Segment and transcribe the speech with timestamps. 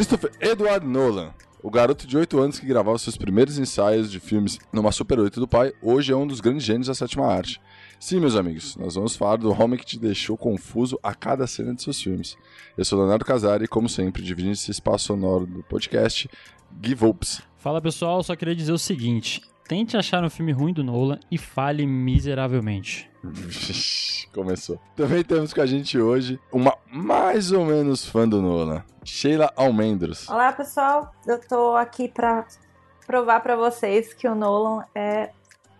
[0.00, 4.58] Christopher Edward Nolan, o garoto de 8 anos que gravava seus primeiros ensaios de filmes
[4.72, 7.60] numa Super 8 do pai, hoje é um dos grandes gênios da sétima arte.
[7.98, 11.74] Sim, meus amigos, nós vamos falar do homem que te deixou confuso a cada cena
[11.74, 12.34] de seus filmes.
[12.78, 16.30] Eu sou Leonardo Casari e, como sempre, dividindo esse espaço sonoro do podcast,
[16.82, 17.42] Give Ups.
[17.58, 21.38] Fala pessoal, só queria dizer o seguinte: tente achar um filme ruim do Nolan e
[21.38, 23.08] fale miseravelmente.
[24.34, 24.80] Começou.
[24.96, 30.28] Também temos com a gente hoje uma mais ou menos fã do Nolan, Sheila Almendros.
[30.28, 32.44] Olá pessoal, eu tô aqui pra
[33.06, 35.30] provar pra vocês que o Nolan é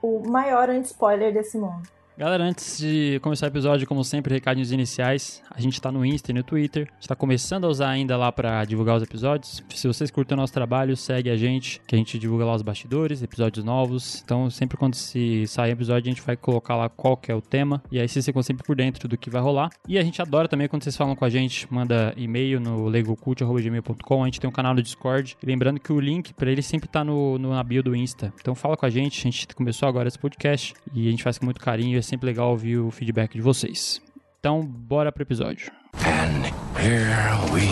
[0.01, 1.83] o maior anti-spoiler desse mundo.
[2.21, 5.43] Galera, antes de começar o episódio, como sempre, recadinhos iniciais.
[5.51, 6.87] A gente tá no Insta e no Twitter.
[6.91, 9.65] A gente tá começando a usar ainda lá para divulgar os episódios.
[9.71, 12.61] Se vocês curtem o nosso trabalho, segue a gente, que a gente divulga lá os
[12.61, 14.21] bastidores, episódios novos.
[14.23, 17.41] Então, sempre quando se sair episódio, a gente vai colocar lá qual que é o
[17.41, 17.83] tema.
[17.91, 19.71] E aí vocês ficam sempre por dentro do que vai rolar.
[19.89, 24.23] E a gente adora também quando vocês falam com a gente, manda e-mail no legocult.gmail.com.
[24.23, 25.39] A gente tem um canal no Discord.
[25.43, 28.31] E lembrando que o link para ele sempre tá no, no, na bio do Insta.
[28.39, 29.21] Então fala com a gente.
[29.21, 32.10] A gente começou agora esse podcast e a gente faz com muito carinho.
[32.11, 34.03] Sempre legal ouvir o feedback de vocês.
[34.41, 35.71] Então, bora pro episódio.
[35.95, 36.43] And
[36.77, 37.07] here
[37.53, 37.69] we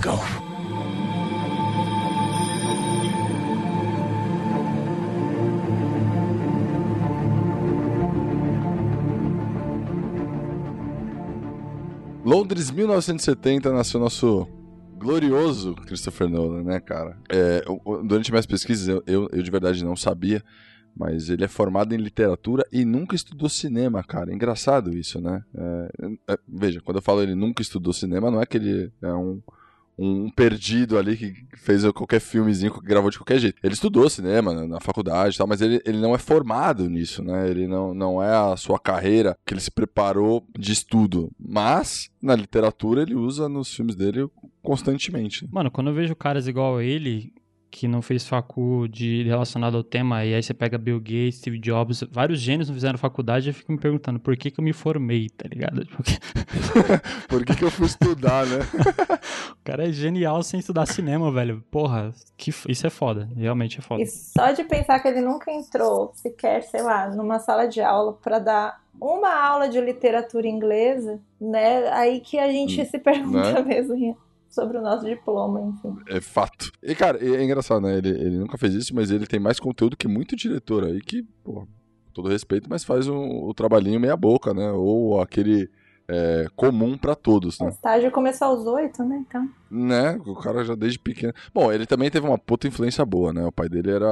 [0.00, 0.18] go.
[12.24, 14.48] Londres, 1970, nasceu nosso
[14.96, 17.18] glorioso Christopher Nolan, né, cara?
[17.28, 17.62] É,
[18.06, 20.42] durante minhas pesquisas, eu, eu, eu de verdade não sabia
[20.96, 24.32] mas ele é formado em literatura e nunca estudou cinema, cara.
[24.32, 25.42] Engraçado isso, né?
[25.56, 29.12] É, é, veja, quando eu falo ele nunca estudou cinema, não é que ele é
[29.12, 29.40] um,
[29.98, 33.58] um perdido ali que fez qualquer filmezinho que gravou de qualquer jeito.
[33.62, 37.22] Ele estudou cinema na, na faculdade e tal, mas ele, ele não é formado nisso,
[37.22, 37.48] né?
[37.48, 41.30] Ele não, não é a sua carreira que ele se preparou de estudo.
[41.38, 44.28] Mas, na literatura, ele usa nos filmes dele
[44.62, 45.48] constantemente.
[45.52, 47.32] Mano, quando eu vejo caras igual a ele,
[47.74, 51.58] que não fez facu de relacionado ao tema, e aí você pega Bill Gates, Steve
[51.58, 54.72] Jobs, vários gênios não fizeram faculdade, eu fico me perguntando por que que eu me
[54.72, 55.84] formei, tá ligado?
[55.90, 56.12] Porque...
[57.28, 58.58] por que que eu fui estudar, né?
[59.60, 61.64] o cara é genial sem estudar cinema, velho.
[61.68, 62.52] Porra, que...
[62.68, 64.00] isso é foda, realmente é foda.
[64.00, 68.12] E só de pensar que ele nunca entrou sequer, sei lá, numa sala de aula
[68.12, 71.88] para dar uma aula de literatura inglesa, né?
[71.88, 73.62] Aí que a gente hum, se pergunta né?
[73.62, 74.16] mesmo
[74.54, 75.96] sobre o nosso diploma, enfim.
[76.08, 76.70] É fato.
[76.82, 77.98] E, cara, é engraçado, né?
[77.98, 81.22] Ele, ele nunca fez isso, mas ele tem mais conteúdo que muito diretor aí que,
[81.42, 81.66] pô,
[82.12, 84.70] todo respeito, mas faz um, o trabalhinho meia boca, né?
[84.70, 85.68] Ou aquele
[86.08, 87.66] é, comum para todos, né?
[87.66, 89.24] O estágio começou aos oito, né?
[89.26, 89.48] Então.
[89.70, 90.20] Né?
[90.24, 91.32] O cara já desde pequeno.
[91.52, 93.44] Bom, ele também teve uma puta influência boa, né?
[93.44, 94.06] O pai dele era,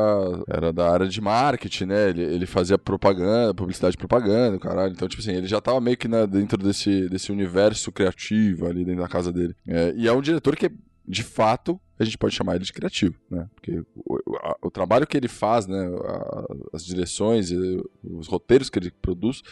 [0.48, 2.08] era da área de marketing, né?
[2.08, 4.92] Ele, ele fazia propaganda, publicidade de propaganda, caralho.
[4.92, 8.84] Então, tipo assim, ele já tava meio que né, dentro desse, desse universo criativo ali
[8.84, 9.54] dentro da casa dele.
[9.66, 10.70] É, e é um diretor que,
[11.06, 13.46] de fato, a gente pode chamar ele de criativo, né?
[13.54, 15.90] Porque o, o, o trabalho que ele faz, né?
[16.72, 17.50] As direções,
[18.02, 19.42] os roteiros que ele produz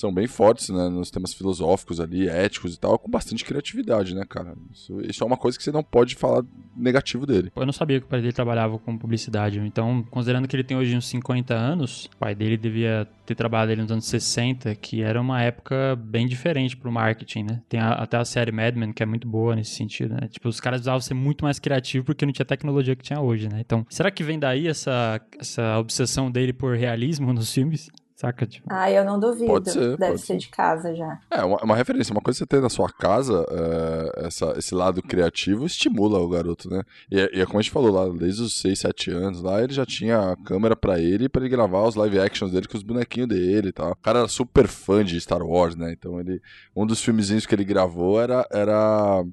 [0.00, 4.24] são bem fortes, né, nos temas filosóficos ali, éticos e tal, com bastante criatividade, né,
[4.28, 4.54] cara?
[4.72, 6.42] Isso, isso, é uma coisa que você não pode falar
[6.76, 7.52] negativo dele.
[7.54, 10.76] Eu não sabia que o pai dele trabalhava com publicidade, então, considerando que ele tem
[10.76, 15.02] hoje uns 50 anos, o pai dele devia ter trabalhado ali nos anos 60, que
[15.02, 17.62] era uma época bem diferente pro marketing, né?
[17.68, 20.26] Tem a, até a série Mad Men, que é muito boa nesse sentido, né?
[20.28, 23.48] Tipo, os caras precisavam ser muito mais criativos porque não tinha tecnologia que tinha hoje,
[23.48, 23.60] né?
[23.60, 27.88] Então, será que vem daí essa, essa obsessão dele por realismo nos filmes?
[28.20, 28.46] Saca?
[28.46, 28.66] Tipo...
[28.68, 29.46] Ah, eu não duvido.
[29.46, 29.96] Pode ser.
[29.96, 31.18] Deve pode ser, ser, de casa já.
[31.30, 32.12] É, uma, uma, referência.
[32.12, 36.28] Uma coisa que você tem na sua casa, é, essa, esse lado criativo estimula o
[36.28, 36.82] garoto, né?
[37.10, 39.62] E, é, e é como a gente falou lá, desde os 6, 7 anos lá,
[39.62, 42.76] ele já tinha a câmera para ele, para ele gravar os live actions dele com
[42.76, 43.92] os bonequinhos dele e tal.
[43.92, 45.90] O cara era super fã de Star Wars, né?
[45.90, 46.42] Então ele.
[46.76, 48.46] Um dos filmezinhos que ele gravou era.
[48.52, 49.24] era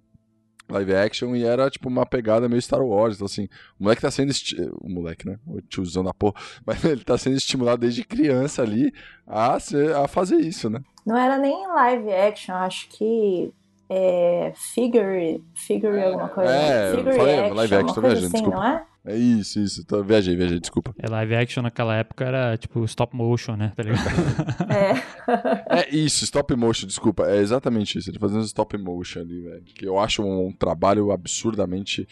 [0.70, 3.16] live action e era tipo uma pegada meio Star Wars.
[3.16, 3.48] Então, assim,
[3.80, 4.32] o moleque tá sendo.
[4.32, 4.56] Esti...
[4.82, 5.38] O moleque, né?
[5.46, 6.36] O tiozão da porra.
[6.66, 8.94] Mas ele tá sendo estimulado desde criança ali
[9.26, 10.82] a, ser, a fazer isso, né?
[11.06, 13.54] Não era nem live action, acho que.
[13.90, 16.52] É, figure, figure alguma coisa.
[16.52, 18.58] É, figure falei, action, live action, tô viajando, assim, desculpa.
[18.58, 18.86] Não é?
[19.08, 19.86] É isso, isso.
[19.86, 20.94] Tô, viajei, viajei, desculpa.
[21.00, 23.72] É, live action naquela época era tipo stop motion, né?
[23.76, 24.02] Tá ligado?
[25.72, 25.80] é.
[25.80, 27.26] é isso, stop motion, desculpa.
[27.26, 28.10] É exatamente isso.
[28.10, 29.64] Ele fazendo stop motion ali, velho.
[29.64, 32.06] Que eu acho um, um trabalho absurdamente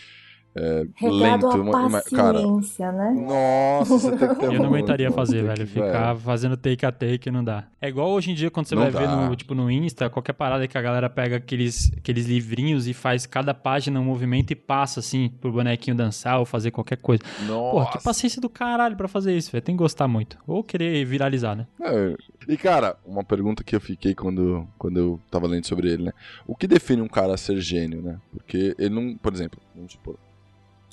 [0.57, 1.47] é, Regado lento.
[1.75, 3.21] a paciência, cara, né?
[3.27, 5.55] Nossa, você tem que ter Eu não uma- aguentaria fazer, velho.
[5.57, 6.19] que- Ficar velho.
[6.19, 7.65] fazendo take a take não dá.
[7.81, 9.15] É igual hoje em dia quando você Não vai ver dá.
[9.29, 13.25] no, tipo, no Insta, qualquer parada que a galera pega aqueles, aqueles livrinhos e faz
[13.25, 17.21] cada página um movimento e passa, assim, pro bonequinho dançar ou fazer qualquer coisa.
[17.47, 18.01] Porra, que Nossa.
[18.03, 19.61] paciência do caralho pra fazer isso, velho.
[19.63, 20.37] Tem que gostar muito.
[20.47, 21.67] Ou querer viralizar, né?
[21.81, 22.15] É,
[22.47, 26.11] E, cara, uma pergunta que eu fiquei quando, quando eu tava lendo sobre ele, né?
[26.45, 28.17] O que define um cara ser gênio, né?
[28.31, 30.15] Porque ele não, por exemplo, vamos supor,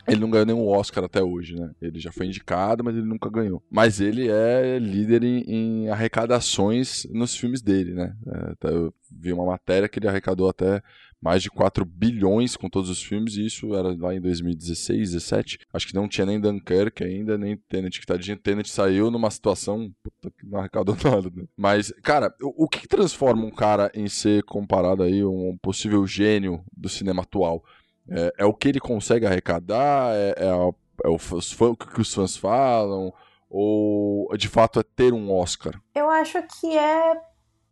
[0.07, 1.71] ele não ganhou nenhum Oscar até hoje, né?
[1.81, 3.63] Ele já foi indicado, mas ele nunca ganhou.
[3.71, 8.17] Mas ele é líder em, em arrecadações nos filmes dele, né?
[8.27, 10.83] É, até eu vi uma matéria que ele arrecadou até
[11.23, 15.59] mais de 4 bilhões com todos os filmes, e isso era lá em 2016, 17.
[15.73, 19.95] Acho que não tinha nem Dunkirk ainda, nem Tenet, que tadinho, Tenet saiu numa situação
[20.03, 21.45] puta, que não arrecadou nada, né?
[21.57, 26.65] Mas, cara, o, o que, transforma um cara em ser comparado aí um possível gênio
[26.77, 27.63] do cinema atual?
[28.09, 30.15] É, é o que ele consegue arrecadar?
[30.15, 30.73] É, é, a-
[31.05, 33.13] é o, o que os fãs falam?
[33.49, 35.81] Ou, de fato, é ter um Oscar?
[35.95, 37.21] Eu acho que é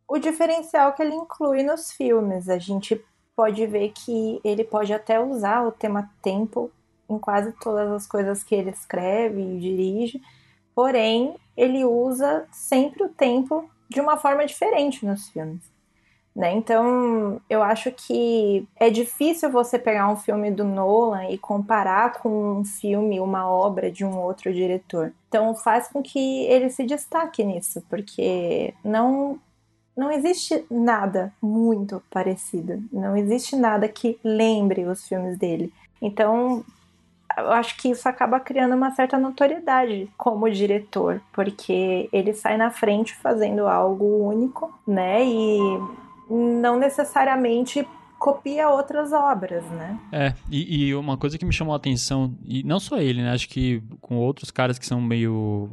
[0.09, 2.49] o diferencial que ele inclui nos filmes.
[2.49, 3.03] A gente
[3.35, 6.71] pode ver que ele pode até usar o tema tempo
[7.09, 10.21] em quase todas as coisas que ele escreve e dirige,
[10.75, 15.63] porém, ele usa sempre o tempo de uma forma diferente nos filmes.
[16.35, 16.53] Né?
[16.53, 22.61] Então, eu acho que é difícil você pegar um filme do Nolan e comparar com
[22.61, 25.13] um filme, uma obra de um outro diretor.
[25.29, 29.39] Então, faz com que ele se destaque nisso, porque não
[29.97, 32.83] não existe nada muito parecido.
[32.91, 35.71] Não existe nada que lembre os filmes dele.
[36.01, 36.65] Então,
[37.37, 42.71] eu acho que isso acaba criando uma certa notoriedade como diretor, porque ele sai na
[42.71, 45.25] frente fazendo algo único, né?
[45.25, 45.59] E
[46.31, 47.87] não necessariamente
[48.21, 49.99] copia outras obras, né?
[50.13, 53.33] É, e, e uma coisa que me chamou a atenção, e não só ele, né?
[53.33, 55.71] Acho que com outros caras que são meio.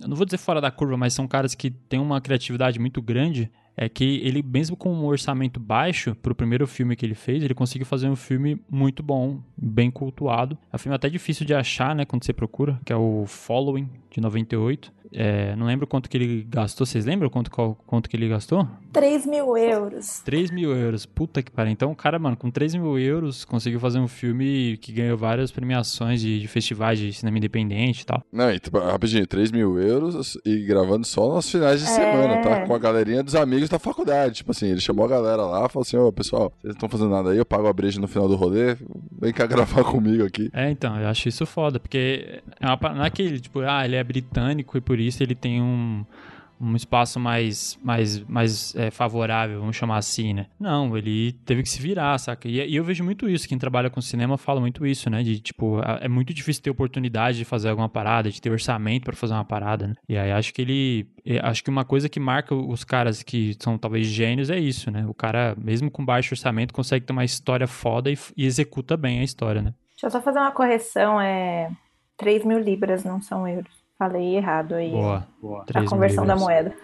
[0.00, 3.00] Eu não vou dizer fora da curva, mas são caras que têm uma criatividade muito
[3.00, 3.50] grande.
[3.78, 7.52] É que ele, mesmo com um orçamento baixo, pro primeiro filme que ele fez, ele
[7.52, 10.56] conseguiu fazer um filme muito bom, bem cultuado.
[10.72, 13.86] É um filme até difícil de achar, né, quando você procura, que é o Following,
[14.10, 14.90] de 98.
[15.18, 16.84] É, não lembro quanto que ele gastou.
[16.86, 18.68] Vocês lembram quanto, qual- quanto que ele gastou?
[18.92, 20.20] 3 mil euros.
[20.24, 21.06] 3 mil euros.
[21.06, 21.72] Puta que pariu.
[21.72, 25.50] Então, o cara, mano, com 3 mil euros conseguiu fazer um filme que ganhou várias
[25.50, 28.22] premiações de, de festivais de cinema independente e tal.
[28.32, 31.88] Não, e, tipo, rapidinho, 3 mil euros e gravando só nos finais de É.
[31.88, 32.66] semana, tá?
[32.66, 34.36] Com a galerinha dos amigos da faculdade.
[34.36, 37.10] Tipo assim, ele chamou a galera lá, falou assim, ô pessoal, vocês não estão fazendo
[37.10, 38.76] nada aí, eu pago a breja no final do rolê,
[39.18, 40.50] vem cá gravar comigo aqui.
[40.52, 43.96] É, então, eu acho isso foda, porque é uma, não é aquele, tipo, ah, ele
[43.96, 46.04] é britânico e por isso ele tem um,
[46.60, 50.46] um espaço mais, mais, mais é, favorável, vamos chamar assim, né?
[50.58, 52.48] Não, ele teve que se virar, saca?
[52.48, 55.22] E, e eu vejo muito isso, quem trabalha com cinema fala muito isso, né?
[55.22, 59.16] De, tipo, é muito difícil ter oportunidade de fazer alguma parada, de ter orçamento pra
[59.16, 59.94] fazer uma parada, né?
[60.08, 61.06] E aí acho que ele...
[61.42, 65.04] Acho que uma coisa que marca os caras que são talvez gênios é isso, né?
[65.06, 69.20] O cara, mesmo com baixo orçamento, consegue ter uma história foda e, e executa bem
[69.20, 69.74] a história, né?
[69.90, 71.70] Deixa eu só fazer uma correção, é
[72.16, 73.85] 3 mil libras, não são euros.
[73.98, 74.90] Falei errado aí.
[74.90, 75.64] Boa, boa.
[75.74, 76.74] A conversão da moeda.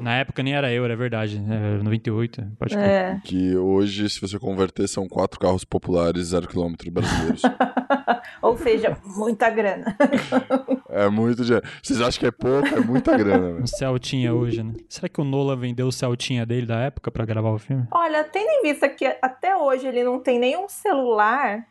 [0.00, 1.36] Na época nem era euro, é verdade.
[1.36, 2.88] É 98, pode crer.
[2.88, 3.20] É.
[3.22, 7.42] Que hoje, se você converter, são quatro carros populares, zero quilômetro brasileiros.
[8.40, 9.94] Ou seja, muita grana.
[10.88, 11.66] é muito dinheiro.
[11.82, 12.68] Vocês acham que é pouco?
[12.68, 13.62] É muita grana, velho.
[13.62, 14.72] Um Celtinha hoje, né?
[14.88, 17.86] Será que o Nola vendeu o Celtinha dele da época pra gravar o filme?
[17.90, 21.66] Olha, tendo em vista que até hoje ele não tem nenhum celular,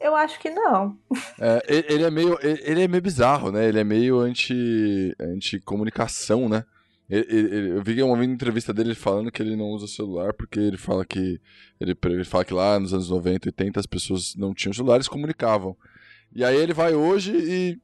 [0.00, 0.96] eu acho que não.
[1.40, 3.68] É, ele, é meio, ele, é meio bizarro, né?
[3.68, 6.64] Ele é meio anti, anti-comunicação, né?
[7.08, 10.76] Ele- ele- eu vi uma entrevista dele falando que ele não usa celular porque ele
[10.76, 11.40] fala que
[11.80, 15.08] ele, ele fala que lá nos anos 90 e 80 as pessoas não tinham celulares
[15.08, 15.76] comunicavam.
[16.32, 17.78] E aí ele vai hoje e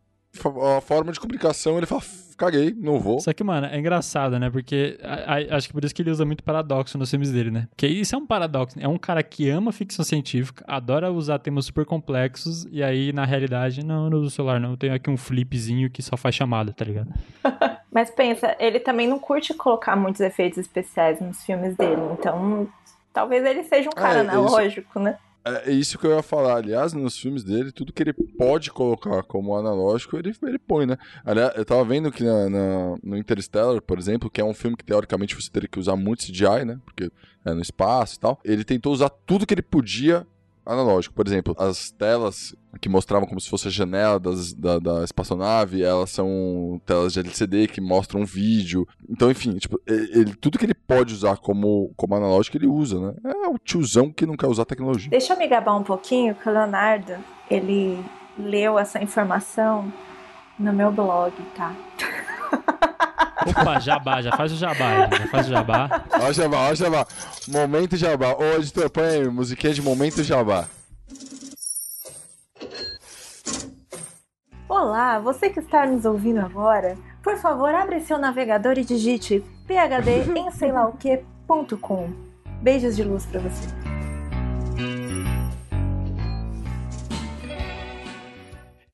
[0.76, 2.02] a forma de comunicação ele fala,
[2.36, 3.18] caguei, não vou.
[3.20, 4.50] Só que, mano, é engraçado, né?
[4.50, 7.50] Porque a- a- acho que por isso que ele usa muito paradoxo nos filmes dele,
[7.50, 7.66] né?
[7.70, 8.76] Porque isso é um paradoxo.
[8.80, 13.24] É um cara que ama ficção científica, adora usar temas super complexos, e aí, na
[13.24, 14.72] realidade, não, eu não uso celular, não.
[14.72, 17.08] Eu tenho aqui um flipzinho que só faz chamada, tá ligado?
[17.92, 22.02] Mas pensa, ele também não curte colocar muitos efeitos especiais nos filmes dele.
[22.18, 22.68] Então,
[23.12, 25.16] talvez ele seja um cara É, isso- analógico, né?
[25.48, 26.56] É isso que eu ia falar.
[26.56, 30.96] Aliás, nos filmes dele, tudo que ele pode colocar como analógico, ele, ele põe, né?
[31.24, 34.76] Aliás, eu tava vendo que na, na- no Interstellar, por exemplo, que é um filme
[34.76, 36.80] que teoricamente você teria que usar muito CGI, né?
[36.84, 37.10] Porque
[37.44, 38.40] é no espaço e tal.
[38.44, 40.26] Ele tentou usar tudo que ele podia
[40.66, 41.14] analógico.
[41.14, 45.82] Por exemplo, as telas que mostravam como se fosse a janela das- da, da espaçonave,
[45.82, 48.86] elas são telas de LCD que mostram um vídeo.
[49.08, 53.14] Então, enfim, tipo, ele, tudo que ele pode usar como, como analógico, ele usa, né?
[53.24, 55.08] É o tiozão que não quer usar tecnologia.
[55.10, 57.14] Deixa eu me gabar um pouquinho que o Leonardo
[57.50, 57.98] ele
[58.38, 59.90] leu essa informação
[60.58, 61.72] no meu blog, tá?
[63.46, 66.04] Opa, jabá, já faz o jabá, já faz o jabá.
[66.20, 67.06] Ó jabá, ó jabá.
[67.48, 68.34] Momento jabá.
[68.34, 70.66] Ô, editor, põe aí, musiquinha de momento jabá.
[74.68, 80.38] Olá, você que está nos ouvindo agora, por favor, abre seu navegador e digite phd
[80.38, 82.10] em sei lá o que.com.
[82.62, 83.85] Beijos de luz para você.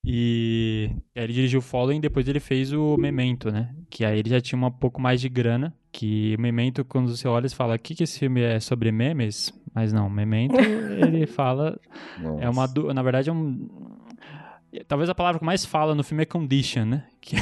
[0.05, 3.73] E aí ele dirigiu o Following, depois ele fez o Memento, né?
[3.89, 5.73] Que aí ele já tinha um pouco mais de grana.
[5.91, 8.91] Que o Memento, quando você olha, você fala, o que, que esse filme é sobre
[8.91, 9.53] memes?
[9.73, 11.79] Mas não, Memento, ele fala...
[12.19, 12.43] Nossa.
[12.43, 12.67] É uma...
[12.93, 13.69] Na verdade, é um...
[14.87, 17.03] Talvez a palavra que mais fala no filme é condition, né?
[17.23, 17.35] Que,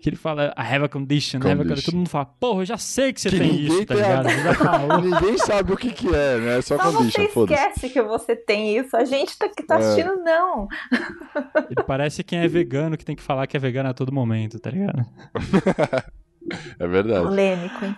[0.00, 1.68] que ele fala, I have a condition, I have a condition.
[1.68, 1.84] Condition.
[1.90, 4.54] Todo mundo fala, porra, eu já sei que você Que tem isso, tá a- ligado?
[4.54, 5.00] Falou.
[5.02, 6.58] Ninguém sabe o que que é, né?
[6.58, 8.96] É só Só condition, você esquece que você tem isso.
[8.96, 9.78] A gente tá, que tá É.
[9.78, 10.68] assistindo, não.
[11.68, 14.60] Ele parece quem é vegano, que tem que falar que é vegano a todo momento,
[14.60, 15.04] tá ligado?
[16.78, 17.26] É verdade.
[17.26, 17.96] Polêmico, hein?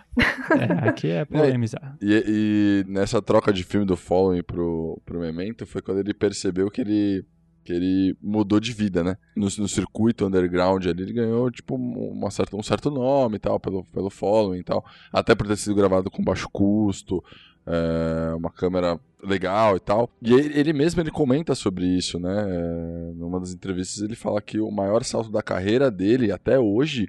[0.59, 1.97] É, aqui é polemizar.
[2.01, 6.71] E, e nessa troca de filme do Following pro, pro Memento foi quando ele percebeu
[6.71, 7.27] que ele,
[7.69, 9.19] que ele mudou de vida, né?
[9.37, 13.61] No, no circuito underground ali, ele ganhou, tipo, uma certa, um certo nome e tal,
[13.61, 14.83] pelo, pelo Following e tal.
[15.13, 17.23] Até por ter sido gravado com baixo custo,
[17.67, 20.09] é, uma câmera legal e tal.
[20.23, 22.47] E ele, ele mesmo ele comenta sobre isso, né?
[22.49, 27.07] É, numa das entrevistas ele fala que o maior salto da carreira dele até hoje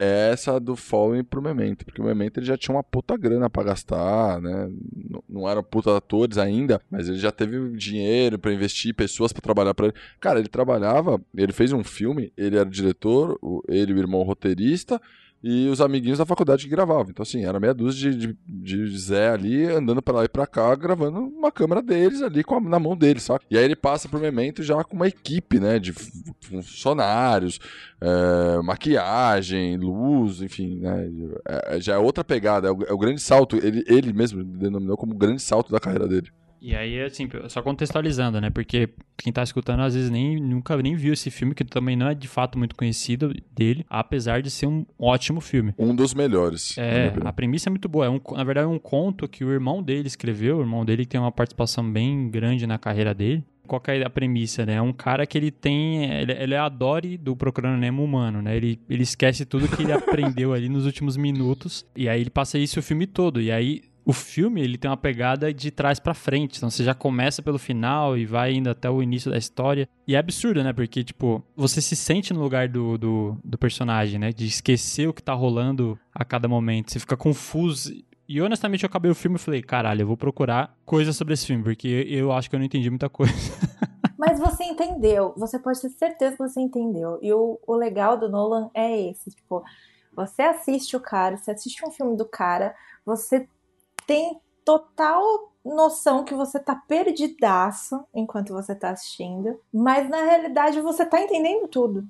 [0.00, 3.50] é essa do Following pro Memento, porque o Memento ele já tinha uma puta grana
[3.50, 4.64] pra gastar, né?
[4.66, 9.42] N- Não eram puta atores ainda, mas ele já teve dinheiro pra investir, pessoas pra
[9.42, 9.94] trabalhar pra ele.
[10.20, 13.38] Cara, ele trabalhava, ele fez um filme, ele era o diretor,
[13.68, 15.00] ele e o irmão roteirista,
[15.42, 17.06] e os amiguinhos da faculdade que gravavam.
[17.10, 20.46] Então, assim, era meia dúzia de, de, de Zé ali, andando pra lá e pra
[20.46, 23.44] cá, gravando uma câmera deles ali com a- na mão deles, saca?
[23.50, 26.10] E aí ele passa pro Memento já com uma equipe, né, de fu-
[26.42, 27.58] funcionários,
[28.00, 31.08] é, maquiagem, luz, enfim, né?
[31.48, 33.56] É- é- já é outra pegada, é o, é o grande salto.
[33.56, 36.28] Ele, ele mesmo denominou como o grande salto da carreira dele.
[36.60, 38.50] E aí, assim, só contextualizando, né?
[38.50, 42.08] Porque quem tá escutando às vezes nem, nunca nem viu esse filme, que também não
[42.08, 45.74] é de fato muito conhecido dele, apesar de ser um ótimo filme.
[45.78, 46.76] Um dos melhores.
[46.76, 48.06] É, a premissa é muito boa.
[48.06, 50.58] É um, na verdade, é um conto que o irmão dele escreveu.
[50.58, 53.42] O irmão dele tem uma participação bem grande na carreira dele.
[53.66, 54.74] Qual que é a premissa, né?
[54.74, 56.04] É um cara que ele tem...
[56.04, 58.56] Ele, ele é a Dory do Procurando Nemo humano, né?
[58.56, 61.86] Ele, ele esquece tudo que ele aprendeu ali nos últimos minutos.
[61.94, 63.40] E aí ele passa isso o filme todo.
[63.40, 63.82] E aí...
[64.04, 66.56] O filme, ele tem uma pegada de trás pra frente.
[66.56, 69.88] Então você já começa pelo final e vai indo até o início da história.
[70.06, 70.72] E é absurdo, né?
[70.72, 74.32] Porque, tipo, você se sente no lugar do, do, do personagem, né?
[74.32, 76.90] De esquecer o que tá rolando a cada momento.
[76.90, 77.92] Você fica confuso.
[78.28, 81.46] E honestamente eu acabei o filme e falei, caralho, eu vou procurar coisas sobre esse
[81.46, 83.32] filme, porque eu acho que eu não entendi muita coisa.
[84.16, 85.34] Mas você entendeu.
[85.36, 87.18] Você pode ter certeza que você entendeu.
[87.22, 89.30] E o, o legal do Nolan é esse.
[89.30, 89.64] Tipo,
[90.14, 93.48] você assiste o cara, você assiste um filme do cara, você
[94.06, 101.04] tem total noção que você tá perdidaço enquanto você tá assistindo, mas na realidade você
[101.04, 102.06] tá entendendo tudo.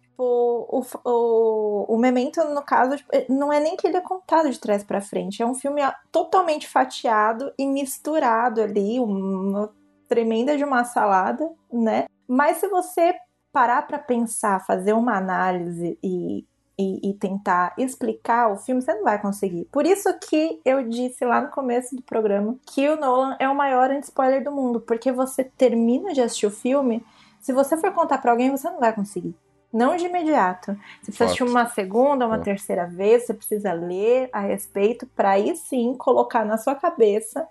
[0.00, 4.50] Tipo, o, o, o Memento, no caso, tipo, não é nem que ele é contado
[4.50, 9.70] de trás pra frente, é um filme totalmente fatiado e misturado ali, uma
[10.08, 12.06] tremenda de uma salada, né?
[12.26, 13.14] Mas se você
[13.52, 16.46] parar pra pensar, fazer uma análise e
[16.78, 19.64] e, e, tentar explicar o filme, você não vai conseguir.
[19.72, 23.54] Por isso que eu disse lá no começo do programa que o Nolan é o
[23.54, 27.04] maior anti-spoiler do mundo, porque você termina de assistir o filme,
[27.40, 29.34] se você for contar para alguém, você não vai conseguir.
[29.72, 30.72] Não de imediato.
[30.72, 31.24] Você precisa Fato.
[31.24, 32.40] assistir uma segunda, uma É.
[32.40, 37.48] terceira vez, você precisa ler a respeito para aí sim colocar na sua cabeça,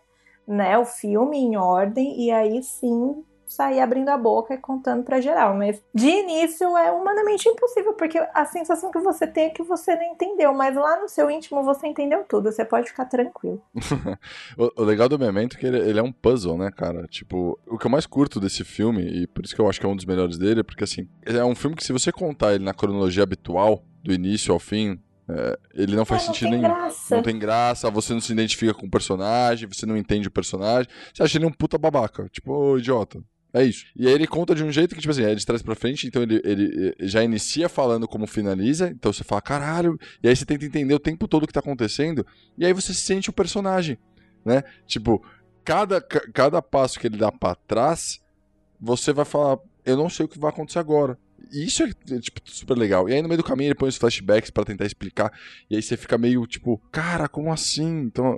[0.48, 5.22] né, o filme em ordem e aí sim sair abrindo a boca e contando pra
[5.22, 5.56] geral.
[5.56, 9.96] Mas de início é humanamente impossível, porque a sensação que você tem é que você
[9.96, 13.62] não entendeu, mas lá no seu íntimo você entendeu tudo, você pode ficar tranquilo.
[14.58, 17.06] O, legal do Memento é que ele, ele é um puzzle, né, cara?
[17.08, 19.86] Tipo, o que eu mais curto desse filme, e por isso que eu acho que
[19.86, 22.54] é um dos melhores dele, é porque, assim, é um filme que se você contar
[22.54, 26.50] ele na cronologia habitual, do início ao fim, é, ele não faz É, não sentido
[26.52, 26.62] nenhum.
[26.64, 27.16] graça.
[27.16, 30.90] Não tem graça, você não se identifica com o personagem, você não entende o personagem,
[31.14, 33.20] você acha ele um puta babaca, tipo, ô, idiota.
[33.56, 33.86] É isso.
[33.96, 36.06] E aí ele conta de um jeito que, tipo assim, é de trás pra frente,
[36.08, 40.36] então ele, ele eh, já inicia falando como finaliza, então você fala, caralho, e aí
[40.36, 42.26] você tenta entender o tempo todo o que tá acontecendo,
[42.58, 43.98] e aí você sente o personagem,
[44.44, 44.62] né?
[44.86, 45.24] Tipo,
[45.64, 48.20] cada, ca- cada passo que ele dá pra trás,
[48.80, 51.18] você vai falar, eu não sei o que vai acontecer agora.
[51.52, 53.08] E isso é, é, tipo, super legal.
[53.08, 55.32] E aí no meio do caminho ele põe os flashbacks pra tentar explicar,
[55.70, 58.02] e aí você fica meio, tipo, cara, como assim?
[58.02, 58.38] Então,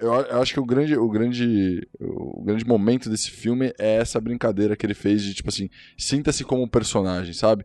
[0.00, 4.20] Eu, eu, acho que o grande, o, grande, o grande momento desse filme é essa
[4.20, 7.64] brincadeira que ele fez de, tipo assim, sinta-se como um personagem, sabe?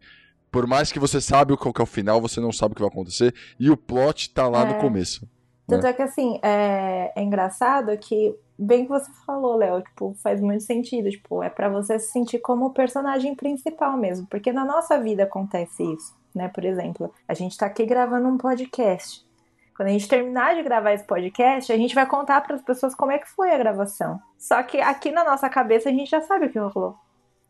[0.51, 2.81] Por mais que você sabe qual que é o final, você não sabe o que
[2.81, 3.33] vai acontecer.
[3.59, 4.73] E o plot tá lá é.
[4.73, 5.27] no começo.
[5.67, 5.89] Tanto né?
[5.89, 10.63] é que, assim, é, é engraçado que, bem que você falou, Léo, tipo, faz muito
[10.63, 11.09] sentido.
[11.09, 14.27] Tipo, é para você se sentir como o personagem principal mesmo.
[14.27, 16.47] Porque na nossa vida acontece isso, né?
[16.49, 19.24] Por exemplo, a gente tá aqui gravando um podcast.
[19.75, 22.95] Quando a gente terminar de gravar esse podcast, a gente vai contar para as pessoas
[22.95, 24.21] como é que foi a gravação.
[24.37, 26.95] Só que aqui na nossa cabeça a gente já sabe o que rolou.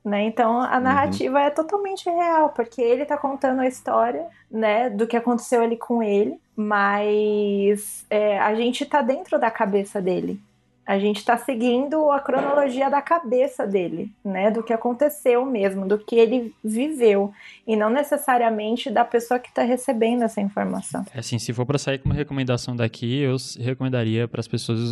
[0.04, 0.24] Né?
[0.24, 0.82] Então a uhum.
[0.82, 1.46] narrativa uhum.
[1.46, 6.02] é totalmente real, porque ele está contando a história, né, do que aconteceu ali com
[6.04, 10.40] ele, mas é, a gente está dentro da cabeça dele.
[10.86, 14.52] A gente está seguindo a cronologia da cabeça dele, né?
[14.52, 17.34] Do que aconteceu mesmo, do que ele viveu.
[17.66, 21.04] E não necessariamente da pessoa que está recebendo essa informação.
[21.14, 24.92] É assim, se for para sair com uma recomendação daqui, eu recomendaria para as pessoas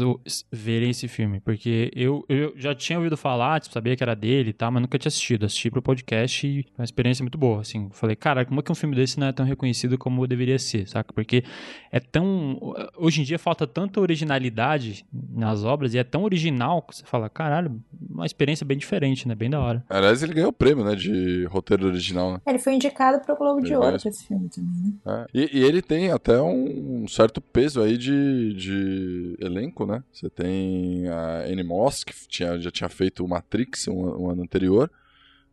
[0.52, 1.40] verem esse filme.
[1.40, 4.82] Porque eu, eu já tinha ouvido falar, tipo, sabia que era dele e tal, mas
[4.82, 5.46] nunca tinha assistido.
[5.46, 7.62] Assisti pro podcast e foi uma experiência muito boa.
[7.62, 10.58] Assim, falei, cara, como é que um filme desse não é tão reconhecido como deveria
[10.58, 11.14] ser, saca?
[11.14, 11.44] Porque
[11.92, 12.60] é tão.
[12.98, 17.06] Hoje em dia falta tanta originalidade nas obras obras e é tão original que você
[17.06, 19.36] fala, caralho, uma experiência bem diferente, né?
[19.36, 19.84] Bem da hora.
[19.90, 20.96] Aliás, ele ganhou o prêmio, né?
[20.96, 22.42] De roteiro original, né?
[22.48, 24.94] Ele foi indicado pro Globo ele de Ouro esse filme também, né?
[25.06, 25.26] É.
[25.34, 30.04] E, e, ele tem até um certo peso aí de, de elenco, né?
[30.12, 34.44] Você tem a Annie Moss, que tinha, já tinha feito o Matrix um, um ano
[34.44, 34.90] anterior.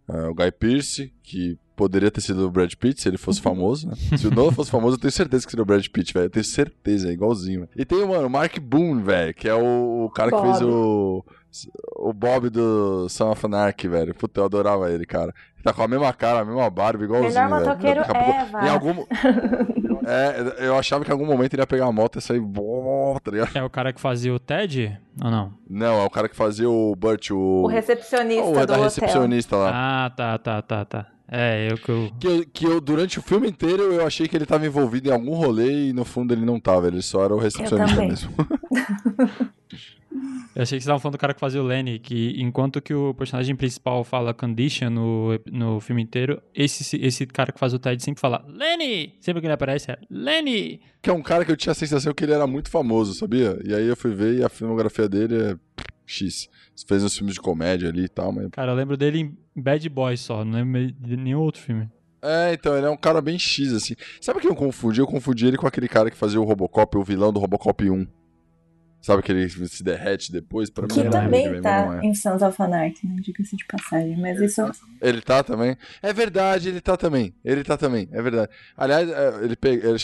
[0.09, 3.89] Uh, o Guy Pearce, que poderia ter sido o Brad Pitt se ele fosse famoso,
[3.89, 3.95] né?
[4.19, 6.27] Se o Nolan fosse famoso, eu tenho certeza que seria o Brad Pitt, velho.
[6.27, 7.67] Eu tenho certeza, é igualzinho.
[7.75, 10.43] E tem, mano, o Mark Boone, velho, que é o, o cara Bob.
[10.43, 11.25] que fez o.
[11.97, 14.15] O Bob do Son of Anarchy, velho.
[14.15, 15.35] Puta, eu adorava ele, cara.
[15.57, 17.33] Ele tá com a mesma cara, a mesma barba, igualzinho.
[17.33, 19.05] Melhor motoqueiro é, Em algum.
[20.03, 22.41] É, eu achava que em algum momento ele ia pegar a moto e sair.
[23.23, 23.55] Tá ligado?
[23.55, 24.99] É o cara que fazia o Ted?
[25.23, 25.53] Ou não?
[25.69, 27.65] Não, é o cara que fazia o Burt, o.
[27.65, 28.43] O recepcionista.
[28.45, 29.71] Oh, o da recepcionista lá.
[30.07, 31.07] Ah, tá, tá, tá, tá.
[31.33, 32.13] É, eu que eu...
[32.19, 32.47] que eu.
[32.53, 35.89] Que eu, durante o filme inteiro, eu achei que ele tava envolvido em algum rolê
[35.89, 38.35] e no fundo ele não tava, ele só era o recepcionista mesmo.
[40.57, 42.93] eu achei que você tava falando do cara que fazia o Lenny, que enquanto que
[42.93, 47.79] o personagem principal fala condition no, no filme inteiro, esse, esse cara que faz o
[47.79, 49.15] Ted sempre fala Lenny!
[49.21, 50.81] Sempre que ele aparece é Lenny!
[51.01, 53.57] Que é um cara que eu tinha a sensação que ele era muito famoso, sabia?
[53.65, 55.57] E aí eu fui ver e a filmografia dele é
[56.11, 56.49] X.
[56.87, 58.49] Fez uns filmes de comédia ali e tal, mas...
[58.51, 61.89] Cara, eu lembro dele em Bad Boys só, não lembro de nenhum outro filme.
[62.23, 63.95] É, então, ele é um cara bem X, assim.
[64.21, 65.01] Sabe quem eu confundi?
[65.01, 68.07] Eu confundi ele com aquele cara que fazia o Robocop, o vilão do Robocop 1.
[69.01, 70.69] Sabe que ele se derrete depois?
[70.69, 72.07] Pra que mim, também é tá é.
[72.07, 73.17] em Sons of Anarchy, né?
[73.21, 74.63] Diga-se de passagem, mas isso...
[75.01, 75.77] Ele tá também?
[76.03, 77.35] É verdade, ele tá também.
[77.43, 78.53] Ele tá também, é verdade.
[78.77, 79.89] Aliás, é, ele pega...
[79.89, 79.99] Ele...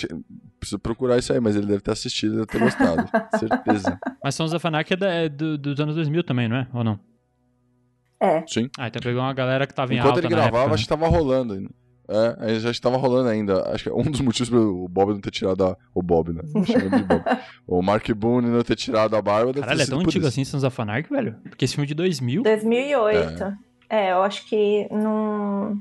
[0.58, 3.06] Preciso procurar isso aí, mas ele deve ter assistido, deve ter gostado.
[3.38, 3.98] certeza.
[4.24, 6.68] Mas Sons of Anarchy é, da, é do, dos anos 2000 também, não é?
[6.72, 6.98] Ou não?
[8.18, 8.44] É.
[8.46, 8.70] Sim.
[8.78, 10.88] Ah, então pegou uma galera que tava em Enquanto alta ele gravava, época, acho que
[10.88, 11.70] tava rolando ainda.
[12.08, 13.68] É, aí já estava rolando ainda.
[13.72, 15.76] Acho que é um dos motivos pro Bob não ter tirado a...
[15.94, 16.42] O Bob, né?
[16.42, 17.24] de Bob.
[17.66, 19.52] o Mark Boone não ter tirado a barba.
[19.52, 20.28] Caralho, é tão antigo isso.
[20.28, 21.36] assim, Sons of Anarchy, velho?
[21.48, 22.42] Porque esse filme é de 2000.
[22.42, 23.44] 2008.
[23.88, 25.80] É, é eu acho que não,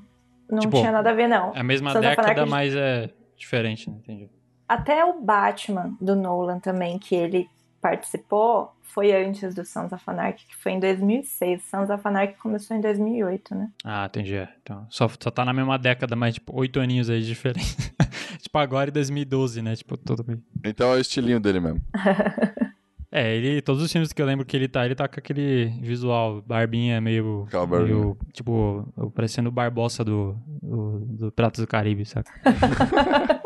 [0.49, 1.53] não tipo, tinha nada a ver, não.
[1.55, 3.97] É a mesma Sons década, mas é diferente, né?
[3.99, 4.29] Entendi.
[4.67, 7.47] Até o Batman do Nolan também, que ele
[7.79, 11.63] participou, foi antes do Sons of Anarchy, que foi em 2006.
[11.63, 13.69] Sons of Anarchy começou em 2008, né?
[13.83, 14.35] Ah, entendi.
[14.35, 14.47] É.
[14.63, 17.75] Então, só, só tá na mesma década, mas, tipo, oito aninhos aí de diferença.
[18.39, 19.75] tipo, agora em 2012, né?
[19.75, 20.41] Tipo, tudo bem.
[20.63, 21.81] Então é o estilinho dele mesmo.
[23.11, 25.65] é, ele, todos os filmes que eu lembro que ele tá, ele tá com aquele
[25.81, 32.31] visual, barbinha meio, meio tipo, parecendo o Barbosa do, do, do Pratos do Caribe, saca?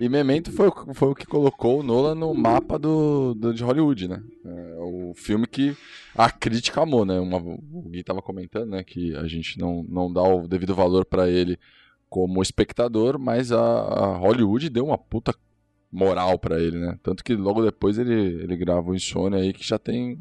[0.00, 4.08] E Memento foi, foi o que colocou o Nolan no mapa do, do de Hollywood,
[4.08, 4.22] né?
[5.14, 5.76] Filme que
[6.14, 7.18] a crítica amou, né?
[7.18, 8.84] Uma, o Gui tava comentando, né?
[8.84, 11.58] Que a gente não, não dá o devido valor para ele
[12.08, 15.34] como espectador, mas a, a, Hollywood deu uma puta
[15.92, 16.98] moral para ele, né?
[17.02, 20.18] Tanto que logo depois ele, ele grava o Insônia aí, que já tem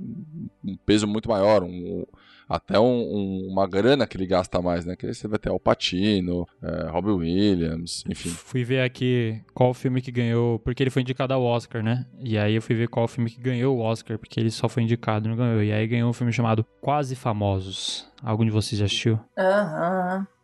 [0.63, 2.05] um peso muito maior, um,
[2.49, 4.95] até um, um, uma grana que ele gasta mais, né?
[4.95, 8.29] Que aí você vai ter Alpatino, é, Robbie Williams, enfim.
[8.29, 12.05] Fui ver aqui qual filme que ganhou, porque ele foi indicado ao Oscar, né?
[12.19, 14.83] E aí eu fui ver qual filme que ganhou o Oscar, porque ele só foi
[14.83, 15.61] indicado, não ganhou.
[15.61, 18.09] E aí ganhou um filme chamado Quase Famosos.
[18.23, 19.19] Algum de vocês já assistiu?
[19.37, 20.17] Aham.
[20.19, 20.38] Uhum.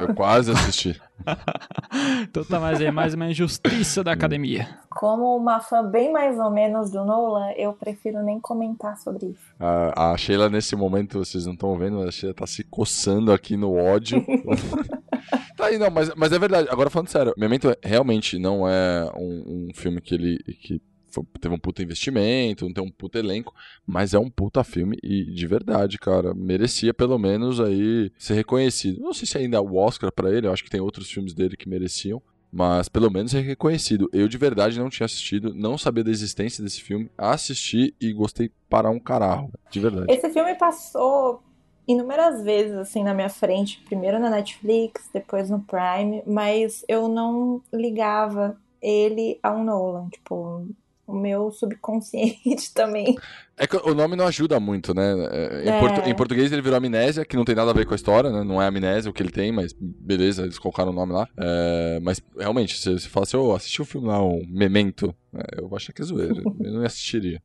[0.00, 1.00] Eu quase assisti.
[2.22, 4.68] então tá mais aí, mais uma injustiça da academia.
[4.90, 9.54] Como uma fã bem mais ou menos do Nolan, eu prefiro nem comentar sobre isso.
[9.58, 13.56] A, a Sheila, nesse momento, vocês não estão vendo, a Sheila tá se coçando aqui
[13.56, 14.24] no ódio.
[15.56, 16.68] tá aí, não, mas, mas é verdade.
[16.70, 20.38] Agora falando sério, Memento realmente não é um, um filme que ele.
[20.60, 23.54] Que foi, teve um puta investimento, não tem um puta elenco,
[23.86, 29.00] mas é um puta filme e de verdade, cara, merecia pelo menos aí ser reconhecido.
[29.00, 31.34] Não sei se ainda é o Oscar para ele, eu acho que tem outros filmes
[31.34, 34.08] dele que mereciam, mas pelo menos é reconhecido.
[34.12, 38.50] Eu de verdade não tinha assistido, não sabia da existência desse filme, assisti e gostei
[38.68, 40.12] para um caralho, de verdade.
[40.12, 41.42] Esse filme passou
[41.86, 47.62] inúmeras vezes assim na minha frente, primeiro na Netflix, depois no Prime, mas eu não
[47.72, 50.66] ligava ele ao Nolan, tipo,
[51.08, 53.16] o meu subconsciente também.
[53.56, 55.14] É que o nome não ajuda muito, né?
[55.32, 55.80] É, em, é.
[55.80, 58.30] Portu em, português ele virou amnésia, que não tem nada a ver com a história,
[58.30, 58.44] né?
[58.44, 61.26] Não é amnésia o que ele tem, mas beleza, eles colocaram o nome lá.
[61.38, 64.46] É, mas realmente, se você fala assim, oh, assisti o um filme lá, o um
[64.46, 66.42] Memento, é, eu vou achar que é zoeira.
[66.60, 67.42] eu não assistiria.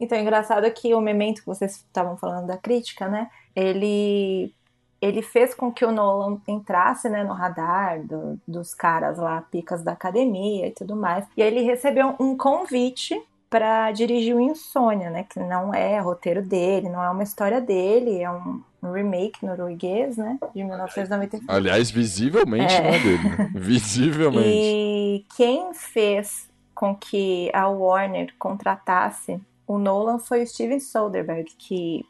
[0.00, 3.28] Então, é engraçado que o Memento que vocês estavam falando da crítica, né?
[3.54, 4.54] Ele
[5.00, 9.82] ele fez com que o Nolan entrasse né, no radar do, dos caras lá, picas
[9.82, 11.26] da academia e tudo mais.
[11.36, 15.24] E aí ele recebeu um convite para dirigir o Insônia, né?
[15.24, 20.38] Que não é roteiro dele, não é uma história dele, é um, remake norueguês, né?
[20.54, 21.50] De 1995.
[21.50, 22.80] Aliás, visivelmente é.
[22.80, 23.28] não é dele.
[23.28, 23.50] Né?
[23.56, 24.48] Visivelmente.
[24.48, 32.04] E quem fez com que a Warner contratasse o Nolan foi o Steven Soderbergh, que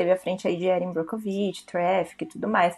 [0.00, 2.76] esteve à frente aí de Erin Brockovich, Traffic e tudo mais.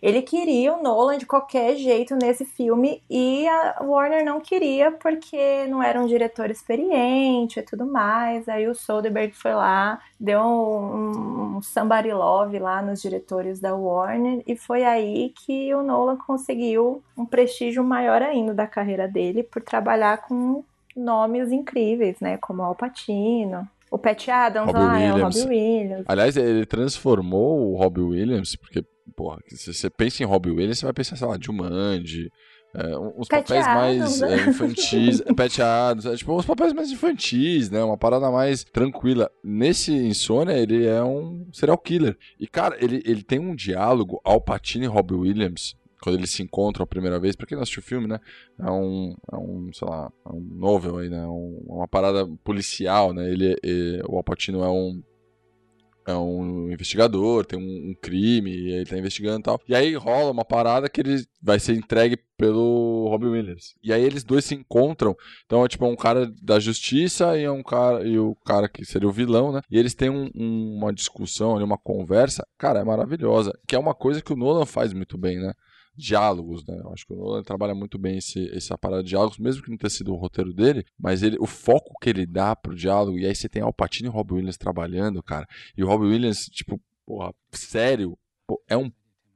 [0.00, 5.66] Ele queria o Nolan de qualquer jeito nesse filme e a Warner não queria porque
[5.66, 8.48] não era um diretor experiente e tudo mais.
[8.48, 14.40] Aí o Soderbergh foi lá, deu um, um somebody love lá nos diretores da Warner
[14.46, 19.62] e foi aí que o Nolan conseguiu um prestígio maior ainda da carreira dele por
[19.62, 20.62] trabalhar com
[20.94, 25.36] nomes incríveis, né, como Al Pacino, o Pat Adams Robbie lá, Williams.
[25.36, 26.04] é o Robbie Williams.
[26.06, 28.84] Aliás, ele transformou o Robbie Williams, porque,
[29.16, 32.30] porra, se você pensa em Robbie Williams, você vai pensar, sei lá, Jumanji,
[32.74, 36.90] é, uns Pat papéis Adams, mais é, infantis, Pat Adams, é, tipo, uns papéis mais
[36.90, 37.82] infantis, né?
[37.82, 39.30] Uma parada mais tranquila.
[39.42, 42.16] Nesse Insônia, ele é um serial killer.
[42.38, 46.42] E, cara, ele, ele tem um diálogo, Al Pacino e Robbie Williams, quando eles se
[46.42, 48.20] encontram a primeira vez, pra quem não assistiu o filme, né?
[48.58, 51.26] É um, é um sei lá, é um novel aí, né?
[51.26, 53.30] Um, uma parada policial, né?
[53.30, 55.02] Ele, ele, o Alpatino é um
[56.08, 59.60] é um investigador, tem um, um crime, e ele tá investigando e tal.
[59.68, 63.74] E aí rola uma parada que ele vai ser entregue pelo Robin Williams.
[63.82, 65.14] E aí eles dois se encontram.
[65.44, 68.86] Então é tipo um cara da justiça e é um cara e o cara que
[68.86, 69.60] seria o vilão, né?
[69.70, 73.94] E eles têm um, um, uma discussão, uma conversa, cara, é maravilhosa, que é uma
[73.94, 75.52] coisa que o Nolan faz muito bem, né?
[75.98, 76.78] Diálogos, né?
[76.82, 79.70] Eu acho que o Nolan trabalha muito bem esse, essa parada de diálogos, mesmo que
[79.70, 83.18] não tenha sido o roteiro dele, mas ele, o foco que ele dá pro diálogo,
[83.18, 86.46] e aí você tem Al Pacino e Robbie Williams trabalhando, cara, e o Robbie Williams,
[86.46, 88.90] tipo, porra, sério, pô, é um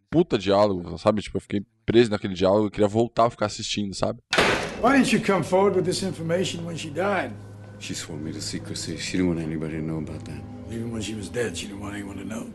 [0.08, 1.22] puta diálogo, sabe?
[1.22, 4.20] Tipo, eu fiquei preso naquele diálogo, eu queria voltar a ficar assistindo, sabe?
[4.82, 7.32] Why didn't you come forward with this information when she died?
[7.78, 8.96] She swore me to secrecy.
[8.98, 10.40] She didn't want anybody to know about that.
[10.70, 12.46] Even when she was dead, she didn't want anyone to know.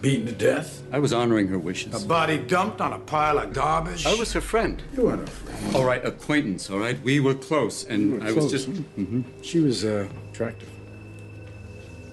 [0.00, 0.82] Beaten to death?
[0.92, 2.02] I was honoring her wishes.
[2.02, 4.06] A body dumped on a pile of garbage?
[4.06, 4.82] I was her friend.
[4.96, 5.76] You weren't her friend.
[5.76, 7.00] All right, acquaintance, all right?
[7.02, 8.44] We were close, and were I close.
[8.44, 8.70] was just.
[8.70, 9.22] Mm-hmm.
[9.42, 10.70] She was uh, attractive.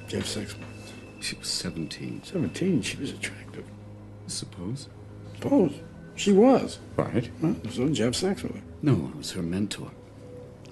[0.04, 2.24] Did you have sex with She was 17.
[2.24, 2.82] 17?
[2.82, 3.66] She was attractive.
[3.66, 4.90] I suppose.
[5.36, 5.74] Suppose.
[6.16, 6.80] She was.
[6.98, 7.30] Right.
[7.42, 7.54] Huh?
[7.70, 8.62] So did you have sex with her?
[8.82, 9.92] No, I was her mentor.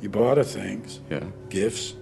[0.02, 1.00] You bought her things.
[1.10, 1.24] Yeah.
[1.50, 1.94] Gifts.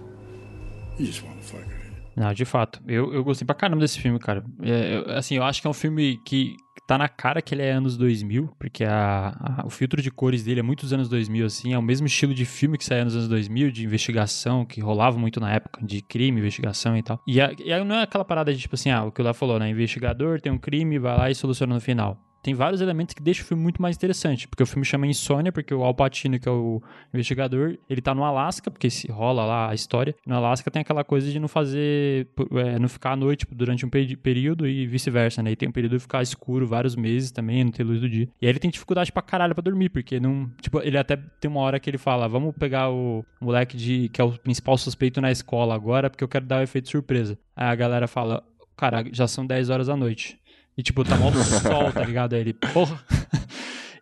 [0.98, 1.73] You just want to fuck her.
[2.16, 2.80] Não, de fato.
[2.86, 4.44] Eu, eu gostei pra caramba desse filme, cara.
[4.62, 7.62] É, eu, assim, eu acho que é um filme que tá na cara que ele
[7.62, 11.46] é anos 2000, porque a, a, o filtro de cores dele é muitos anos 2000,
[11.46, 14.80] assim, é o mesmo estilo de filme que saía nos anos 2000, de investigação, que
[14.80, 17.20] rolava muito na época, de crime, investigação e tal.
[17.26, 19.32] E, a, e não é aquela parada de, tipo assim, ah, o que o Lá
[19.32, 23.14] falou, né, investigador, tem um crime, vai lá e soluciona no final tem vários elementos
[23.14, 25.94] que deixam o filme muito mais interessante, porque o filme chama Insônia, porque o Al
[25.94, 30.14] Pacino, que é o investigador, ele tá no Alasca, porque se rola lá a história,
[30.26, 33.86] no Alasca tem aquela coisa de não fazer, é, não ficar à noite tipo, durante
[33.86, 37.64] um período e vice-versa, né, e tem um período de ficar escuro vários meses também,
[37.64, 38.28] não ter luz do dia.
[38.42, 41.50] E aí ele tem dificuldade pra caralho pra dormir, porque não, tipo, ele até tem
[41.50, 45.18] uma hora que ele fala, vamos pegar o moleque de, que é o principal suspeito
[45.18, 47.38] na escola agora, porque eu quero dar o efeito surpresa.
[47.56, 48.44] Aí a galera fala,
[48.76, 50.38] cara, já são 10 horas da noite.
[50.76, 52.34] E, tipo, tá mal sol, tá ligado?
[52.34, 52.98] Aí ele, porra.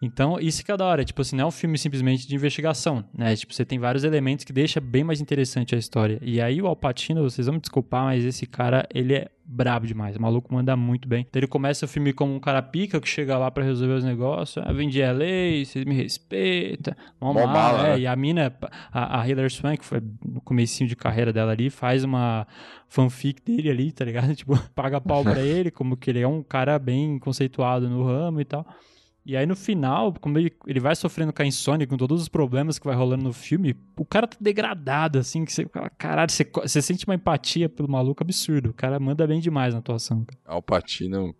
[0.03, 1.05] Então, isso que é da hora.
[1.05, 3.37] Tipo assim, não é um filme simplesmente de investigação, né?
[3.37, 6.19] Tipo, você tem vários elementos que deixa bem mais interessante a história.
[6.21, 10.17] E aí o Alpatino, vocês vão me desculpar, mas esse cara, ele é brabo demais.
[10.17, 11.25] O maluco manda muito bem.
[11.29, 14.03] Então ele começa o filme como um cara pica que chega lá para resolver os
[14.03, 14.65] negócios.
[14.67, 16.95] Ah, vem de LA, vocês me respeitam.
[17.21, 17.83] Vamos lá, é.
[17.83, 18.01] Né?
[18.01, 18.53] E a mina,
[18.91, 22.45] a, a Hilary Swank, foi no comecinho de carreira dela ali, faz uma
[22.88, 24.35] fanfic dele ali, tá ligado?
[24.43, 28.41] Tipo, paga pau pra ele, como que ele é um cara bem conceituado no ramo
[28.41, 28.67] e tal.
[29.25, 32.29] E aí no final, como ele, ele vai sofrendo com a insônia, com todos os
[32.29, 35.65] problemas que vai rolando no filme, o cara tá degradado, assim, que você,
[35.97, 38.71] caralho, você, você sente uma empatia pelo maluco absurdo.
[38.71, 40.27] O cara manda bem demais na atuação.
[40.45, 41.35] Alpatino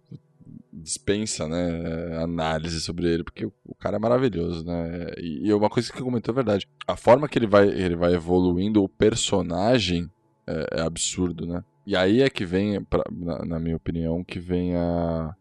[0.73, 5.13] dispensa, né, análise sobre ele, porque o cara é maravilhoso, né?
[5.19, 6.67] E, e uma coisa que comentou é verdade.
[6.87, 10.11] A forma que ele vai, ele vai evoluindo o personagem
[10.47, 11.63] é, é absurdo, né?
[11.87, 15.35] E aí é que vem, pra, na, na, minha opinião, que vem a,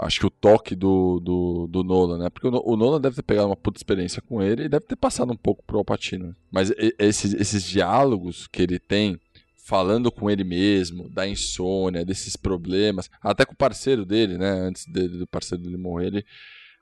[0.00, 2.30] acho que o toque do, do, do Nolan, né?
[2.30, 4.96] Porque o, o, Nolan deve ter pegado uma puta experiência com ele e deve ter
[4.96, 6.34] passado um pouco pro Alpatino.
[6.50, 9.20] Mas esses, esses diálogos que ele tem
[9.56, 14.50] falando com ele mesmo, da insônia, desses problemas, até com o parceiro dele, né?
[14.50, 16.26] Antes dele, do parceiro dele morrer, ele,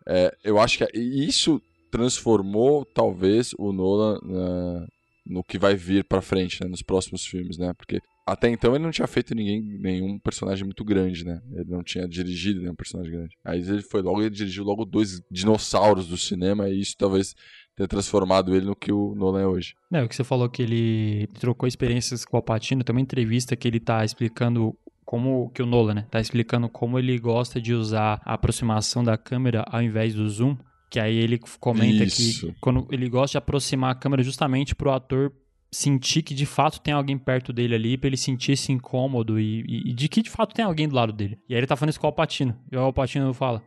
[0.07, 4.87] é, eu acho que isso transformou talvez o Nolan na,
[5.27, 6.69] no que vai vir para frente, né?
[6.69, 7.73] Nos próximos filmes, né?
[7.75, 11.41] Porque até então ele não tinha feito ninguém, nenhum personagem muito grande, né?
[11.53, 13.37] Ele não tinha dirigido nenhum personagem grande.
[13.45, 17.35] Aí ele foi logo, ele dirigiu logo dois dinossauros do cinema e isso talvez
[17.77, 19.75] ter transformado ele no que o Nolan é hoje.
[19.93, 23.55] É, o que você falou que ele trocou experiências com o Alpatino, tem uma entrevista
[23.55, 27.75] que ele tá explicando como que o Nolan, né, tá explicando como ele gosta de
[27.75, 30.57] usar a aproximação da câmera ao invés do zoom,
[30.89, 32.47] que aí ele comenta Isso.
[32.49, 35.33] que quando ele gosta de aproximar a câmera justamente pro ator
[35.71, 39.63] sentir que de fato tem alguém perto dele ali, pra ele sentir esse incômodo e,
[39.67, 41.39] e, e de que de fato tem alguém do lado dele.
[41.49, 43.63] E aí ele tá falando isso com o Alpatino, e o Alpatino fala,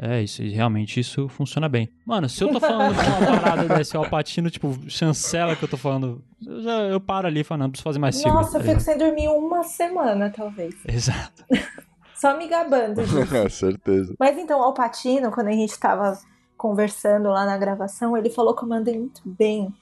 [0.00, 1.88] é, isso, realmente isso funciona bem.
[2.06, 5.76] Mano, se eu tô falando de uma parada desse Alpatino, tipo, chancela que eu tô
[5.76, 8.34] falando, eu, já, eu paro ali falando, não preciso fazer mais filme.
[8.34, 10.74] Nossa, eu fico sem dormir uma semana, talvez.
[10.88, 11.44] Exato.
[12.16, 13.50] Só me gabando disso.
[13.50, 14.14] certeza.
[14.18, 16.16] Mas então, o Alpatino, quando a gente tava
[16.62, 19.74] conversando lá na gravação, ele falou que eu mandei muito bem.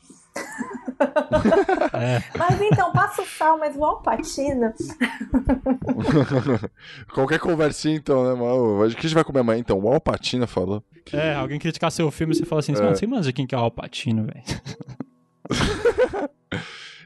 [1.92, 2.22] É.
[2.38, 4.72] Mas então, passa o sal, mas o Alpatino.
[7.12, 8.82] Qualquer conversinha, então, né, mano?
[8.82, 9.60] O que a gente vai comer amanhã?
[9.60, 10.82] Então, o Alpatino falou.
[11.04, 11.16] Que...
[11.16, 12.80] É, alguém criticar seu filme, você fala assim, é.
[12.80, 16.30] mano, você manja quem que é o Alpatino, velho.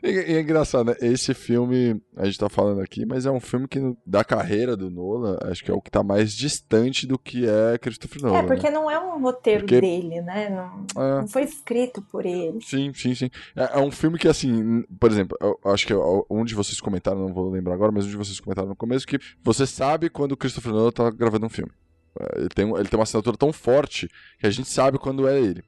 [0.05, 0.97] E, é engraçado, né?
[1.01, 4.91] Esse filme, a gente tá falando aqui, mas é um filme que, da carreira do
[4.91, 8.39] Nolan, acho que é o que tá mais distante do que é Christopher Nolan.
[8.39, 8.71] É, porque né?
[8.71, 9.81] não é um roteiro porque...
[9.81, 10.51] dele, né?
[10.51, 11.21] Não, é...
[11.21, 12.61] não, foi escrito por ele.
[12.61, 13.31] Sim, sim, sim.
[13.57, 15.95] É, é, um filme que, assim, por exemplo, eu acho que
[16.29, 19.07] um de vocês comentaram, não vou lembrar agora, mas um de vocês comentaram no começo,
[19.07, 21.73] que você sabe quando o Christopher Nolan tá gravando um filme.
[22.21, 24.07] É, ele tem, ele tem uma assinatura tão forte
[24.39, 25.65] que a gente sabe quando é ele.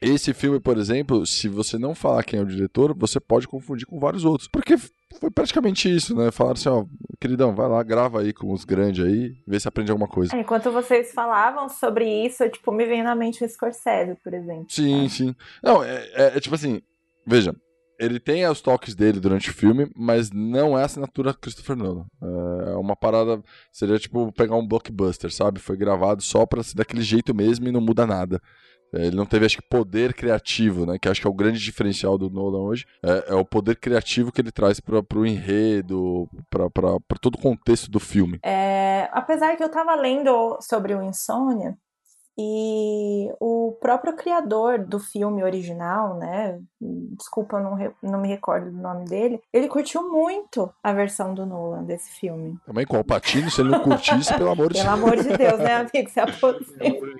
[0.00, 3.86] Esse filme, por exemplo, se você não falar quem é o diretor, você pode confundir
[3.86, 4.48] com vários outros.
[4.48, 4.76] Porque
[5.20, 6.30] foi praticamente isso, né?
[6.30, 6.84] Falaram assim, ó,
[7.20, 10.34] queridão, vai lá, grava aí com os grandes aí, vê se aprende alguma coisa.
[10.34, 14.66] É, enquanto vocês falavam sobre isso, tipo, me vem na mente o Scorsese, por exemplo.
[14.70, 15.34] Sim, sim.
[15.62, 16.80] Não, é, é, é tipo assim,
[17.26, 17.54] veja,
[17.98, 22.06] ele tem os toques dele durante o filme, mas não é a assinatura Christopher Nolan.
[22.68, 25.60] É uma parada, seria tipo pegar um blockbuster, sabe?
[25.60, 28.40] Foi gravado só pra ser daquele jeito mesmo e não muda nada.
[28.92, 30.98] É, ele não teve, acho que, poder criativo, né?
[30.98, 32.86] Que acho que é o grande diferencial do Nolan hoje.
[33.02, 37.90] É, é o poder criativo que ele traz para o enredo, para todo o contexto
[37.90, 38.38] do filme.
[38.42, 41.76] É, apesar que eu tava lendo sobre o Insônia,
[42.38, 46.58] e o próprio criador do filme original, né?
[46.80, 49.42] Desculpa, eu não, não me recordo do nome dele.
[49.52, 52.58] Ele curtiu muito a versão do Nolan desse filme.
[52.64, 54.84] Também com o Patino, se ele não curtisse, pelo amor de Deus.
[54.84, 56.10] Pelo amor de Deus, né, amigo?
[56.10, 56.20] Se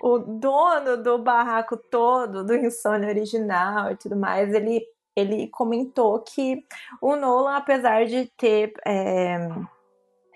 [0.02, 4.82] o dono do barraco todo, do Insônia original e tudo mais, ele,
[5.14, 6.64] ele comentou que
[7.00, 8.72] o Nolan, apesar de ter.
[8.86, 9.48] É,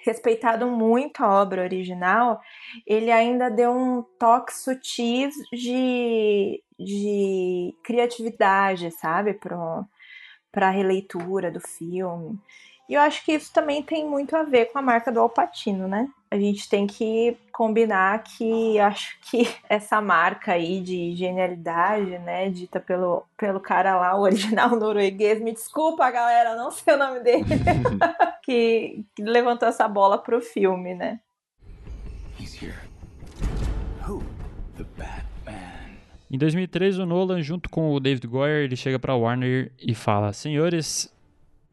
[0.05, 2.41] respeitado muito a obra original,
[2.87, 12.39] ele ainda deu um toque sutil de, de criatividade, sabe, para a releitura do filme.
[12.89, 15.89] E eu acho que isso também tem muito a ver com a marca do Alpatino,
[15.89, 16.09] né?
[16.31, 22.81] A gente tem que combinar que acho que essa marca aí de genialidade, né, dita
[22.81, 27.45] pelo, pelo cara lá, o original norueguês, me desculpa, galera, não sei o nome dele,
[28.43, 31.21] que, que levantou essa bola pro filme, né?
[32.39, 32.75] He's here.
[34.07, 34.23] Who?
[34.77, 34.85] The
[36.31, 40.33] Em 2003, o Nolan, junto com o David Goyer, ele chega para Warner e fala:
[40.33, 41.14] Senhores,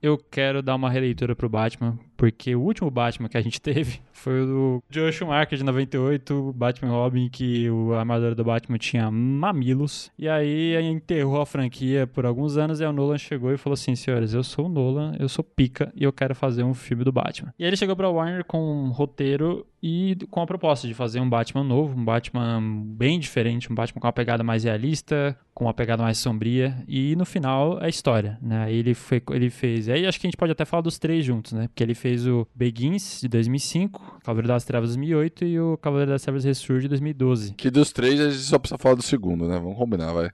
[0.02, 4.00] eu quero dar uma releitura pro Batman, porque o último Batman que a gente teve
[4.14, 9.10] foi o do Joe Schumacher de 98, Batman Robin, que o armadura do Batman tinha
[9.10, 10.12] mamilos.
[10.20, 13.96] E aí enterrou a franquia por alguns anos e o Nolan chegou e falou assim:
[13.96, 17.12] senhores, eu sou o Nolan, eu sou pica e eu quero fazer um filme do
[17.12, 17.52] Batman.
[17.58, 21.20] E aí ele chegou pra Warner com um roteiro e com a proposta de fazer
[21.20, 25.66] um Batman novo, um Batman bem diferente, um Batman com uma pegada mais realista, com
[25.66, 28.72] uma pegada mais sombria e no final a história, né?
[28.72, 31.54] Ele foi, ele fez, aí acho que a gente pode até falar dos três juntos,
[31.54, 31.68] né?
[31.68, 36.12] Porque ele fez fez o Begins, de 2005, Cavaleiro das Trevas, 2008 e o Cavaleiro
[36.12, 37.54] das Trevas Ressurge, de 2012.
[37.54, 39.58] Que dos três a gente só precisa falar do segundo, né?
[39.58, 40.30] Vamos combinar, vai.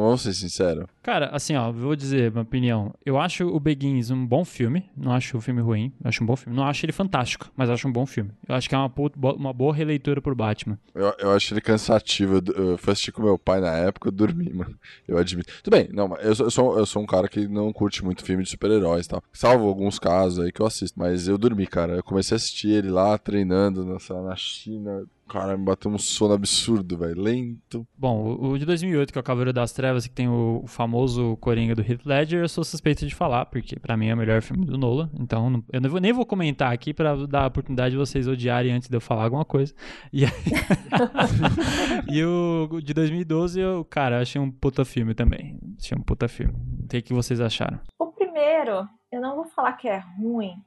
[0.00, 0.86] Vamos ser sinceros.
[1.02, 2.94] Cara, assim, ó, vou dizer minha opinião.
[3.04, 4.88] Eu acho o Begins um bom filme.
[4.96, 5.92] Não acho o filme ruim.
[6.02, 6.56] Acho um bom filme.
[6.56, 8.30] Não acho ele fantástico, mas acho um bom filme.
[8.48, 8.92] Eu acho que é uma,
[9.34, 10.78] uma boa releitura pro Batman.
[10.94, 12.36] Eu, eu acho ele cansativo.
[12.36, 14.76] Eu, eu fui assistir com meu pai na época, eu dormi, mano.
[15.06, 15.52] Eu admito.
[15.62, 18.24] Tudo bem, não, eu sou, eu sou, eu sou um cara que não curte muito
[18.24, 19.22] filme de super-heróis e tal.
[19.32, 20.98] Salvo alguns casos aí que eu assisto.
[20.98, 21.94] Mas eu dormi, cara.
[21.94, 26.34] Eu comecei a assistir ele lá, treinando na, na China Cara, me bateu um sono
[26.34, 27.20] absurdo, velho.
[27.20, 27.86] Lento.
[27.96, 31.74] Bom, o, de 2008, que é o Cavaleiro das Trevas, que tem o, famoso Coringa
[31.74, 34.66] do Heath Ledger, eu sou suspeito de falar, porque para mim é o melhor filme
[34.66, 35.10] do Nolan.
[35.18, 38.88] Então, eu vou, nem vou comentar aqui para dar a oportunidade de vocês odiarem antes
[38.88, 39.74] de eu falar alguma coisa.
[40.12, 40.30] E, aí...
[42.08, 45.58] e o de 2012, eu, cara, achei um puta filme também.
[45.78, 46.54] Achei um puta filme.
[46.84, 47.80] O que, que vocês acharam?
[47.98, 50.62] O primeiro, eu não vou falar que é ruim,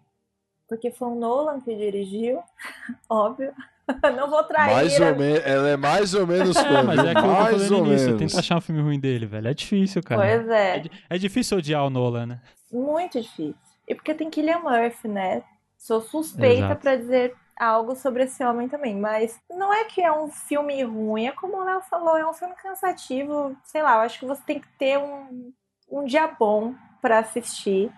[0.67, 2.39] porque foi o Nolan que dirigiu,
[3.07, 3.53] óbvio.
[4.15, 4.73] não vou trair.
[4.73, 7.59] Mais ou menos, ela é mais ou menos é, mas é aquilo mais que eu
[7.59, 8.17] tô falando início.
[8.17, 9.47] Tenta achar um filme ruim dele, velho.
[9.47, 10.21] É difícil, cara.
[10.21, 10.77] Pois é.
[10.77, 12.41] É, é difícil odiar o Nolan, né?
[12.71, 13.55] Muito difícil.
[13.87, 15.43] E porque tem Killian Murphy, né?
[15.77, 20.29] Sou suspeita para dizer algo sobre esse homem também, mas não é que é um
[20.29, 24.19] filme ruim, é como o Léo falou, é um filme cansativo, sei lá, eu acho
[24.19, 25.51] que você tem que ter um,
[25.89, 27.91] um dia bom para assistir,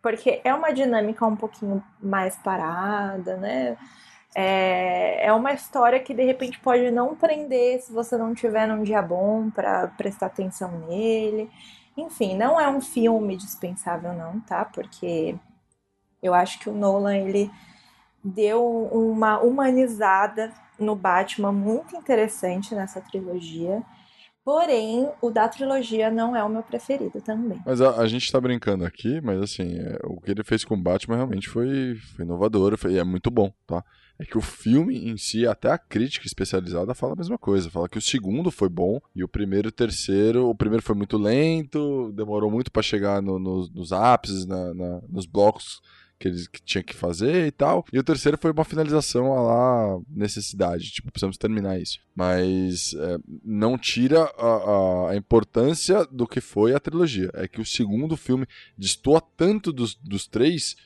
[0.00, 3.76] porque é uma dinâmica um pouquinho mais parada, né?
[4.34, 8.82] É, é uma história que de repente pode não prender se você não tiver num
[8.82, 11.50] dia bom para prestar atenção nele.
[11.96, 14.64] Enfim, não é um filme dispensável não, tá?
[14.64, 15.34] Porque
[16.22, 17.50] eu acho que o Nolan ele
[18.24, 23.82] deu uma humanizada no Batman muito interessante nessa trilogia.
[24.44, 27.60] Porém, o da trilogia não é o meu preferido também.
[27.64, 30.74] Mas a, a gente tá brincando aqui, mas assim, é, o que ele fez com
[30.74, 33.84] o Batman realmente foi, foi inovador foi, é muito bom, tá?
[34.22, 37.70] É que o filme em si, até a crítica especializada fala a mesma coisa.
[37.70, 40.48] Fala que o segundo foi bom e o primeiro e o terceiro.
[40.48, 45.00] O primeiro foi muito lento, demorou muito para chegar no, no, nos ápices, na, na,
[45.08, 45.80] nos blocos
[46.18, 47.84] que eles que tinha que fazer e tal.
[47.92, 51.98] E o terceiro foi uma finalização a lá necessidade, tipo, precisamos terminar isso.
[52.14, 57.28] Mas é, não tira a, a, importância do que foi a trilogia.
[57.34, 58.46] É que o segundo filme
[58.78, 60.76] destoa tanto dos, dos três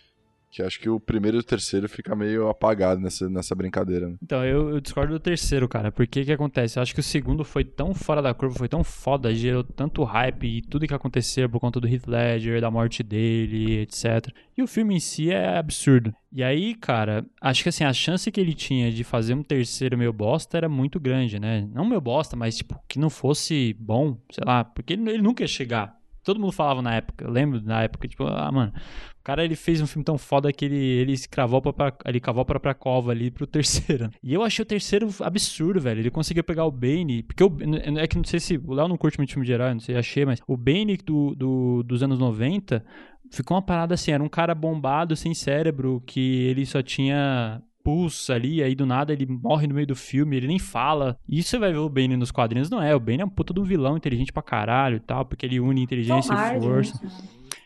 [0.56, 4.08] que acho que o primeiro e o terceiro fica meio apagado nessa, nessa brincadeira.
[4.08, 4.16] Né?
[4.22, 5.92] Então, eu, eu, discordo do terceiro, cara.
[5.92, 6.78] Porque que acontece?
[6.78, 10.02] Eu acho que o segundo foi tão fora da curva, foi tão foda, gerou tanto
[10.02, 14.32] hype e tudo que aconteceu por conta do Heath Ledger, da morte dele, etc.
[14.56, 16.14] E o filme em si é absurdo.
[16.32, 19.98] E aí, cara, acho que assim, a chance que ele tinha de fazer um terceiro
[19.98, 21.68] meio bosta era muito grande, né?
[21.70, 25.42] Não meio bosta, mas tipo, que não fosse bom, sei lá, porque ele, ele nunca
[25.42, 27.24] ia chegar todo mundo falava na época.
[27.24, 30.52] Eu lembro na época, tipo, ah, mano, o cara ele fez um filme tão foda
[30.52, 34.10] que ele, ele se cravou pra, ele cavou pra, pra cova ali pro terceiro.
[34.26, 36.00] E eu achei o terceiro absurdo, velho.
[36.00, 37.56] Ele conseguiu pegar o Bane, porque eu,
[37.96, 39.96] é que não sei se o Léo não curte muito filme de herói, não sei,
[39.96, 42.84] achei, mas o Bane do, do, dos anos 90
[43.30, 48.34] ficou uma parada assim, era um cara bombado, sem cérebro, que ele só tinha pulsa
[48.34, 51.16] ali, aí do nada ele morre no meio do filme, ele nem fala.
[51.28, 52.92] E você vai ver o Bane nos quadrinhos, não é.
[52.96, 55.80] O Bane é um puta do vilão inteligente pra caralho e tal, porque ele une
[55.80, 57.00] inteligência Tom e força.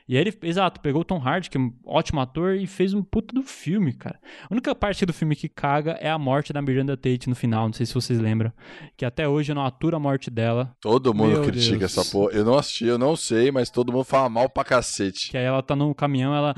[0.06, 2.92] E aí ele, exato, pegou o Tom Hardy, que é um ótimo ator, e fez
[2.92, 4.18] um puta do filme, cara.
[4.42, 7.66] A única parte do filme que caga é a morte da Miranda Tate no final,
[7.68, 8.52] não sei se vocês lembram.
[8.98, 10.76] Que até hoje eu não aturo a morte dela.
[10.82, 11.96] Todo mundo Meu critica Deus.
[11.96, 12.32] essa porra.
[12.32, 15.30] Eu não assisti, eu não sei, mas todo mundo fala mal pra cacete.
[15.30, 16.54] Que aí ela tá no caminhão, ela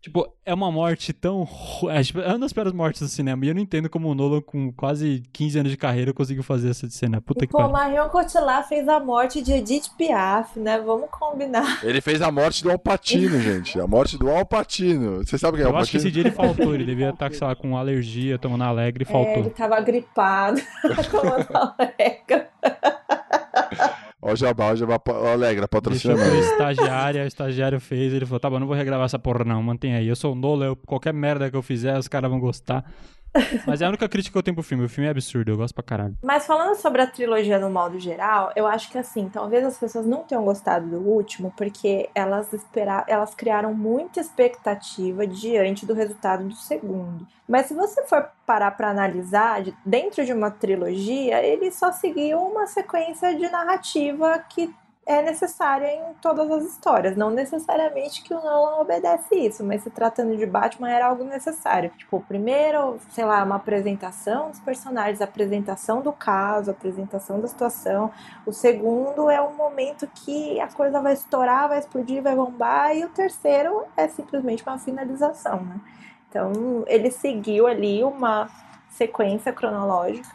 [0.00, 1.46] Tipo, é uma morte tão.
[1.90, 3.44] É, tipo, é uma das piores mortes do cinema.
[3.44, 6.70] E eu não entendo como o Nolan, com quase 15 anos de carreira, conseguiu fazer
[6.70, 7.20] essa cena.
[7.20, 7.66] Puta e, que pariu.
[7.66, 10.80] Pô, Marion Cotillard fez a morte de Edith Piaf, né?
[10.80, 11.84] Vamos combinar.
[11.84, 13.78] Ele fez a morte do Alpatino, gente.
[13.78, 15.18] A morte do Alpatino.
[15.18, 15.76] Você sabe quem é o Alpatino?
[15.76, 16.74] Eu acho que esse dia ele faltou.
[16.74, 19.34] Ele devia estar, sei lá, com alergia, tomando alegre e faltou.
[19.34, 20.62] É, ele tava gripado,
[21.10, 21.46] tomando
[21.78, 22.46] alegre.
[24.22, 28.40] Ó, Jabá, o Jabá, ó, Alegra, patrocina Deixou pro estagiário, o estagiário fez, ele falou,
[28.40, 30.06] tá bom, não vou regravar essa porra não, mantém aí.
[30.06, 32.84] Eu sou o Nola, eu, qualquer merda que eu fizer, os caras vão gostar.
[33.66, 34.84] Mas é a única crítica que eu tenho pro filme.
[34.84, 36.16] O filme é absurdo, eu gosto pra caralho.
[36.22, 40.06] Mas falando sobre a trilogia no modo geral, eu acho que assim, talvez as pessoas
[40.06, 46.44] não tenham gostado do último, porque elas esperaram, elas criaram muita expectativa diante do resultado
[46.44, 47.26] do segundo.
[47.48, 52.66] Mas se você for parar para analisar, dentro de uma trilogia, ele só seguiu uma
[52.66, 54.72] sequência de narrativa que
[55.06, 57.16] é necessária em todas as histórias.
[57.16, 61.90] Não necessariamente que o Nolan obedece isso, mas se tratando de Batman era algo necessário.
[61.96, 68.10] Tipo, primeiro, sei lá, uma apresentação dos personagens, apresentação do caso, apresentação da situação.
[68.46, 72.96] O segundo é o momento que a coisa vai estourar, vai explodir, vai bombar.
[72.96, 75.80] E o terceiro é simplesmente uma finalização, né?
[76.28, 78.48] Então, ele seguiu ali uma
[78.88, 80.28] sequência cronológica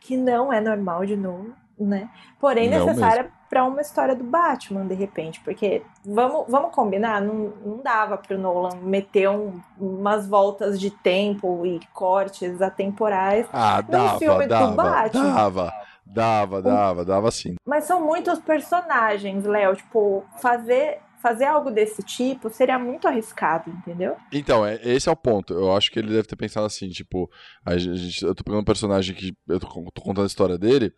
[0.00, 2.08] que não é normal de novo, né?
[2.38, 5.38] Porém, Não necessária para uma história do Batman, de repente.
[5.40, 11.66] Porque, vamos, vamos combinar, não, não dava pro Nolan meter um- umas voltas de tempo
[11.66, 13.46] e cortes atemporais.
[13.52, 15.34] Ah, dava, filme do dava, Batman.
[15.34, 15.72] dava,
[16.06, 17.56] dava, dava, dava sim.
[17.66, 19.76] Mas são muitos personagens, Léo.
[19.76, 24.16] Tipo, fazer, fazer algo desse tipo seria muito arriscado, entendeu?
[24.32, 25.52] Então, é, esse é o ponto.
[25.52, 27.30] Eu acho que ele deve ter pensado assim, tipo,
[27.66, 30.90] a gente, eu tô pegando um personagem que eu tô, tô contando a história dele.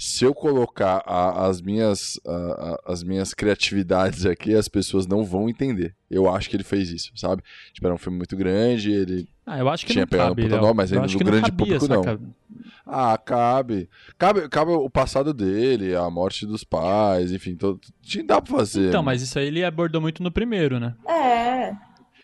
[0.00, 2.30] Se eu colocar a- as minhas a-
[2.86, 5.92] a- as minhas criatividades aqui, as pessoas não vão entender.
[6.08, 7.42] Eu acho que ele fez isso, sabe?
[7.72, 10.42] Tipo, era um filme muito grande, ele Ah, eu acho que Tinha não pegado cabe,
[10.42, 12.34] um puta mas ainda no grande cabia, público, não.
[12.86, 13.88] Ah, cabe.
[14.16, 14.48] cabe.
[14.48, 18.88] Cabe o passado dele, a morte dos pais, enfim, todo, tinha- dá pra fazer.
[18.88, 20.94] Então, mas isso aí ele abordou muito no primeiro, né?
[21.08, 21.72] É.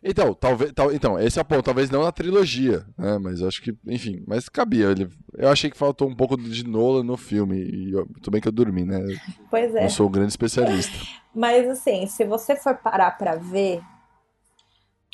[0.06, 3.62] Então, talvez, tal, então, esse é o ponto, talvez não na trilogia, né, mas acho
[3.62, 7.56] que, enfim, mas cabia, ele, eu achei que faltou um pouco de Nolan no filme,
[7.56, 9.16] e eu, tudo bem que eu dormi, né, eu
[9.50, 9.80] Pois é.
[9.80, 10.92] não sou um grande especialista.
[11.34, 13.80] Mas assim, se você for parar pra ver,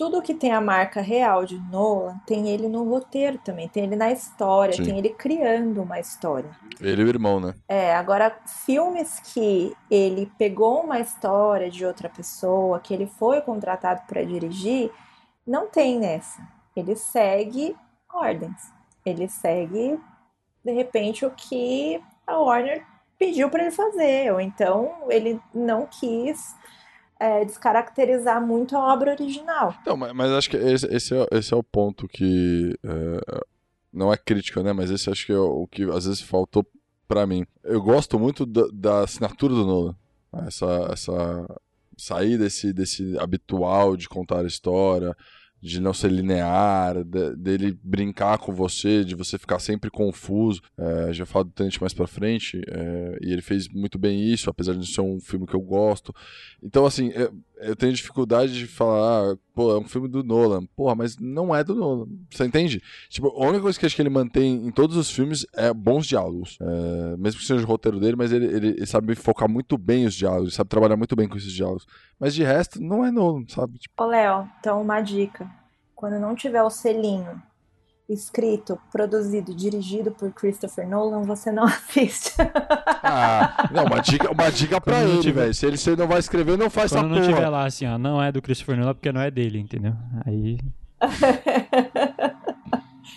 [0.01, 3.97] tudo que tem a marca real de Nolan tem ele no roteiro também, tem ele
[3.97, 4.85] na história, Sim.
[4.85, 6.49] tem ele criando uma história.
[6.81, 8.35] Ele e o irmão, né, É, agora,
[8.65, 14.91] filmes que ele pegou uma história de outra pessoa, que ele foi contratado para dirigir,
[15.47, 16.41] não tem nessa.
[16.75, 17.77] Ele segue
[18.11, 18.73] ordens.
[19.05, 20.01] Ele segue,
[20.65, 22.87] de repente, o que a Warner
[23.19, 24.33] pediu para ele fazer.
[24.33, 26.57] Ou então ele não quis
[27.21, 29.75] é, descaracterizar muito a obra original.
[29.83, 33.41] Então, mas, mas acho que esse, esse, é, esse é o ponto que é,
[33.93, 34.73] não é crítica, né?
[34.73, 36.67] Mas esse acho que é o que às vezes faltou
[37.07, 37.45] pra mim.
[37.63, 39.95] Eu gosto muito da, da assinatura do Nolan.
[40.47, 41.61] Essa, essa
[41.97, 45.15] sair desse, desse habitual de contar a história,
[45.61, 50.61] de não ser linear, de- dele brincar com você, de você ficar sempre confuso.
[50.79, 54.49] É, já falo do Tenente mais pra frente, é, e ele fez muito bem isso,
[54.49, 56.15] apesar de ser um filme que eu gosto.
[56.63, 60.65] Então, assim, eu, eu tenho dificuldade de falar, ah, pô, é um filme do Nolan.
[60.75, 62.07] Porra, mas não é do Nolan.
[62.31, 62.83] Você entende?
[63.11, 66.07] Tipo, a única coisa que acho que ele mantém em todos os filmes é bons
[66.07, 66.57] diálogos.
[66.63, 70.07] É, mesmo que seja o roteiro dele, mas ele, ele, ele sabe focar muito bem
[70.07, 71.87] os diálogos, sabe trabalhar muito bem com esses diálogos.
[72.19, 73.79] Mas de resto, não é Nolan, sabe?
[73.79, 75.47] Tipo, Ô, Léo, então uma dica.
[75.95, 77.43] Quando não tiver o selinho
[78.13, 82.33] escrito, produzido, dirigido por Christopher Nolan, você não assiste.
[83.03, 85.55] ah, não, uma dica, uma dica pra Quando não ele, tiver- velho.
[85.55, 87.35] Se ele, se não vai escrever, não faz Quando essa não porra.
[87.35, 89.93] tiver lá assim, ó, não é do Christopher Nolan porque não é dele, entendeu?
[90.27, 90.59] Aí.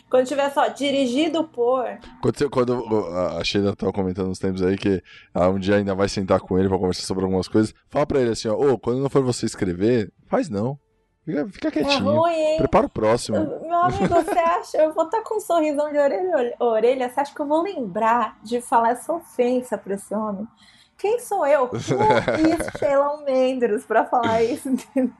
[0.09, 1.85] Quando tiver só dirigido por.
[2.21, 5.01] Quando, quando a- Sheila tava comentando uns tempos aí que
[5.33, 8.19] ah, um dia ainda vai sentar com ele pra conversar sobre algumas coisas, fala pra
[8.21, 10.77] ele assim, ó, ô, quando não for você escrever, faz não.
[11.25, 12.03] Fica, fica É quietinho.
[12.03, 12.57] ruim, hein?
[12.57, 13.37] Prepara o próximo.
[13.61, 14.77] Meu amigo, você acha?
[14.77, 17.09] Eu vou estar com um sorrisão de orelha a orelha.
[17.09, 20.45] Você acha que eu vou lembrar de falar essa ofensa pra esse homem?
[20.97, 21.69] Quem sou eu?
[21.71, 25.11] Luiz Sheila Mendes pra falar isso, entendeu?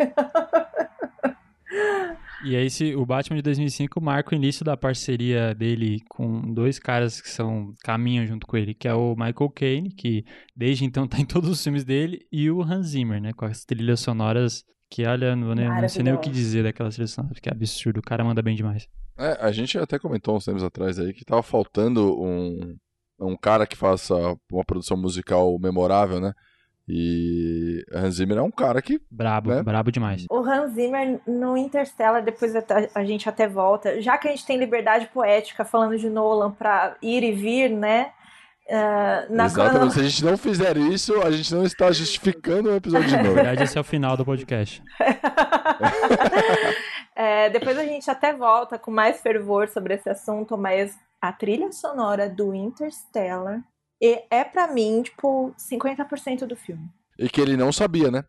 [2.45, 6.78] E aí, se o Batman de 2005 marca o início da parceria dele com dois
[6.78, 10.26] caras que são caminham junto com ele, que é o Michael Caine, que
[10.56, 13.64] desde então tá em todos os filmes dele, e o Hans Zimmer, né, com as
[13.64, 14.64] trilhas sonoras
[14.94, 18.00] que, olha, não, nem- não sei nem o que dizer trilhas sonoras, que é absurdo,
[18.00, 18.88] o cara manda bem demais.
[19.18, 22.76] É, a gente até comentou uns tempos atrás aí que tava faltando um,
[23.20, 24.14] um cara que faça
[24.52, 26.34] uma produção musical memorável, né?
[26.88, 29.00] E Hans Zimmer é um cara que.
[29.10, 29.64] Brabo, Né?
[29.64, 30.26] brabo demais.
[30.30, 32.64] O Hans Zimmer no Interstellar, depois a,
[32.94, 34.02] a gente até volta.
[34.02, 38.12] Já que a gente tem liberdade poética falando de Nolan pra ir e vir, né?
[38.70, 39.93] Ah, na exatamente.
[39.93, 43.24] Se a gente não fizer isso, a gente não está justificando o episódio de Na
[43.24, 43.36] novo.
[43.36, 44.82] verdade, esse é o final do podcast.
[47.16, 51.72] É, depois a gente até volta com mais fervor sobre esse assunto, mas a trilha
[51.72, 53.61] sonora do Interstellar
[54.01, 56.89] é pra mim, tipo, 50% do filme.
[57.18, 58.26] E que ele não sabia, né?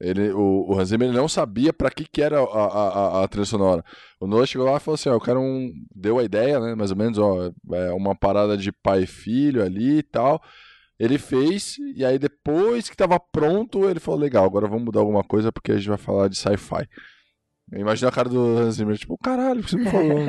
[0.00, 2.88] Ele, o, o Hans Zimmer ele não sabia pra que, que era a, a,
[3.20, 3.84] a- a trilha sonora.
[4.18, 5.72] O Noah chegou lá e falou assim: ó, eu quero um.
[5.94, 6.74] Deu a ideia, né?
[6.74, 10.42] Mais ou menos, ó, é uma parada de pai e filho ali e tal.
[10.98, 15.22] Ele fez, e aí depois que tava pronto, ele falou: legal, agora vamos mudar alguma
[15.24, 16.88] coisa porque a gente vai falar de sci-fi.
[17.72, 20.28] Eu imagino a cara do Hans Zimmer, tipo, caralho, você me falou.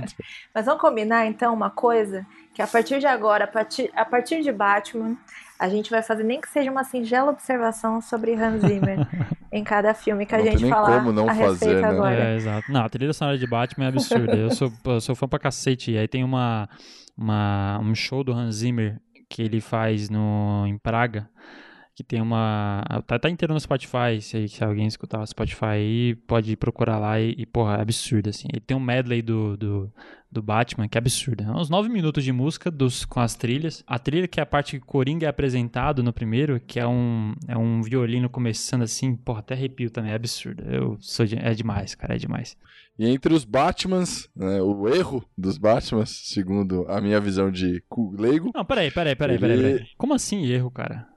[0.53, 4.43] Mas vamos combinar então uma coisa, que a partir de agora, a partir, a partir
[4.43, 5.17] de Batman,
[5.61, 9.07] a gente vai fazer nem que seja uma singela observação sobre Hans Zimmer
[9.53, 11.87] em cada filme que a Não tem gente falar como não a fazer, respeito né?
[11.87, 12.15] agora.
[12.15, 12.71] É, exato.
[12.71, 14.35] Não, a trilha sonora de Batman é absurda.
[14.35, 15.91] Eu sou, eu sou fã pra cacete.
[15.91, 16.67] E aí tem uma,
[17.15, 18.99] uma, um show do Hans Zimmer
[19.29, 21.29] que ele faz no, em Praga.
[22.01, 22.83] Que tem uma.
[23.05, 24.19] Tá, tá inteiro no Spotify.
[24.21, 28.29] Se, se alguém escutar o Spotify aí, pode procurar lá e, e, porra, é absurdo,
[28.29, 28.47] assim.
[28.51, 29.93] Ele tem um medley do, do,
[30.31, 31.43] do Batman que é absurdo.
[31.43, 33.83] É uns nove minutos de música dos, com as trilhas.
[33.85, 36.87] A trilha que é a parte que o Coringa é apresentado no primeiro, que é
[36.87, 40.11] um, é um violino começando assim, porra, até arrepio também.
[40.11, 40.63] É absurdo.
[40.63, 42.57] Eu sou de- é demais, cara, é demais.
[42.97, 47.83] E entre os Batmans, né, o erro dos Batmans, segundo a minha visão de
[48.17, 49.87] leigo, Não, peraí, peraí, peraí, Ele- peraí, peraí.
[49.97, 51.07] Como assim erro, cara?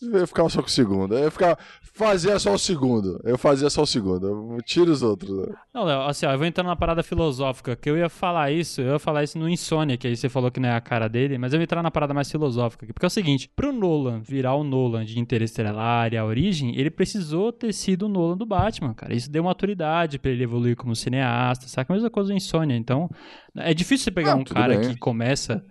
[0.00, 1.16] Eu ficava só com o segundo.
[1.16, 1.58] Eu ficava,
[1.94, 3.20] fazia só o segundo.
[3.24, 4.26] Eu fazia só o segundo.
[4.54, 5.48] Eu tiro os outros.
[5.74, 8.80] Não, Léo, assim, ó, eu vou entrar numa parada filosófica, que eu ia falar isso,
[8.80, 11.08] eu ia falar isso no Insônia, que aí você falou que não é a cara
[11.08, 13.72] dele, mas eu ia entrar na parada mais filosófica aqui, porque é o seguinte, pro
[13.72, 18.36] Nolan virar o Nolan de Interestelar e a origem, ele precisou ter sido o Nolan
[18.36, 19.14] do Batman, cara.
[19.14, 21.92] Isso deu maturidade pra ele evoluir como cineasta, saca?
[21.92, 23.08] A mesma coisa do Insônia, então
[23.56, 24.90] é difícil você pegar Ah, um cara bem.
[24.90, 25.64] que começa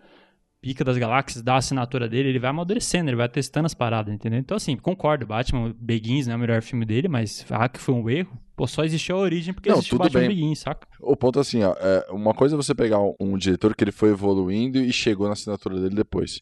[0.62, 4.14] pica das galáxias, dá a assinatura dele, ele vai amadurecendo, ele vai testando as paradas,
[4.14, 4.40] entendeu?
[4.40, 7.94] Então, assim, concordo, Batman Begins não é o melhor filme dele, mas ah, que foi
[7.94, 8.38] um erro.
[8.56, 10.30] Pô, só existiu a origem porque Não, existe o Batman bem.
[10.30, 10.88] Begins, saca?
[11.00, 13.84] O ponto é assim, ó, é, uma coisa é você pegar um, um diretor que
[13.84, 16.42] ele foi evoluindo e chegou na assinatura dele depois.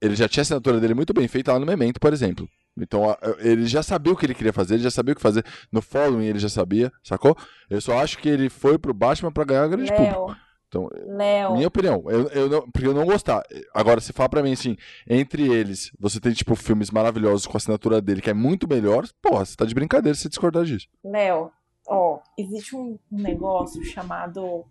[0.00, 2.48] Ele já tinha a assinatura dele muito bem feita lá no Memento, por exemplo.
[2.76, 5.44] Então, ele já sabia o que ele queria fazer, ele já sabia o que fazer.
[5.70, 7.36] No Following ele já sabia, sacou?
[7.68, 10.34] Eu só acho que ele foi pro Batman pra ganhar grande público.
[10.72, 13.42] Léo, Então, Léo, Minha opinião, eu, eu não, porque eu não gostar.
[13.74, 14.76] Agora, se fala pra mim assim,
[15.08, 19.06] entre eles, você tem, tipo, filmes maravilhosos com a assinatura dele, que é muito melhor,
[19.20, 20.86] porra, você tá de brincadeira se discordar disso.
[21.04, 21.50] Léo,
[21.86, 24.64] ó, existe um um negócio chamado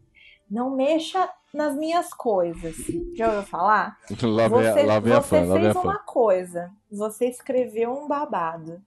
[0.49, 2.75] não mexa nas minhas coisas.
[3.15, 3.97] Já ouviu falar?
[4.23, 5.81] lá vem, a- Você, lá vem a você fã, lá vem a fez fã.
[5.83, 8.81] uma coisa, você escreveu um babado.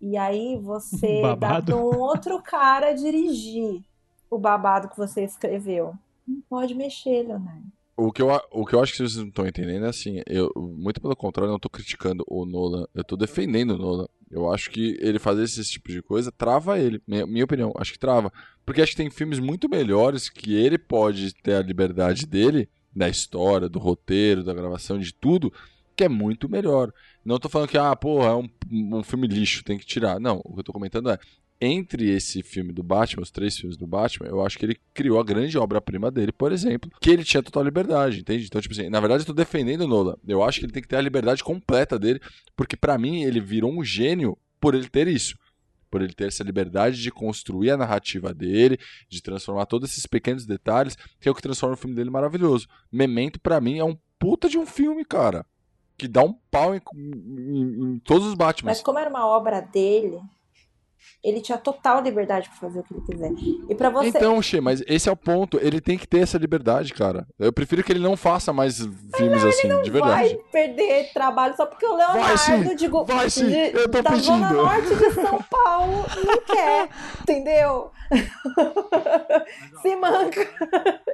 [0.00, 1.66] E aí você dá Babado?
[1.66, 3.82] para um outro cara dirigir
[4.30, 5.94] o babado que você escreveu.
[6.26, 7.66] Não pode mexer, Leonardo.
[7.98, 10.52] O que, eu, o que eu acho que vocês não estão entendendo é assim, eu,
[10.54, 14.06] muito pelo contrário, eu não tô criticando o Nolan, eu tô defendendo o Nolan.
[14.30, 17.92] Eu acho que ele fazer esse tipo de coisa trava ele, minha, minha opinião, acho
[17.92, 18.30] que trava.
[18.66, 23.08] Porque acho que tem filmes muito melhores que ele pode ter a liberdade dele, da
[23.08, 25.50] história, do roteiro, da gravação, de tudo,
[25.96, 26.92] que é muito melhor.
[27.24, 28.48] Não tô falando que, ah, porra, é um,
[28.98, 30.20] um filme lixo, tem que tirar.
[30.20, 31.18] Não, o que eu tô comentando é,
[31.60, 35.18] entre esse filme do Batman, os três filmes do Batman, eu acho que ele criou
[35.18, 38.44] a grande obra-prima dele, por exemplo, que ele tinha total liberdade, entende?
[38.46, 40.16] Então, tipo assim, na verdade eu tô defendendo o Nolan.
[40.26, 42.20] Eu acho que ele tem que ter a liberdade completa dele,
[42.54, 45.36] porque pra mim ele virou um gênio por ele ter isso.
[45.90, 48.76] Por ele ter essa liberdade de construir a narrativa dele,
[49.08, 52.66] de transformar todos esses pequenos detalhes, que é o que transforma o filme dele maravilhoso.
[52.92, 55.46] Memento, pra mim, é um puta de um filme, cara.
[55.96, 58.70] Que dá um pau em, em- em todos os Batman.
[58.70, 60.18] Mas como era uma obra dele,
[61.22, 63.30] ele tinha total liberdade para fazer o que ele quiser.
[63.68, 65.58] E para você, Então, Xê, mas esse é o ponto.
[65.60, 67.26] Ele tem que ter essa liberdade, cara.
[67.38, 68.78] Eu prefiro que ele não faça mais
[69.16, 70.28] filmes assim, de verdade.
[70.28, 74.02] vai perder trabalho só porque o Vai Leonardo, sim, digo, vai sim, de- eu tô
[74.02, 74.62] da zona pedindo.
[74.62, 76.88] norte de São Paulo não quer,
[77.22, 77.90] entendeu?
[79.82, 80.48] Se manca.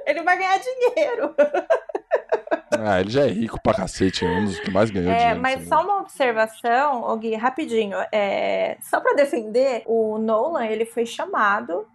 [0.05, 1.33] Ele vai ganhar dinheiro.
[2.79, 5.41] Ah, ele já é rico pra cacete, é um dos que mais ganhou É, dinheiro.
[5.41, 7.97] mas só uma observação, Gui, rapidinho.
[8.11, 11.87] É, só pra defender, o Nolan ele foi chamado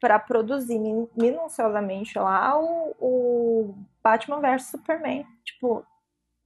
[0.00, 5.24] pra produzir min- minuciosamente lá o, o Batman vs Superman.
[5.44, 5.84] Tipo,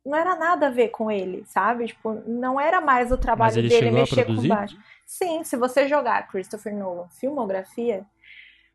[0.07, 1.87] não era nada a ver com ele, sabe?
[1.89, 4.47] Tipo, não era mais o trabalho ele dele mexer com o?
[4.49, 4.81] Batman.
[5.05, 8.05] Sim, se você jogar Christopher Nolan filmografia,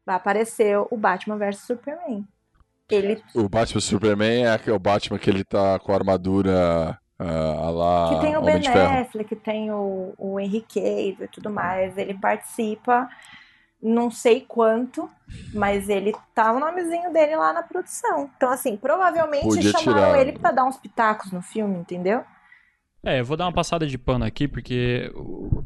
[0.05, 2.27] vai aparecer o Batman vs Superman.
[2.93, 7.69] Ele O Batman Superman é aquele- o Batman que ele tá com a armadura ah,
[7.69, 8.09] lá.
[8.15, 8.69] que tem o Homem Ben.
[9.01, 11.97] Affleck, que tem o, o Henry Cavill e tudo mais.
[11.97, 13.07] Ele participa,
[13.81, 15.09] não sei quanto,
[15.53, 18.29] mas ele tá o nomezinho dele lá na produção.
[18.35, 20.21] Então, assim, provavelmente Podia chamaram tirar.
[20.21, 22.23] ele pra dar uns pitacos no filme, entendeu?
[23.05, 25.61] É, eu vou dar uma passada de pano aqui, porque o-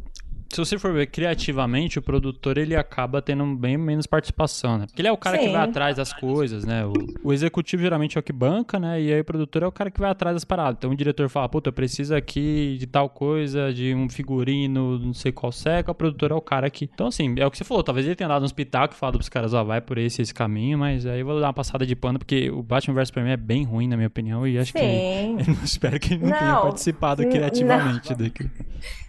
[0.49, 4.85] se você for ver criativamente, o produtor ele acaba tendo bem menos participação, né?
[4.87, 5.51] Porque ele é o cara que Sim.
[5.51, 6.85] vai atrás das coisas, né?
[6.85, 6.93] O,
[7.23, 9.01] o executivo geralmente é o que banca, né?
[9.01, 10.77] E aí o produtor é o cara que vai atrás das paradas.
[10.77, 15.13] Então o diretor fala, puta, eu preciso aqui de tal coisa, de um figurino, não
[15.13, 16.89] sei qual seca, o produtor é o cara que.
[16.93, 19.15] Então, assim, é o que você falou, talvez ele tenha dado uns pitacos e falado
[19.17, 21.85] pros caras, ó, vai por esse esse caminho, mas aí eu vou dar uma passada
[21.85, 24.73] de pano, porque o Batman vs Superman é bem ruim, na minha opinião, e acho
[24.73, 24.79] que.
[24.79, 25.37] Sim.
[25.47, 28.49] Eu não espero que ele não, tenha Não, participado n- criativamente daqui.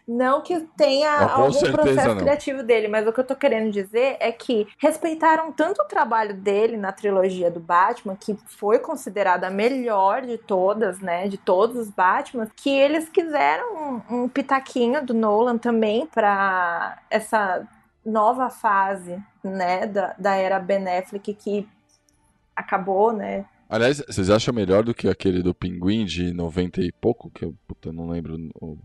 [0.06, 2.16] Não que tenha algum processo não.
[2.18, 6.34] criativo dele, mas o que eu tô querendo dizer é que respeitaram tanto o trabalho
[6.34, 11.28] dele na trilogia do Batman, que foi considerada a melhor de todas, né?
[11.28, 17.66] De todos os Batman, que eles quiseram um, um pitaquinho do Nolan também para essa
[18.04, 21.68] nova fase, né, da, da era Ben Affleck que
[22.56, 27.30] acabou, né, Aliás, vocês acham melhor do que aquele do Pinguim de 90 e pouco?
[27.30, 28.36] Que eu puta, não lembro.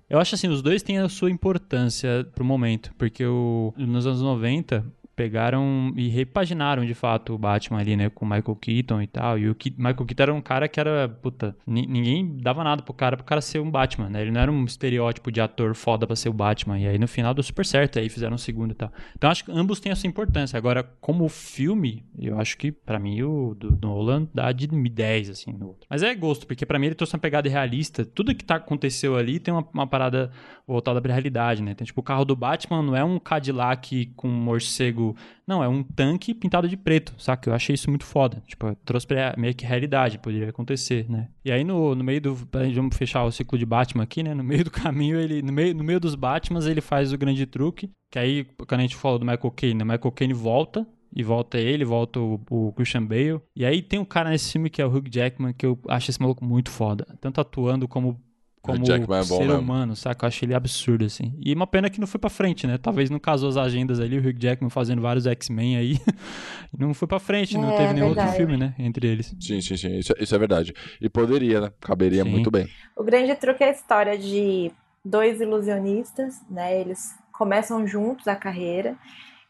[0.09, 2.93] Eu acho assim, os dois têm a sua importância pro momento.
[2.97, 4.85] Porque o, nos anos 90,
[5.15, 9.37] pegaram e repaginaram de fato o Batman ali, né, com o Michael Keaton e tal.
[9.37, 13.15] E o Michael Keaton era um cara que era, puta, ninguém dava nada pro cara
[13.15, 14.21] pro cara ser um Batman, né?
[14.21, 16.79] Ele não era um estereótipo de ator foda pra ser o Batman.
[16.79, 18.91] E aí no final deu super certo, aí fizeram um segundo e tal.
[19.15, 20.57] Então acho que ambos têm a sua importância.
[20.57, 25.51] Agora, como filme, eu acho que para mim o do Nolan dá de 10 assim
[25.51, 25.87] no outro.
[25.89, 28.05] Mas é gosto, porque para mim ele trouxe uma pegada realista.
[28.05, 30.31] Tudo que tá aconteceu ali tem uma, uma parada
[30.67, 31.73] voltada pra realidade, né?
[31.73, 35.67] Tem tipo o carro do Batman não é um Cadillac com um morcego não, é
[35.67, 37.49] um tanque pintado de preto, saca?
[37.49, 38.41] Eu achei isso muito foda.
[38.47, 41.27] Tipo, trouxe pra meio que realidade, poderia acontecer, né?
[41.43, 42.35] E aí no, no meio do.
[42.73, 44.33] Vamos fechar o ciclo de Batman aqui, né?
[44.33, 45.41] No meio do caminho, ele.
[45.41, 47.89] No meio, no meio dos Batmans, ele faz o grande truque.
[48.09, 51.57] Que aí, quando a gente fala do Michael Caine, o Michael Caine volta e volta
[51.57, 53.41] ele, volta o, o, Christian Bale.
[53.55, 56.09] E aí tem um cara nesse filme que é o Hugh Jackman, que eu acho
[56.09, 57.05] esse maluco muito foda.
[57.19, 58.19] Tanto atuando como
[58.63, 58.81] como
[59.13, 60.25] é ser humano, saca?
[60.25, 61.37] Eu achei ele absurdo, assim.
[61.45, 62.77] E uma pena que não foi pra frente, né?
[62.77, 65.99] Talvez não casou as agendas ali, o Hugh Jackman fazendo vários X-Men aí.
[66.79, 68.73] não foi pra frente, é, não teve nenhum outro filme, né?
[68.79, 69.35] Entre eles.
[69.37, 69.97] Sim, sim, sim.
[69.97, 70.73] Isso, isso é verdade.
[71.01, 71.73] E poderia, né?
[71.81, 72.29] Caberia sim.
[72.29, 72.69] muito bem.
[72.95, 74.71] O grande truque é a história de
[75.03, 76.79] dois ilusionistas, né?
[76.79, 78.95] Eles começam juntos a carreira.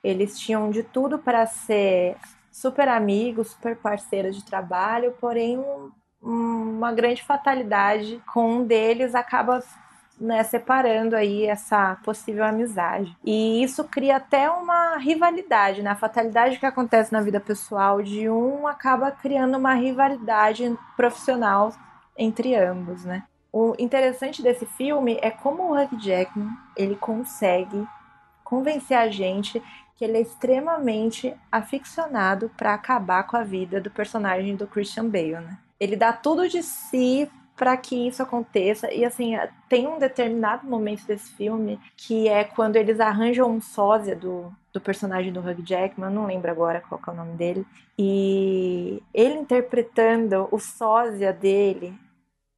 [0.03, 2.15] Eles tinham de tudo para ser
[2.51, 5.91] super amigos, super parceiros de trabalho, porém um
[6.23, 9.61] uma grande fatalidade com um deles acaba
[10.19, 13.15] né, separando aí essa possível amizade.
[13.23, 15.91] E isso cria até uma rivalidade, né?
[15.91, 21.73] A fatalidade que acontece na vida pessoal de um acaba criando uma rivalidade profissional
[22.17, 23.23] entre ambos, né?
[23.51, 27.85] O interessante desse filme é como o Hugh Jackman ele consegue
[28.43, 29.61] convencer a gente
[29.95, 35.33] que ele é extremamente aficionado para acabar com a vida do personagem do Christian Bale,
[35.33, 35.57] né?
[35.83, 38.91] Ele dá tudo de si para que isso aconteça.
[38.91, 39.33] E assim,
[39.67, 44.79] tem um determinado momento desse filme que é quando eles arranjam um sósia do, do
[44.79, 47.65] personagem do Hugh Jackman, não lembro agora qual é o nome dele.
[47.99, 51.93] E ele interpretando o sósia dele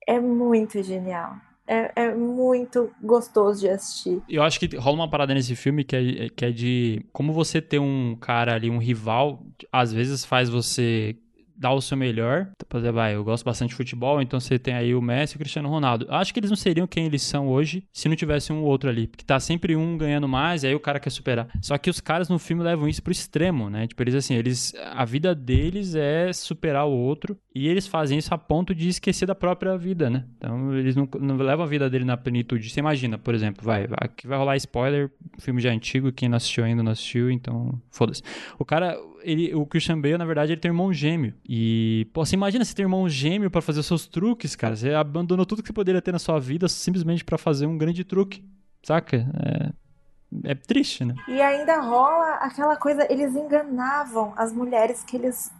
[0.07, 1.35] é muito genial.
[1.67, 4.21] É, é, muito gostoso de assistir.
[4.29, 7.59] Eu acho que rola uma parada nesse filme que é, que é de como você
[7.59, 11.17] ter um cara ali, um rival, às vezes faz você
[11.57, 12.49] dar o seu melhor.
[12.67, 15.37] Por exemplo, vai, eu gosto bastante de futebol, então você tem aí o Messi e
[15.37, 16.07] o Cristiano Ronaldo.
[16.09, 19.07] Acho que eles não seriam quem eles são hoje se não tivesse um outro ali.
[19.07, 21.47] Porque tá sempre um ganhando mais, e aí o cara quer superar.
[21.61, 23.87] Só que os caras no filme levam isso pro extremo, né?
[23.87, 24.73] Tipo, eles assim, eles.
[24.91, 27.37] A vida deles é superar o outro.
[27.53, 30.25] E eles fazem isso a ponto de esquecer da própria vida, né?
[30.37, 32.69] Então eles não, não levam a vida dele na plenitude.
[32.69, 36.65] Você imagina, por exemplo, vai, aqui vai rolar spoiler, filme já antigo, quem não assistiu
[36.65, 38.21] ainda não assistiu, então foda-se.
[38.59, 41.33] O cara, ele, o Christian Bale, na verdade, ele tem um irmão gêmeo.
[41.47, 44.75] E, pô, você imagina você ter um irmão gêmeo para fazer os seus truques, cara.
[44.75, 48.03] Você abandonou tudo que você poderia ter na sua vida simplesmente para fazer um grande
[48.03, 48.43] truque,
[48.83, 49.17] saca?
[49.17, 51.15] É, é triste, né?
[51.27, 55.51] E ainda rola aquela coisa, eles enganavam as mulheres que eles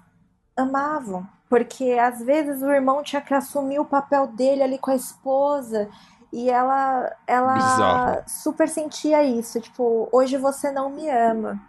[0.55, 1.27] amavam.
[1.49, 5.89] Porque às vezes o irmão tinha que assumir o papel dele ali com a esposa.
[6.31, 9.59] E ela, ela super sentia isso.
[9.59, 11.61] Tipo, hoje você não me ama.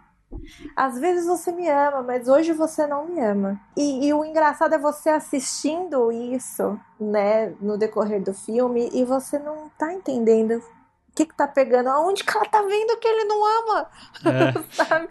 [0.75, 3.59] Às vezes você me ama, mas hoje você não me ama.
[3.75, 9.39] E, e, o engraçado é você assistindo isso, né, no decorrer do filme, e você
[9.39, 13.25] não tá entendendo o que que tá pegando, aonde que ela tá vendo que ele
[13.25, 13.89] não ama,
[14.25, 14.73] é.
[14.75, 15.09] sabe?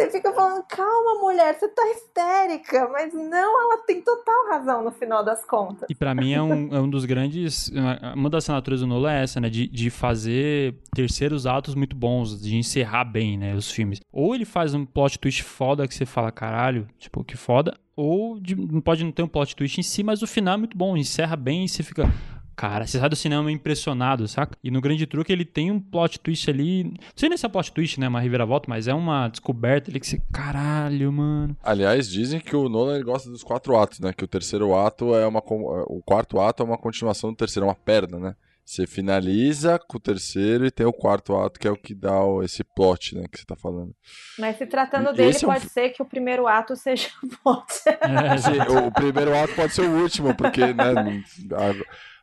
[0.00, 2.88] Você fica falando, calma, mulher, você tá histérica.
[2.90, 5.90] Mas não, ela tem total razão no final das contas.
[5.90, 7.70] E para mim é um, é um dos grandes.
[8.14, 9.50] Uma das assinaturas do Nolan é essa, né?
[9.50, 13.54] De, de fazer terceiros atos muito bons, de encerrar bem, né?
[13.54, 14.00] Os filmes.
[14.10, 17.76] Ou ele faz um plot twist foda que você fala, caralho, tipo, que foda.
[17.94, 20.78] Ou de, pode não ter um plot twist em si, mas o final é muito
[20.78, 22.10] bom, encerra bem e você fica
[22.56, 22.86] cara.
[22.86, 24.56] Você sai do cinema impressionado, saca?
[24.62, 26.84] E no Grande Truque ele tem um plot twist ali.
[26.84, 28.08] Não sei nem se é plot twist, né?
[28.08, 30.20] Uma reviravolta, mas é uma descoberta ali que você.
[30.32, 31.56] Caralho, mano.
[31.62, 34.12] Aliás, dizem que o Nolan gosta dos quatro atos, né?
[34.12, 35.40] Que o terceiro ato é uma.
[35.86, 38.34] O quarto ato é uma continuação do terceiro, é uma perna, né?
[38.70, 42.20] Você finaliza com o terceiro e tem o quarto ato, que é o que dá
[42.44, 43.92] esse plot, né, que você tá falando.
[44.38, 45.68] Mas se tratando e dele, pode é um...
[45.68, 47.66] ser que o primeiro ato seja o plot.
[47.88, 50.94] É, o primeiro ato pode ser o último, porque, né,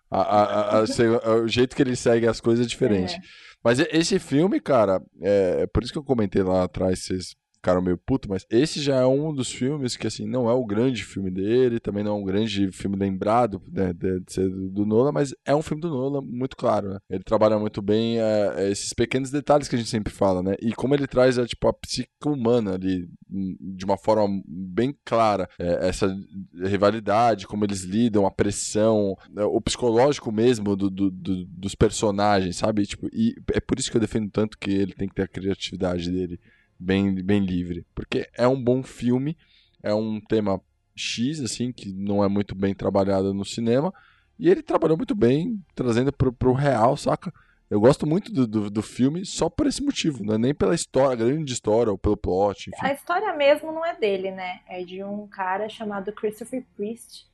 [0.09, 0.83] a, a, a,
[1.43, 3.15] o jeito que ele segue as coisas é diferente.
[3.15, 3.19] É.
[3.63, 7.35] Mas esse filme, cara, é, é por isso que eu comentei lá atrás, vocês
[7.67, 10.65] ficaram meio puto, mas esse já é um dos filmes que, assim, não é o
[10.65, 15.11] grande filme dele, também não é um grande filme lembrado né, de, de do, Nolan,
[15.11, 16.99] mas é um filme do Nolan, muito claro, né?
[17.09, 20.55] Ele trabalha muito bem é, é, esses pequenos detalhes que a gente sempre fala, né?
[20.61, 25.49] E como ele traz, é, tipo, a psique humana ali, de uma forma bem clara,
[25.59, 26.15] é, essa
[26.63, 32.55] rivalidade, como eles lidam, a pressão, é, o psicológico mesmo do, do, do, dos personagens,
[32.55, 32.85] sabe?
[32.85, 35.27] Tipo, e é por isso que eu defendo tanto que ele tem que ter a
[35.27, 36.39] criatividade dele
[36.79, 37.85] bem, bem livre.
[37.93, 39.37] Porque é um bom filme,
[39.81, 40.61] é um tema
[40.95, 43.93] X, assim, que não é muito bem trabalhado no cinema.
[44.39, 47.33] E ele trabalhou muito bem, trazendo pro, pro real, saca?
[47.69, 50.73] Eu gosto muito do, do, do, filme só por esse motivo, não é nem pela
[50.73, 52.69] história, grande história, ou pelo plot.
[52.69, 52.85] Enfim.
[52.85, 54.61] A história mesmo não é dele, né?
[54.67, 57.27] É de um cara chamado Christopher Priest.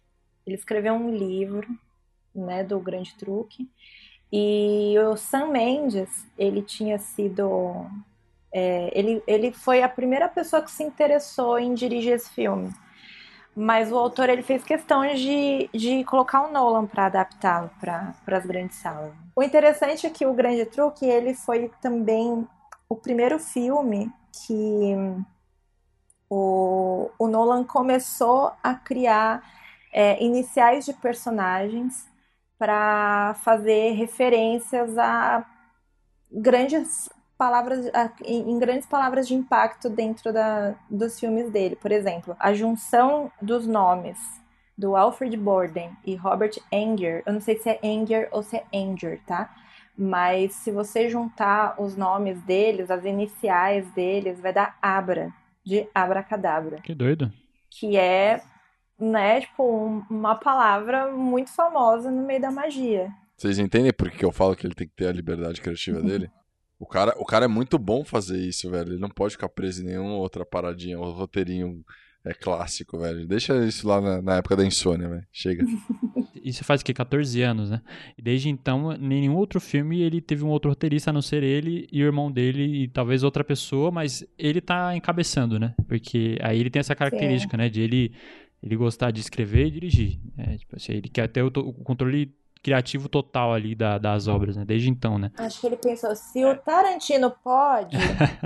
[0.45, 1.67] Ele escreveu um livro,
[2.33, 3.69] né, do Grande Truque.
[4.31, 7.85] E o Sam Mendes, ele tinha sido
[8.53, 12.71] é, ele, ele foi a primeira pessoa que se interessou em dirigir esse filme.
[13.55, 18.45] Mas o autor ele fez questão de, de colocar o Nolan para adaptá-lo para as
[18.45, 19.11] grandes salas.
[19.35, 22.47] O interessante é que o Grande Truque ele foi também
[22.89, 24.11] o primeiro filme
[24.45, 24.95] que
[26.29, 29.43] o, o Nolan começou a criar
[29.91, 32.07] é, iniciais de personagens
[32.57, 35.45] para fazer referências a
[36.31, 37.09] grandes
[37.43, 37.91] palavras,
[38.23, 41.75] em grandes palavras de impacto dentro da, dos filmes dele.
[41.75, 44.17] Por exemplo, a junção dos nomes
[44.77, 48.63] do Alfred Borden e Robert Anger, eu não sei se é Anger ou se é
[48.73, 49.53] Anger, tá?
[49.97, 55.29] Mas se você juntar os nomes deles, as iniciais deles, vai dar Abra,
[55.65, 56.77] de Abracadabra.
[56.77, 57.29] Que doido.
[57.69, 58.41] Que é,
[58.97, 63.11] né, tipo, um, uma palavra muito famosa no meio da magia.
[63.35, 66.31] Vocês entendem por que eu falo que ele tem que ter a liberdade criativa dele?
[66.83, 68.91] O cara, o cara é muito bom fazer isso, velho.
[68.91, 71.81] Ele não pode ficar preso em nenhuma outra paradinha, um roteirinho
[72.25, 73.25] é clássico, velho.
[73.25, 75.25] Deixa isso lá na, na época da insônia, velho.
[75.31, 75.63] Chega.
[76.43, 77.81] Isso faz que 14 anos, né?
[78.17, 81.87] E desde então, nenhum outro filme ele teve um outro roteirista a não ser ele
[81.89, 85.73] e o irmão dele e talvez outra pessoa, mas ele tá encabeçando, né?
[85.87, 87.63] Porque aí ele tem essa característica, Sim.
[87.63, 87.69] né?
[87.69, 88.11] De ele,
[88.61, 90.19] ele gostar de escrever e dirigir.
[90.37, 94.55] É, tipo assim, ele quer ter o, o controle criativo total ali da, das obras,
[94.55, 94.63] né?
[94.65, 95.29] Desde então, né?
[95.37, 97.97] Acho que ele pensou, se o Tarantino pode,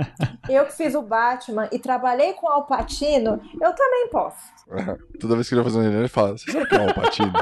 [0.50, 4.52] eu que fiz o Batman e trabalhei com o Alpatino, eu também posso.
[5.20, 7.32] Toda vez que ele vai fazer um ele fala, você sabe que é o Alpatino?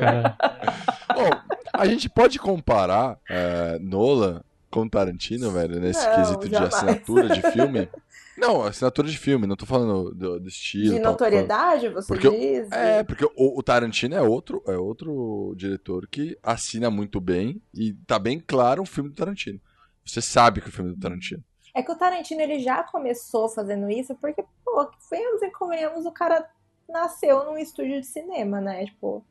[0.00, 1.30] é, Bom,
[1.72, 6.70] a gente pode comparar é, Nolan com Tarantino, velho, nesse não, quesito jamais.
[6.70, 7.88] de assinatura de filme?
[8.36, 10.94] Não, assinatura de filme, não tô falando do, do estilo.
[10.94, 12.70] De notoriedade, você porque diz?
[12.70, 17.94] é, porque o, o, Tarantino é outro, é outro diretor que assina muito bem e
[18.06, 19.60] tá bem claro o filme do Tarantino.
[20.04, 21.42] Você sabe que o filme é do Tarantino.
[21.74, 26.12] É que o Tarantino ele já começou fazendo isso porque, pô, venhamos e convenhamos, o
[26.12, 26.46] cara
[26.88, 28.84] nasceu num estúdio de cinema, né?
[28.86, 29.24] Tipo.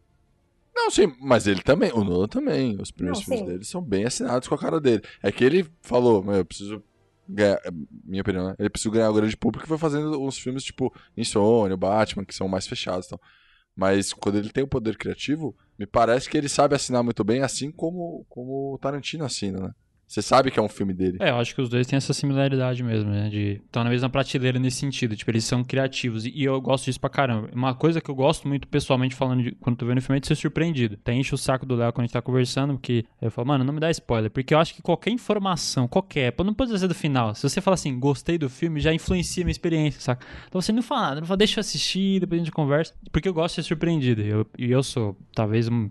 [0.75, 2.77] Não, sim, mas ele também, o Nolan também.
[2.81, 3.45] Os primeiros não, filmes sim.
[3.45, 5.01] dele são bem assinados com a cara dele.
[5.23, 6.83] É que ele falou, eu preciso
[7.27, 7.59] ganhar,
[8.03, 8.55] minha opinião, né?
[8.59, 12.35] Ele precisou ganhar o grande público e foi fazendo uns filmes tipo Insônia, Batman, que
[12.35, 13.21] são mais fechados e tal.
[13.75, 17.41] Mas quando ele tem o poder criativo, me parece que ele sabe assinar muito bem,
[17.41, 19.75] assim como, como o Tarantino assina, né?
[20.07, 21.17] Você sabe que é um filme dele.
[21.19, 23.27] É, eu acho que os dois têm essa similaridade mesmo, né?
[23.29, 25.15] De estão na mesma prateleira nesse sentido.
[25.15, 26.25] Tipo, eles são criativos.
[26.25, 27.49] E eu gosto disso pra caramba.
[27.53, 30.19] Uma coisa que eu gosto muito pessoalmente falando de, quando tô vendo o filme é
[30.19, 30.97] de ser surpreendido.
[31.01, 33.63] Até enche o saco do Léo quando a gente tá conversando, porque eu falo, mano,
[33.63, 34.29] não me dá spoiler.
[34.29, 37.33] Porque eu acho que qualquer informação, qualquer, não pode ser do final.
[37.33, 40.25] Se você fala assim, gostei do filme, já influencia a minha experiência, saca?
[40.47, 42.93] Então você não fala nada, não fala, deixa eu assistir, depois a gente conversa.
[43.11, 44.21] Porque eu gosto de ser surpreendido.
[44.21, 45.89] E eu, eu sou, talvez, um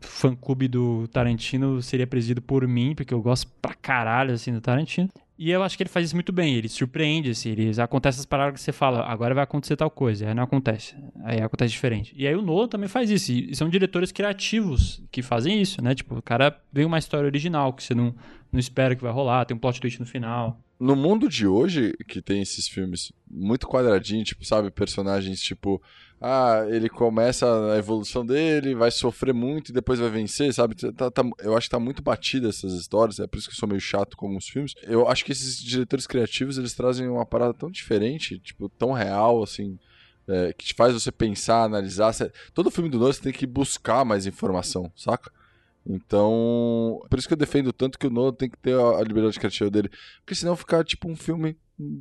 [0.00, 4.60] fã-clube do Tarantino seria presidido por mim, porque eu gosto pra caralho caralho, assim, do
[4.60, 5.08] Tarantino.
[5.38, 8.26] E eu acho que ele faz isso muito bem, ele surpreende, assim, ele acontece as
[8.26, 12.14] paradas que você fala, agora vai acontecer tal coisa, aí não acontece, aí acontece diferente.
[12.16, 15.94] E aí o Nolan também faz isso, e são diretores criativos que fazem isso, né?
[15.94, 18.14] Tipo, o cara vem uma história original que você não,
[18.52, 20.60] não espera que vai rolar, tem um plot twist no final.
[20.78, 25.80] No mundo de hoje, que tem esses filmes muito quadradinhos, tipo, sabe, personagens tipo
[26.24, 30.76] ah, ele começa a evolução dele, vai sofrer muito e depois vai vencer, sabe?
[30.92, 33.58] Tá, tá, eu acho que tá muito batida essas histórias, é por isso que eu
[33.58, 34.72] sou meio chato com alguns filmes.
[34.84, 39.42] Eu acho que esses diretores criativos, eles trazem uma parada tão diferente, tipo, tão real,
[39.42, 39.76] assim,
[40.28, 42.14] é, que te faz você pensar, analisar.
[42.54, 45.28] Todo filme do Nolan você tem que buscar mais informação, saca?
[45.84, 49.38] Então, por isso que eu defendo tanto que o Nolan tem que ter a liberdade
[49.38, 51.56] criativa dele, porque senão fica tipo um filme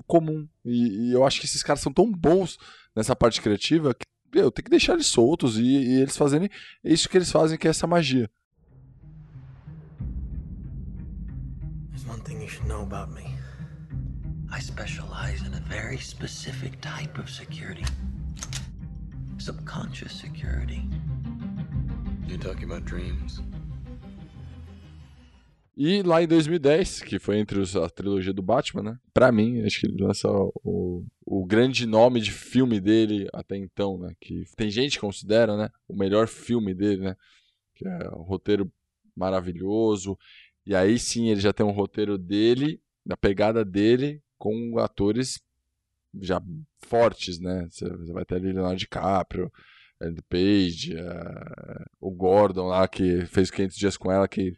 [0.05, 0.47] comum.
[0.63, 2.57] E, e eu acho que esses caras são tão bons
[2.95, 6.49] nessa parte criativa que eu tenho que deixar eles soltos e, e eles fazerem.
[6.83, 8.29] isso que eles fazem, que é essa magia.
[12.05, 13.35] something you should know about me.
[14.51, 17.85] I specialize in a very specific type of security
[19.41, 20.87] subconscious security.
[22.27, 23.41] You talking about dreams?
[25.75, 28.99] E lá em 2010, que foi entre os, a trilogia do Batman, né?
[29.13, 30.27] Pra mim, acho que ele lança
[30.63, 34.13] o, o grande nome de filme dele até então, né?
[34.19, 35.69] Que tem gente que considera, né?
[35.87, 37.15] O melhor filme dele, né?
[37.73, 38.71] Que é um roteiro
[39.15, 40.17] maravilhoso.
[40.65, 45.41] E aí sim, ele já tem um roteiro dele, na pegada dele, com atores
[46.19, 46.41] já
[46.81, 47.67] fortes, né?
[47.69, 49.51] Você vai ter ali Leonardo DiCaprio,
[50.01, 54.57] Ed Page, uh, o Gordon lá que fez 500 dias com ela, que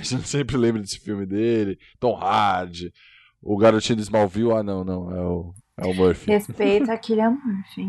[0.02, 2.92] a gente sempre lembra desse filme dele, Tom Hardy,
[3.42, 6.30] o garotinho de Smallville, ah não, não, é o, é o Murphy.
[6.30, 7.88] Respeita a Killian Murphy.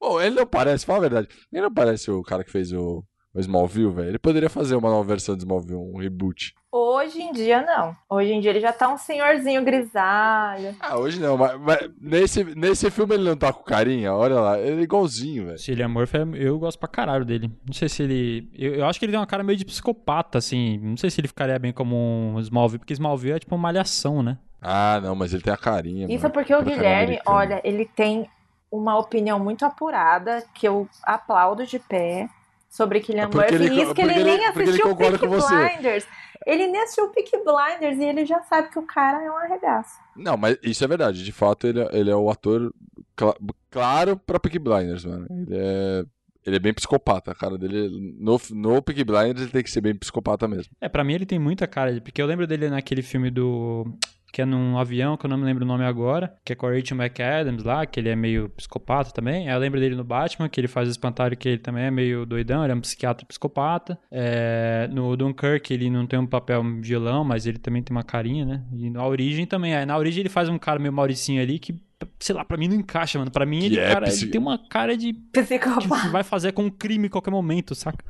[0.00, 3.04] Oh, ele não parece, fala a verdade, ele não parece o cara que fez o,
[3.34, 4.08] o Smallville, velho.
[4.10, 6.54] Ele poderia fazer uma nova versão de Smallville, um reboot.
[6.70, 7.96] Hoje em dia, não.
[8.08, 10.74] Hoje em dia ele já tá um senhorzinho grisalho.
[10.80, 14.58] Ah, hoje não, mas, mas nesse, nesse filme ele não tá com carinha, olha lá,
[14.58, 15.58] ele é igualzinho, velho.
[15.58, 17.50] Cillian Murphy, eu gosto pra caralho dele.
[17.66, 18.48] Não sei se ele...
[18.54, 20.78] Eu, eu, acho que ele tem uma cara meio de psicopata, assim.
[20.78, 24.22] Não sei se ele ficaria bem como um Smallville, porque Smallville é tipo uma malhação,
[24.22, 24.38] né?
[24.62, 26.06] Ah, não, mas ele tem a carinha.
[26.06, 28.28] Isso mano, porque o Guilherme, olha, ele tem
[28.70, 32.28] uma opinião muito apurada que eu aplaudo de pé
[32.74, 33.54] sobre Killian Murphy.
[33.54, 36.06] Ele, isso que ele, ele nem assistiu o Peaky Blinders.
[36.44, 39.36] Ele nem assistiu o Peaky Blinders e ele já sabe que o cara é um
[39.36, 39.96] arregaço.
[40.16, 41.24] Não, mas isso é verdade.
[41.24, 42.74] De fato, ele, ele é o ator
[43.16, 43.32] cl
[43.70, 45.26] claro pra Peaky Blinders, mano.
[45.30, 46.04] Ele é...
[46.46, 47.88] Ele é bem psicopata, a cara dele.
[48.18, 50.74] No, no Peaky Blinders ele tem que ser bem psicopata mesmo.
[50.78, 53.86] É, pra mim ele tem muita cara, porque eu lembro dele naquele filme do
[54.34, 56.66] que é num avião, que eu não me lembro o nome agora, que é com
[56.66, 59.46] a Rachel McAdams lá, que ele é meio psicopata também.
[59.46, 62.26] Eu lembro dele no Batman, que ele faz o espantalho, que ele também é meio
[62.26, 63.96] doidão, ele é um psiquiatra psicopata.
[64.10, 68.44] É, no Dunkirk ele não tem um papel vilão, mas ele também tem uma carinha,
[68.44, 68.64] né?
[68.72, 69.86] E na Origem também, é.
[69.86, 71.80] Na Origem ele faz um cara meio Mauricinho ali, que
[72.18, 73.30] sei lá, pra mim não encaixa, mano.
[73.30, 75.12] Pra mim ele, é cara, ele tem uma cara de.
[75.32, 76.02] Psicopata.
[76.02, 78.04] Que vai fazer com um crime em qualquer momento, saca?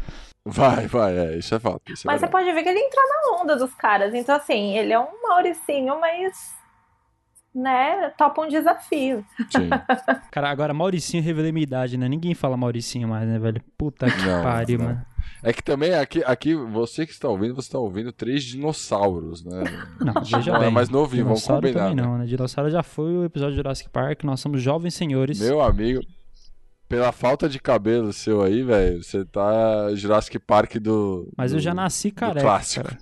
[0.44, 1.92] Vai, vai, é, isso é fato.
[1.92, 4.14] Isso é mas é você pode ver que ele entra na onda dos caras.
[4.14, 6.54] Então, assim, ele é um Mauricinho, mas.
[7.54, 9.24] Né, topa um desafio.
[9.48, 9.70] Sim.
[10.32, 12.08] Cara, agora Mauricinho revelei minha idade, né?
[12.08, 13.62] Ninguém fala Mauricinho mais, né, velho?
[13.78, 14.86] Puta que não, pariu, não.
[14.86, 15.06] mano.
[15.42, 19.64] É que também aqui, aqui, você que está ouvindo, você está ouvindo três dinossauros, né?
[20.00, 20.68] Não, veja não é bem.
[20.68, 21.90] é mais novinho, vamos combinar.
[21.90, 22.26] Também não, né?
[22.26, 25.40] Dinossauro já foi o episódio de Jurassic Park, nós somos jovens senhores.
[25.40, 26.00] Meu amigo,
[26.88, 31.32] pela falta de cabelo seu aí, velho, você tá Jurassic Park do.
[31.36, 32.40] Mas do, eu já nasci careca.
[32.40, 32.84] Clássico.
[32.84, 32.98] Cara.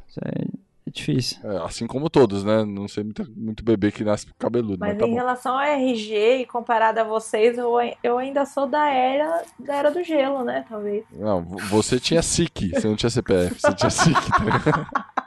[0.93, 1.39] Difícil.
[1.43, 2.65] É, assim como todos, né?
[2.65, 4.79] Não sei muito, muito bebê que nasce cabeludo.
[4.79, 5.17] Mas, mas tá em bom.
[5.17, 7.73] relação ao RG e comparado a vocês, eu,
[8.03, 10.65] eu ainda sou da era, da era do gelo, né?
[10.69, 11.05] Talvez.
[11.11, 15.13] Não, você tinha SIC, você não tinha CPF, você tinha SIC, tá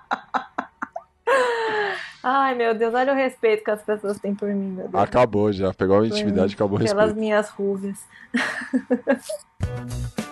[2.28, 5.04] Ai, meu Deus, olha o respeito que as pessoas têm por mim, meu Deus.
[5.04, 7.00] Acabou já, pegou a intimidade e acabou o respeito.
[7.00, 8.00] Pelas minhas rugas.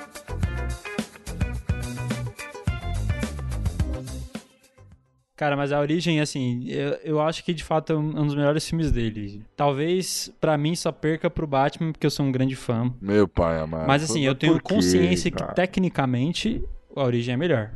[5.36, 8.68] Cara, mas a origem, assim, eu, eu acho que de fato é um dos melhores
[8.68, 9.44] filmes dele.
[9.56, 12.94] Talvez, para mim, só perca pro Batman, porque eu sou um grande fã.
[13.02, 13.88] Meu pai amado.
[13.88, 16.64] Mas assim, eu tenho consciência que tecnicamente
[16.96, 17.72] a origem é melhor.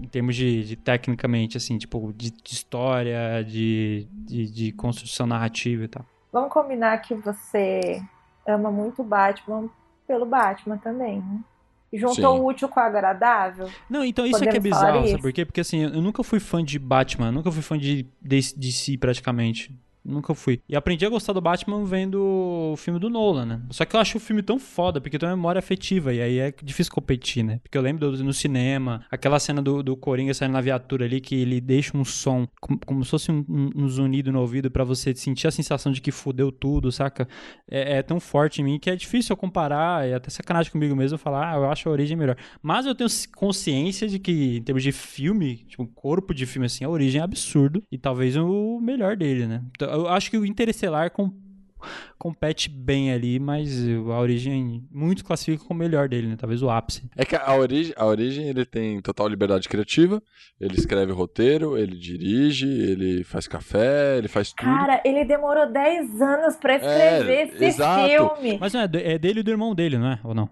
[0.00, 5.84] Em termos de, de tecnicamente, assim, tipo, de, de história, de, de, de, construção narrativa
[5.84, 6.06] e tal.
[6.32, 8.00] Vamos combinar que você
[8.46, 9.68] ama muito Batman
[10.06, 11.40] pelo Batman também, né?
[11.92, 13.68] Juntou o útil com o agradável?
[13.88, 15.44] Não, então isso Podemos é que é bizarro, sabe por quê?
[15.44, 19.74] Porque assim, eu nunca fui fã de Batman, nunca fui fã de DC praticamente.
[20.04, 20.60] Nunca fui.
[20.68, 23.60] E aprendi a gostar do Batman vendo o filme do Nolan, né?
[23.70, 26.38] Só que eu acho o filme tão foda, porque tem uma memória afetiva, e aí
[26.38, 27.60] é difícil competir, né?
[27.62, 31.20] Porque eu lembro do, no cinema, aquela cena do, do Coringa saindo na viatura ali,
[31.20, 34.84] que ele deixa um som, como, como se fosse um, um, zunido no ouvido para
[34.84, 37.28] você sentir a sensação de que fudeu tudo, saca?
[37.70, 40.96] É, é, tão forte em mim que é difícil eu comparar, e até sacanagem comigo
[40.96, 42.36] mesmo falar, ah, eu acho a origem melhor.
[42.62, 46.66] Mas eu tenho consciência de que, em termos de filme, tipo, um corpo de filme
[46.66, 49.62] assim, a origem é absurdo, e talvez o melhor dele, né?
[49.76, 51.32] Então, eu acho que o Interestelar com,
[52.18, 56.36] compete bem ali, mas a origem muito classifica como o melhor dele, né?
[56.38, 57.08] Talvez o ápice.
[57.16, 60.22] É que a origem, a origem ele tem total liberdade criativa,
[60.60, 64.66] ele escreve roteiro, ele dirige, ele faz café, ele faz tudo.
[64.66, 68.08] Cara, ele demorou 10 anos para escrever é, esse exato.
[68.08, 68.58] filme.
[68.60, 70.20] Mas não é, é dele e do irmão dele, não é?
[70.22, 70.48] Ou não?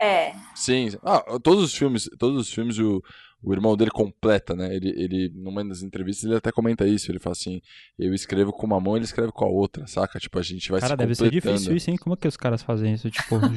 [0.00, 0.32] É.
[0.54, 0.90] Sim.
[1.02, 3.02] Ah, todos os filmes, todos os filmes o,
[3.42, 4.74] o irmão dele completa, né?
[4.74, 7.10] Ele, ele, numa das entrevistas, ele até comenta isso.
[7.10, 7.60] Ele fala assim:
[7.98, 10.18] eu escrevo com uma mão, ele escreve com a outra, saca?
[10.18, 11.96] Tipo, a gente vai Cara, se deve ser difícil isso, hein?
[11.96, 13.54] Como é que os caras fazem isso, tipo, juntos,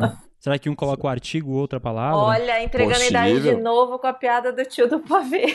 [0.00, 0.16] né?
[0.38, 2.16] Será que um coloca o artigo, outra palavra?
[2.16, 3.60] Olha, entregando a idade de Possível.
[3.60, 5.46] novo com a piada do tio do pavê.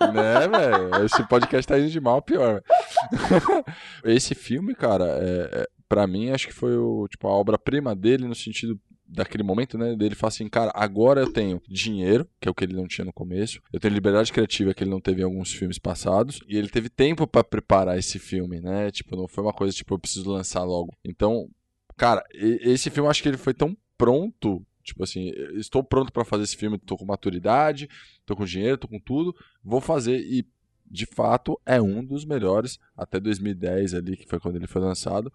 [0.00, 1.04] Né, velho?
[1.04, 2.62] Esse podcast tá indo de mal pior.
[4.04, 8.28] Esse filme, cara, é, é, pra mim, acho que foi o, tipo, a obra-prima dele
[8.28, 8.78] no sentido
[9.10, 9.94] daquele momento, né?
[9.96, 13.04] Dele falar assim, cara, agora eu tenho dinheiro, que é o que ele não tinha
[13.04, 13.60] no começo.
[13.72, 16.40] Eu tenho liberdade criativa que ele não teve em alguns filmes passados.
[16.48, 18.90] E ele teve tempo pra preparar esse filme, né?
[18.90, 20.96] Tipo, não foi uma coisa tipo, eu preciso lançar logo.
[21.04, 21.48] Então,
[21.96, 24.64] cara, esse filme acho que ele foi tão pronto.
[24.82, 27.88] Tipo assim, estou pronto pra fazer esse filme, tô com maturidade,
[28.24, 30.18] tô com dinheiro, tô com tudo, vou fazer.
[30.20, 30.46] E
[30.90, 35.32] de fato é um dos melhores até 2010 ali, que foi quando ele foi lançado.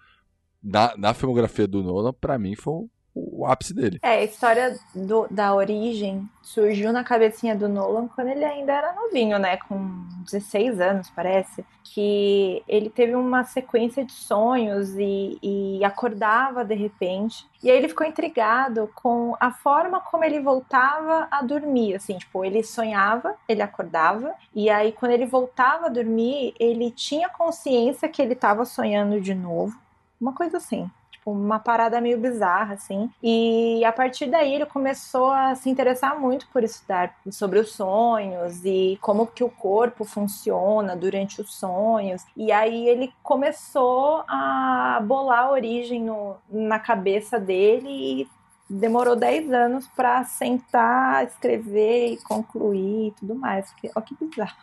[0.61, 3.97] Na, na filmografia do Nolan, pra mim foi o, ápice dele.
[4.03, 8.93] É, a história do- da origem surgiu na cabecinha do Nolan quando ele ainda era
[8.93, 9.55] novinho, né?
[9.57, 11.65] Com 16 anos, parece.
[11.83, 17.47] Que ele teve uma sequência de sonhos e, e acordava de repente.
[17.63, 21.95] E aí ele ficou intrigado com a forma como ele voltava a dormir.
[21.95, 24.33] Assim, tipo, ele sonhava, ele acordava.
[24.53, 29.33] E aí, quando ele voltava a dormir, ele tinha consciência que ele estava sonhando de
[29.33, 29.73] novo.
[30.19, 30.89] Uma coisa assim
[31.25, 33.09] tipo, uma parada meio bizarra, assim.
[33.21, 38.63] E a partir daí ele começou a se interessar muito por estudar sobre os sonhos
[38.63, 42.23] e como que o corpo funciona durante os sonhos.
[42.37, 48.29] E aí ele começou a bolar a origem no- na cabeça dele e
[48.69, 53.71] demorou 10 anos para sentar, escrever e concluir e tudo mais.
[53.71, 54.55] Porque, ó que bizarro.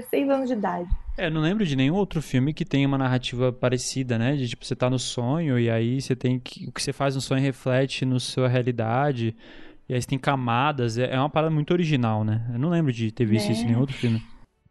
[0.00, 0.88] 16 anos de idade.
[1.16, 4.34] É, eu não lembro de nenhum outro filme que tenha uma narrativa parecida, né?
[4.36, 6.66] De tipo, você tá no sonho e aí você tem que.
[6.66, 9.36] O que você faz no sonho reflete na sua realidade.
[9.88, 10.98] E aí você tem camadas.
[10.98, 12.44] É é uma parada muito original, né?
[12.52, 13.52] Eu não lembro de ter visto É.
[13.52, 14.20] isso em nenhum outro filme.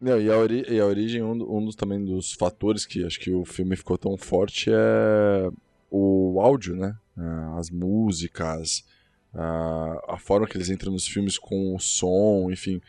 [0.00, 3.18] Não, e, a ori- e a origem, um, um dos também dos fatores que acho
[3.18, 5.48] que o filme ficou tão forte é
[5.90, 6.94] o áudio, né?
[7.16, 8.84] Ah, As músicas,
[9.32, 12.82] a, a forma que eles entram nos filmes com o som, enfim.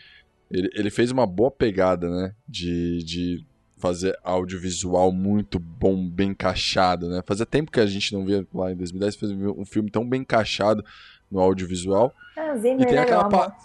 [0.49, 2.33] Ele, ele fez uma boa pegada, né?
[2.47, 3.45] De, de
[3.77, 7.21] fazer audiovisual muito bom, bem encaixado, né?
[7.25, 10.21] Fazia tempo que a gente não via lá em 2010 fez um filme tão bem
[10.21, 10.83] encaixado
[11.29, 12.13] no audiovisual.
[12.37, 13.55] Ah, Zimmer, E tem né, aquela meu pa-?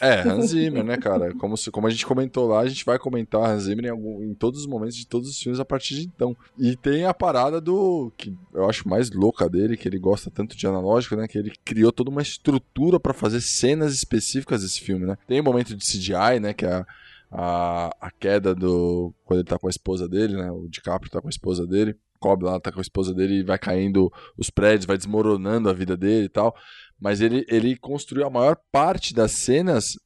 [0.00, 1.34] É, Hans Zimmer, né, cara?
[1.34, 4.22] Como, se- como a gente comentou lá, a gente vai comentar Hans Zimmer em, algum-
[4.22, 6.36] em todos os momentos de todos os filmes a partir de então.
[6.58, 8.12] E tem a parada do.
[8.16, 11.26] que eu acho mais louca dele, que ele gosta tanto de analógico, né?
[11.26, 15.16] Que ele criou toda uma estrutura pra fazer cenas específicas desse filme, né?
[15.26, 16.52] Tem o momento de CGI, né?
[16.52, 16.86] Que é a,
[17.30, 19.12] a, a queda do.
[19.24, 20.50] quando ele tá com a esposa dele, né?
[20.50, 21.96] O DiCaprio tá com a esposa dele.
[22.20, 25.72] Cobb lá tá com a esposa dele e vai caindo os prédios, vai desmoronando a
[25.72, 26.52] vida dele e tal.
[27.00, 29.96] Mas ele, ele construiu a maior parte das cenas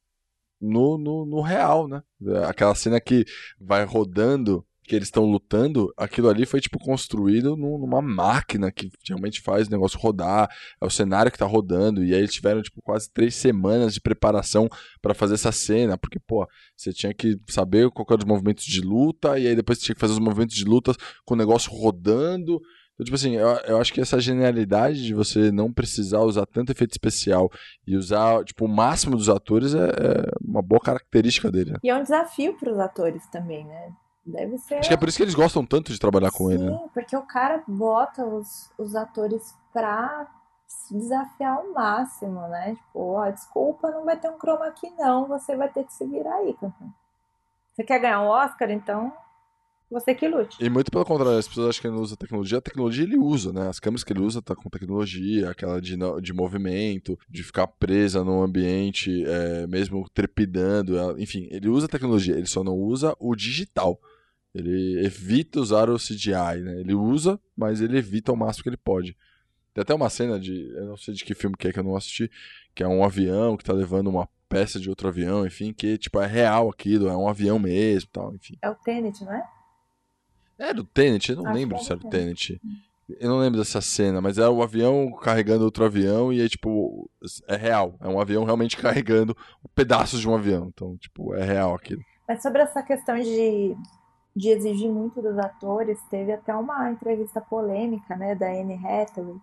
[0.61, 2.01] no, no, no real, né?
[2.47, 3.25] Aquela cena que
[3.59, 8.89] vai rodando, que eles estão lutando, aquilo ali foi tipo construído num- numa máquina que
[9.07, 10.49] realmente faz o negócio rodar,
[10.81, 14.01] é o cenário que tá rodando, e aí eles tiveram tipo quase três semanas de
[14.01, 14.67] preparação
[15.01, 18.81] pra fazer essa cena, porque, pô, você tinha que saber qual era os movimentos de
[18.81, 20.93] luta, e aí depois você tinha que fazer os movimentos de luta
[21.25, 22.61] com o negócio rodando.
[22.93, 26.71] Então, tipo assim, eu, eu acho que essa genialidade de você não precisar usar tanto
[26.71, 27.49] efeito especial
[27.87, 31.71] e usar, tipo, o máximo dos atores é, é uma boa característica dele.
[31.71, 31.79] né?
[31.83, 33.91] E é um desafio para os atores também, né?
[34.25, 34.75] Deve ser.
[34.75, 36.79] Acho que é por isso que eles gostam tanto de trabalhar com Sim, ele, né?
[36.93, 40.27] porque o cara bota os, os atores pra
[40.65, 42.75] se desafiar ao máximo, né?
[42.75, 46.05] Tipo, ó, desculpa, não vai ter um chroma aqui não, você vai ter que se
[46.05, 46.93] virar aí, campeão.
[47.73, 49.11] Você quer ganhar um Oscar, então
[49.93, 50.57] você que lute.
[50.59, 53.17] E muito pelo contrário, as pessoas acham que ele não usa tecnologia, a tecnologia ele
[53.17, 53.69] usa, né?
[53.69, 58.23] As câmeras que ele usa tá com tecnologia, aquela de, de movimento, de ficar presa
[58.23, 63.35] num ambiente, é, mesmo trepidando, enfim, ele usa a tecnologia, ele só não usa o
[63.35, 63.99] digital.
[64.53, 66.79] Ele evita usar o CGI, né?
[66.79, 69.17] Ele usa, mas ele evita ao máximo que ele pode.
[69.73, 71.83] Tem até uma cena de, eu não sei de que filme que é que eu
[71.83, 72.29] não assisti,
[72.75, 76.21] que é um avião que tá levando uma peça de outro avião, enfim, que tipo
[76.21, 78.55] é real aquilo, é um avião mesmo, tal, enfim.
[78.61, 79.43] É o Tenet, não é?
[80.57, 82.61] É do Tenet, eu não Acho lembro é se era do Tenet.
[83.19, 87.09] Eu não lembro dessa cena, mas é o avião carregando outro avião e é tipo.
[87.47, 87.95] É real.
[87.99, 89.35] É um avião realmente carregando
[89.75, 90.67] pedaços de um avião.
[90.73, 92.01] Então, tipo, é real aquilo.
[92.27, 93.75] Mas sobre essa questão de,
[94.35, 99.35] de exigir muito dos atores, teve até uma entrevista polêmica, né, da Anne Hathaway,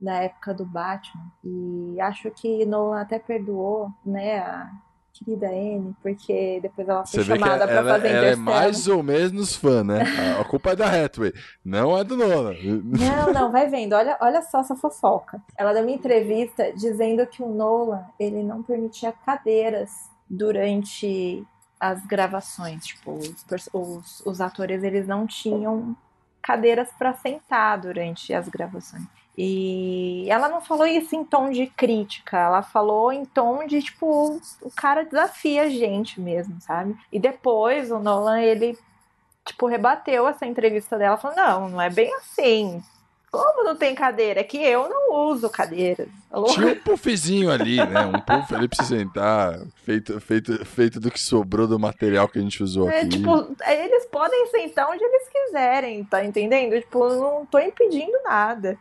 [0.00, 1.32] na época do Batman.
[1.42, 4.70] E acho que Nolan até perdoou, né, a,
[5.14, 9.02] querida Anne, porque depois ela foi Você chamada pra ela, fazer ela é mais ou
[9.02, 10.02] menos fã, né?
[10.40, 11.32] A- culpa é da Hathaway,
[11.64, 12.54] não é do Nolan.
[12.62, 13.92] Não, não, vai vendo.
[13.94, 15.40] Olha, olha só essa fofoca.
[15.56, 19.90] Ela deu uma entrevista dizendo que o Nolan, ele não permitia cadeiras
[20.28, 21.44] durante
[21.78, 22.84] as gravações.
[22.86, 25.96] Tipo, os, os, os atores, eles não tinham
[26.44, 29.02] cadeiras para sentar durante as gravações.
[29.36, 34.40] E ela não falou isso em tom de crítica, ela falou em tom de, tipo,
[34.62, 36.94] o cara desafia a gente mesmo, sabe?
[37.10, 38.78] E depois o Nolan, ele
[39.44, 42.82] tipo, rebateu essa entrevista dela, falando, não, não é bem assim.
[43.34, 44.40] Como não tem cadeira?
[44.40, 46.08] É que eu não uso cadeiras.
[46.30, 48.06] Falou, Tinha um puffzinho ali, né?
[48.06, 52.38] Um puff ali pra você sentar, feito, feito, feito do que sobrou do material que
[52.38, 53.08] a gente usou É, aqui.
[53.10, 56.78] tipo, eles podem sentar onde eles quiserem, tá entendendo?
[56.80, 58.78] Tipo, não tô impedindo nada.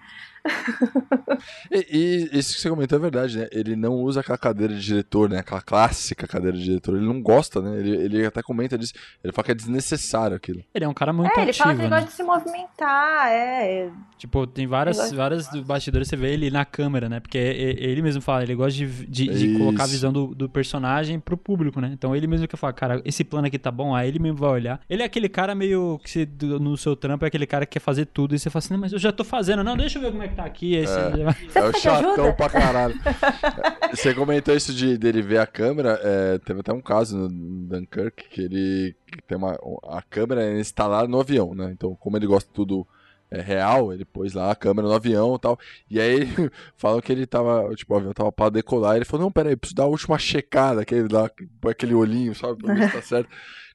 [1.72, 3.48] E, e isso que você comentou é verdade, né?
[3.52, 5.40] Ele não usa aquela cadeira de diretor, né?
[5.40, 6.96] Aquela clássica cadeira de diretor.
[6.96, 7.80] Ele não gosta, né?
[7.80, 8.94] Ele, ele até comenta disso.
[9.24, 10.64] Ele fala que é desnecessário aquilo.
[10.74, 11.96] Ele é um cara muito é, ele ativo, fala que ele né?
[11.96, 13.90] gosta de se movimentar, é.
[14.18, 17.20] Tipo, tem várias, várias do- bastidores, você vê ele na câmera, né?
[17.20, 20.48] Porque e- ele mesmo fala, ele gosta de, de, de colocar a visão do, do
[20.50, 21.90] personagem pro público, né?
[21.94, 24.50] Então ele mesmo que fala, cara, esse plano aqui tá bom, aí ele mesmo vai
[24.50, 24.80] olhar.
[24.90, 28.06] Ele é aquele cara meio que no seu trampo é aquele cara que quer fazer
[28.06, 30.12] tudo e você fala assim, não, mas eu já tô fazendo, não, deixa eu ver
[30.12, 30.86] como é que tá aqui.
[30.86, 31.60] Você É.
[31.60, 32.34] é o chatão ajuda?
[32.34, 32.96] pra caralho.
[33.92, 36.00] Você comentou isso de dele ver a câmera.
[36.04, 39.58] é, teve até um caso no Dunkirk que ele que tem uma.
[39.84, 41.70] A câmera é instalada no avião, né?
[41.72, 42.88] Então, como ele gosta de tudo
[43.30, 45.60] é, real, ele pôs lá a câmera no avião e tal.
[45.90, 46.28] E aí
[46.76, 47.74] falam que ele tava.
[47.76, 48.96] Tipo, o avião tava pra decolar.
[48.96, 50.84] Ele falou: Não, peraí, preciso dar a última checada.
[50.84, 51.30] Que ele dá
[51.62, 52.64] põe aquele olhinho, sabe?
[52.64, 53.30] Pra ver se tá certo.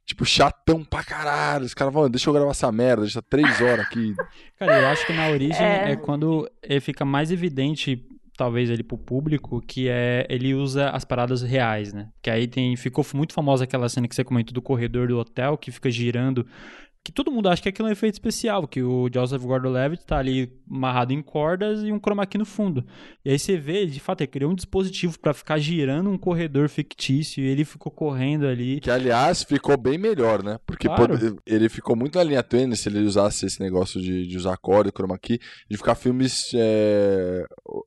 [0.08, 1.66] Tipo, chatão pra caralho.
[1.66, 4.14] Os caras falam, deixa eu gravar essa merda, deixa três horas aqui.
[4.58, 5.92] Cara, eu acho que na origem É.
[5.92, 6.50] é, quando
[6.80, 8.02] fica mais evidente,
[8.34, 12.08] talvez ele pro público, que é ele usa as paradas reais, né?
[12.22, 15.58] Que aí tem ficou muito famosa aquela cena que você comentou do corredor do hotel
[15.58, 16.46] que fica girando,
[17.04, 20.18] que todo mundo acha que aquilo é um efeito especial, que o Joseph Gordon-Levitt tá
[20.18, 22.84] ali amarrado em cordas e um chroma key no fundo.
[23.24, 26.68] E aí você vê, de fato, ele criou um dispositivo pra ficar girando um corredor
[26.68, 28.78] fictício e ele ficou correndo ali.
[28.80, 30.58] Que, aliás, ficou bem melhor, né?
[30.66, 31.18] Porque Claro.
[31.18, 34.52] pode- ele ficou muito na linha tênue se ele usasse esse negócio de, de usar
[34.52, 35.38] acorde, chroma key,
[35.70, 37.44] de ficar filmes é,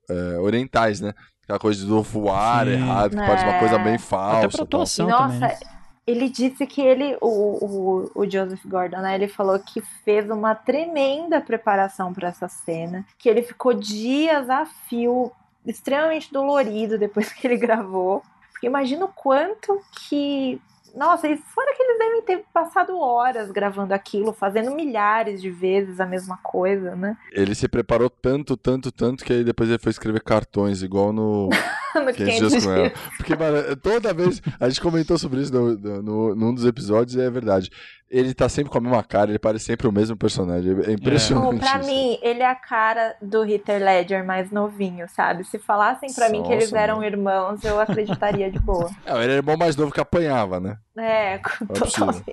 [0.10, 1.14] é, orientais, né?
[1.44, 2.74] Aquela coisa do voar Sim.
[2.74, 3.60] errado, que parece uma É.
[3.60, 4.48] coisa bem Até falsa.
[4.48, 4.64] pra tal.
[4.66, 5.58] atuação Nossa, também.
[6.06, 9.16] Ele disse que ele, o, o, o Joseph Gordon, né?
[9.16, 14.66] Ele falou que fez uma tremenda preparação para essa cena, que ele ficou dias a
[14.66, 15.32] fio,
[15.66, 18.24] extremamente dolorido depois que ele gravou.
[18.52, 20.60] Porque imagina o quanto que.
[20.94, 26.02] Nossa, e fora que eles devem ter passado horas gravando aquilo, fazendo milhares de vezes
[26.02, 27.16] a mesma coisa, né?
[27.32, 31.48] Ele se preparou tanto, tanto, tanto, que aí depois ele foi escrever cartões, igual no
[31.96, 32.92] No 500 dias com ela.
[33.18, 34.42] Porque, mano, toda vez.
[34.60, 37.70] A gente comentou sobre isso no, no, num dos episódios e é verdade.
[38.10, 40.72] Ele tá sempre com a mesma cara, ele parece sempre o mesmo personagem.
[40.86, 41.54] É impressionante.
[41.54, 41.90] Bom, pra isso.
[41.90, 45.46] mim, ele é a cara do Heath Ledger mais novinho, sabe?
[45.46, 47.08] Se falassem pra mim que eles Nossa, eram mano.
[47.08, 48.90] irmãos, eu acreditaria de boa.
[49.06, 50.78] É, ele era irmão mais novo que apanhava, né?
[50.98, 51.40] É, É
[51.74, 52.26] totalmente.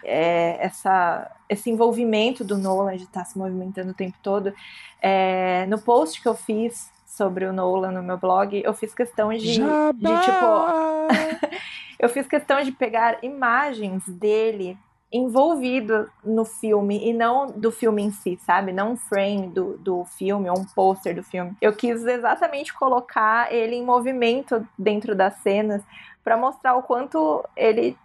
[0.05, 4.55] É, essa, esse envolvimento do Nolan de estar se movimentando o tempo todo.
[5.03, 6.89] É, no post que eu fiz
[7.19, 10.47] sobre o Nolan no meu blog, eu fiz questão de, de tipo,
[11.99, 14.79] eu fiz questão de pegar imagens dele
[15.13, 18.73] envolvido no filme e não do filme em si, sabe?
[18.73, 21.57] Não um frame do, do filme ou um pôster do filme.
[21.61, 25.83] Eu quis exatamente colocar ele em movimento dentro das cenas
[26.23, 27.97] para mostrar o quanto ele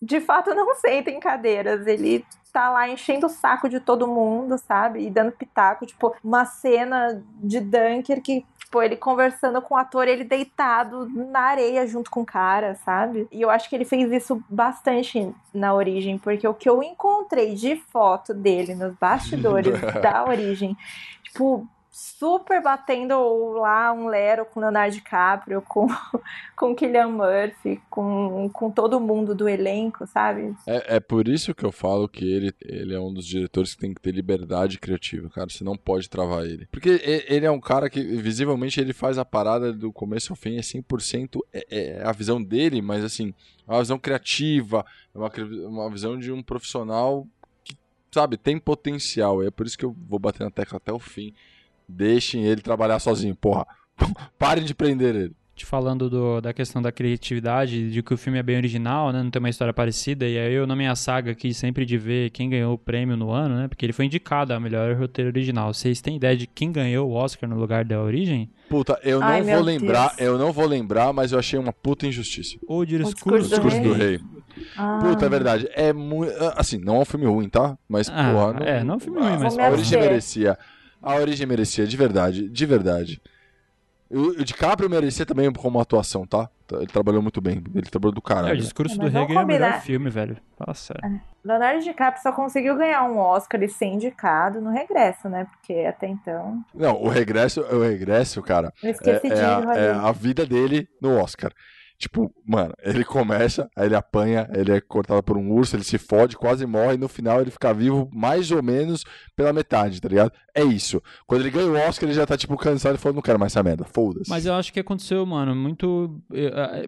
[0.00, 1.86] de fato não senta em cadeiras.
[1.86, 5.06] Ele tá lá enchendo o saco de todo mundo, sabe?
[5.06, 10.06] E dando pitaco, tipo, uma cena de Dunker que Tipo, ele conversando com o ator,
[10.06, 13.26] ele deitado na areia junto com o cara, sabe?
[13.32, 17.54] E eu acho que ele fez isso bastante na origem, porque o que eu encontrei
[17.54, 19.72] de foto dele nos bastidores
[20.02, 20.76] da origem,
[21.24, 21.66] tipo,
[21.98, 23.14] super batendo
[23.58, 25.88] lá um Lero com Leonardo DiCaprio, com,
[26.56, 30.54] com Killian Murphy, com, com todo mundo do elenco, sabe?
[30.66, 33.80] É, é por isso que eu falo que ele, ele é um dos diretores que
[33.80, 35.48] tem que ter liberdade criativa, cara.
[35.50, 36.66] Você não pode travar ele.
[36.70, 40.56] Porque ele é um cara que, visivelmente, ele faz a parada do começo ao fim,
[40.56, 43.34] é 100% é, é a visão dele, mas assim,
[43.66, 47.26] é uma visão criativa, é uma, cri- uma visão de um profissional
[47.64, 47.76] que,
[48.12, 49.42] sabe, tem potencial.
[49.42, 51.34] É por isso que eu vou bater na tecla até o fim.
[51.88, 53.66] Deixem ele trabalhar sozinho, porra.
[54.38, 55.32] Parem de prender ele.
[55.56, 59.20] Te falando do, da questão da criatividade, de que o filme é bem original, né?
[59.24, 60.24] Não tem uma história parecida.
[60.24, 63.32] E aí eu, na minha saga aqui, sempre de ver quem ganhou o prêmio no
[63.32, 63.66] ano, né?
[63.66, 65.74] Porque ele foi indicado a melhor roteiro original.
[65.74, 68.48] Vocês têm ideia de quem ganhou o Oscar no lugar da origem?
[68.68, 70.20] Puta, eu Ai, não vou lembrar, Deus.
[70.20, 72.56] eu não vou lembrar, mas eu achei uma puta injustiça.
[72.68, 74.20] O discurso, Discurso do Discurso do Rei.
[74.76, 75.68] Ah, Puta, é verdade.
[75.72, 76.32] É muito.
[76.56, 77.76] Assim, não é um filme ruim, tá?
[77.88, 78.64] Mas, Ah, porra.
[78.64, 80.56] é, não é um filme ruim, a- mas- A origem merecia.
[81.02, 83.20] A origem merecia, de verdade, de verdade.
[84.10, 86.48] O, o DiCaprio merecia também como atuação, tá?
[86.72, 87.62] Ele trabalhou muito bem.
[87.74, 88.56] Ele trabalhou do É, o caralho.
[88.56, 89.82] discurso É, do Rei vamos ganhou o melhor combinar.
[89.82, 90.36] filme, velho.
[90.56, 91.02] Fala sério.
[91.44, 95.44] Leonardo DiCaprio só conseguiu ganhar um Oscar e ser indicado no regresso, né?
[95.46, 96.62] Porque até então.
[96.74, 100.46] Não, o regresso, o regresso, cara, Eu é, esqueci de é a, é a vida
[100.46, 101.52] dele no Oscar.
[101.98, 105.98] Tipo, mano, ele começa, aí ele apanha, ele é cortado por um urso, ele se
[105.98, 109.04] fode, quase morre, e no final ele fica vivo mais ou menos
[109.34, 110.32] pela metade, tá ligado?
[110.60, 111.02] É isso.
[111.26, 113.52] Quando ele ganha o Oscar, ele já tá, tipo, cansado e falou, não quero mais
[113.52, 114.28] essa merda, foda-se.
[114.30, 116.20] Mas eu acho que aconteceu, mano, muito.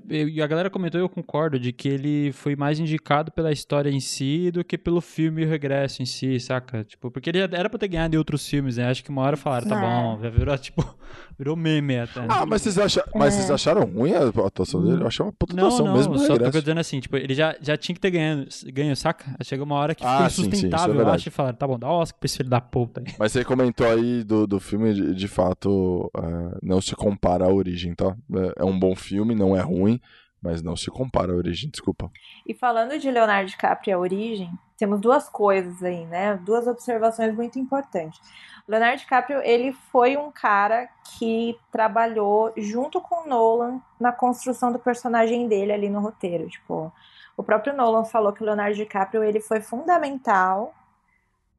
[0.09, 4.01] E a galera comentou, eu concordo, de que ele foi mais indicado pela história em
[4.01, 6.85] si do que pelo filme e o regresso em si, saca?
[6.85, 8.89] Tipo, porque ele era pra ter ganhado em outros filmes, né?
[8.91, 9.81] Acho que uma hora falaram, tá É.
[9.81, 10.95] bom, já virou, tipo,
[11.39, 12.21] virou meme até.
[12.21, 12.27] né?
[12.29, 15.03] Ah, mas vocês, acham, mas vocês acharam ruim a atuação dele?
[15.03, 15.57] Eu achei uma puta É.
[15.57, 18.01] Não, atuação não, mesmo no só tô dizendo assim, tipo, ele já, já tinha que
[18.01, 19.37] ter ganho, ganho saca?
[19.43, 21.57] Chega uma hora que Ah, ficou sim, sim, isso é insustentável, eu acho, e falaram,
[21.57, 23.15] tá bom, dá Oscar pra esse filho da puta aí.
[23.19, 27.49] Mas você comentou aí do, do filme, de, de fato, é, não se compara à
[27.49, 28.17] origem, tá?
[28.35, 30.01] É, é um bom filme, não é ruim,
[30.43, 32.11] mas não se compara à origem, desculpa.
[32.47, 36.41] E falando de Leonardo DiCaprio e a origem, temos duas coisas aí, né?
[36.43, 38.19] Duas observações muito importantes.
[38.67, 40.89] Leonardo DiCaprio, ele foi um cara
[41.19, 46.49] que trabalhou junto com Nolan na construção do personagem dele ali no roteiro.
[46.49, 46.91] Tipo,
[47.37, 50.75] o próprio Nolan falou que o Leonardo DiCaprio ele foi fundamental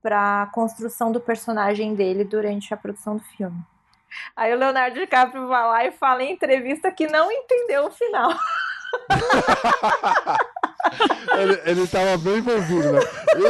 [0.02, 3.61] para a construção do personagem dele durante a produção do filme.
[4.36, 8.32] Aí o Leonardo DiCaprio vai lá e fala em entrevista que não entendeu o final.
[11.37, 12.99] ele, ele tava bem envolvido, né?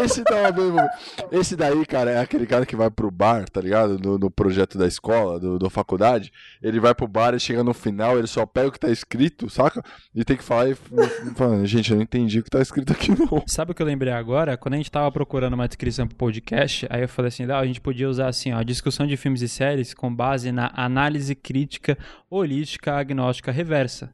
[0.03, 0.89] Esse tava bem envolvido.
[1.31, 3.99] Esse daí, cara, é aquele cara que vai pro bar, tá ligado?
[3.99, 6.31] No, no projeto da escola, do, da faculdade.
[6.61, 9.49] Ele vai pro bar e chega no final, ele só pega o que tá escrito,
[9.49, 9.83] saca?
[10.13, 10.75] E tem que falar e
[11.35, 13.43] fala, gente, eu não entendi o que tá escrito aqui, não.
[13.47, 14.57] Sabe o que eu lembrei agora?
[14.57, 17.65] Quando a gente tava procurando uma descrição pro podcast, aí eu falei assim, ah, a
[17.65, 21.97] gente podia usar assim, ó, discussão de filmes e séries com base na análise crítica
[22.29, 24.13] holística agnóstica reversa.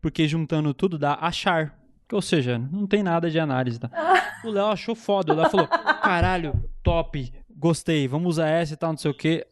[0.00, 1.79] Porque juntando tudo dá achar.
[2.12, 3.78] Ou seja, não tem nada de análise.
[3.78, 3.90] Tá?
[4.44, 5.32] O Léo achou foda.
[5.32, 9.46] O Léo falou: caralho, top, gostei, vamos usar essa e tal, não sei o quê.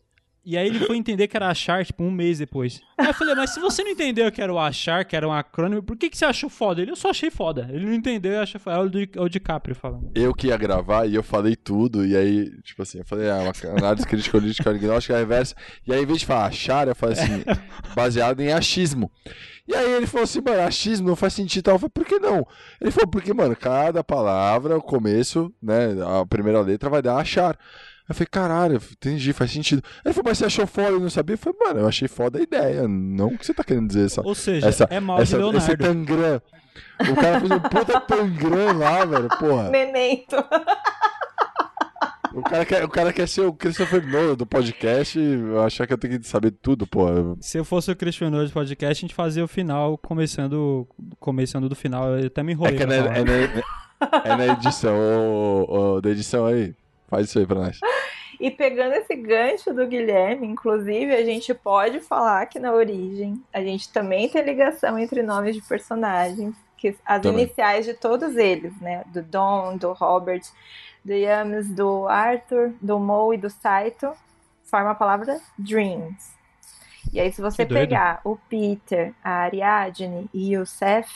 [0.50, 2.80] E aí ele foi entender que era achar, tipo, um mês depois.
[2.96, 5.30] Aí eu falei, mas se você não entendeu que era o achar, que era um
[5.30, 6.80] acrônimo, por que, que você achou foda?
[6.80, 7.68] Ele, eu só achei foda.
[7.70, 8.76] Ele não entendeu e achou foda.
[8.76, 10.10] É o, é o DiCaprio falando.
[10.14, 13.40] Eu que ia gravar e eu falei tudo, e aí, tipo assim, eu falei, ah,
[13.40, 15.54] uma análise crítica holística agnóstica reversa.
[15.86, 17.44] E aí, em vez de falar achar, eu falei assim,
[17.94, 19.12] baseado em achismo.
[19.68, 21.74] E aí ele falou assim, mano, achismo não faz sentido tal.
[21.74, 22.46] Eu falei, por que não?
[22.80, 25.88] Ele falou, porque, mano, cada palavra, o começo, né,
[26.20, 27.58] a primeira letra vai dar achar.
[28.08, 29.82] Eu falei, caralho, entendi, faz sentido.
[30.04, 31.34] Ele falou, mas você achou foda e não sabia?
[31.34, 32.88] Eu falei, mano, eu achei foda a ideia.
[32.88, 34.22] Não o que você tá querendo dizer essa.
[34.26, 35.84] Ou seja, essa, é mal essa, de esse Leonardo.
[35.84, 36.42] tangram.
[37.10, 39.68] O cara fez um puta tangram lá, velho, porra.
[39.70, 40.36] Memento.
[42.34, 45.92] O cara, quer, o cara quer ser o Christopher Nolan do podcast e achar que
[45.94, 47.06] eu tenho que saber tudo, pô.
[47.40, 50.86] Se eu fosse o Christian Nolan de podcast, a gente fazia o final começando,
[51.18, 52.16] começando do final.
[52.16, 52.76] Eu até me É enrolei.
[52.76, 56.74] que é pra na, é na- é na edição, ô, ô, da edição aí.
[57.08, 57.80] Faz isso aí pra nós.
[58.40, 63.60] E pegando esse gancho do Guilherme, inclusive, a gente pode falar que na origem a
[63.60, 67.42] gente também tem ligação entre nomes de personagens, que as Também.
[67.44, 69.02] iniciais de todos eles, né?
[69.06, 70.42] Do Don, do Robert,
[71.04, 74.12] do Yamis, do Arthur, do Mo e do Saito,
[74.62, 76.32] forma a palavra Dreams.
[77.12, 81.08] E aí, se você pegar o Peter, a Ariadne e o Seth,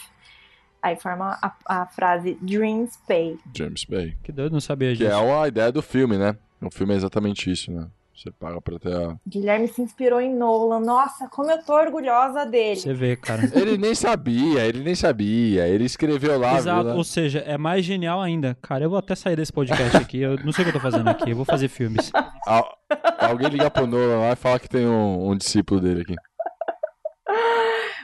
[0.82, 1.52] aí forma a,
[1.82, 3.38] a frase Dreams Pay.
[3.56, 4.16] James Bay.
[4.22, 5.10] Que doido, não sabia Que disso.
[5.10, 6.36] é a ideia do filme, né?
[6.60, 7.86] O filme é exatamente isso, né?
[8.14, 9.16] Você paga pra ter a...
[9.26, 10.78] Guilherme se inspirou em Nolan.
[10.80, 12.76] Nossa, como eu tô orgulhosa dele.
[12.76, 13.42] Você vê, cara.
[13.58, 15.66] Ele nem sabia, ele nem sabia.
[15.66, 16.94] Ele escreveu lá, Exato, viu, né?
[16.98, 18.56] ou seja, é mais genial ainda.
[18.62, 20.18] Cara, eu vou até sair desse podcast aqui.
[20.20, 21.30] Eu não sei o que eu tô fazendo aqui.
[21.30, 22.12] Eu vou fazer filmes.
[22.46, 22.78] Al-
[23.18, 26.14] Alguém liga pro Nolan lá e fala que tem um, um discípulo dele aqui.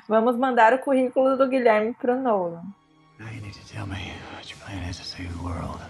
[0.09, 2.62] Vamos mandar o currículo do Guilherme pro Nolan.
[3.20, 5.82] Now you need to tell me what your plan is to save the world.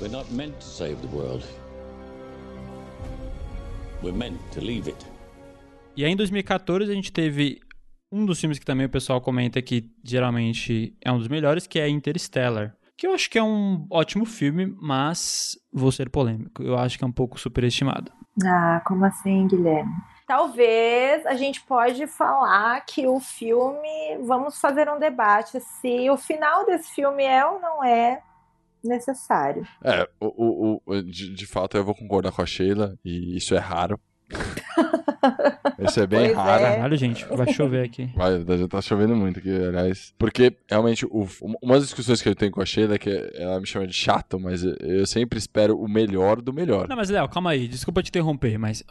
[0.00, 1.44] We're not meant to save the world.
[4.04, 5.04] We're meant to leave it.
[5.96, 7.58] E aí em 2014 a gente teve
[8.12, 11.80] um dos filmes que também o pessoal comenta que geralmente é um dos melhores, que
[11.80, 12.76] é Interstellar.
[12.96, 16.62] Que eu acho que é um ótimo filme, mas vou ser polêmico.
[16.62, 18.12] Eu acho que é um pouco superestimado.
[18.46, 19.90] Ah, como assim, Guilherme?
[20.28, 26.66] Talvez a gente pode falar que o filme, vamos fazer um debate se o final
[26.66, 28.22] desse filme é ou não é
[28.84, 29.66] necessário.
[29.82, 33.54] É, o, o, o de, de, fato eu vou concordar com a Sheila, e isso
[33.54, 33.98] é raro.
[35.78, 36.64] Isso é bem pois raro.
[36.64, 36.76] É.
[36.76, 38.10] Caralho, gente, vai chover aqui.
[38.16, 40.12] Vai, já tá chovendo muito aqui, aliás.
[40.18, 41.26] Porque, realmente, o,
[41.62, 43.92] uma das discussões que eu tenho com a Sheila é que ela me chama de
[43.92, 46.88] chato, mas eu sempre espero o melhor do melhor.
[46.88, 48.82] Não, mas Léo, calma aí, desculpa te interromper, mas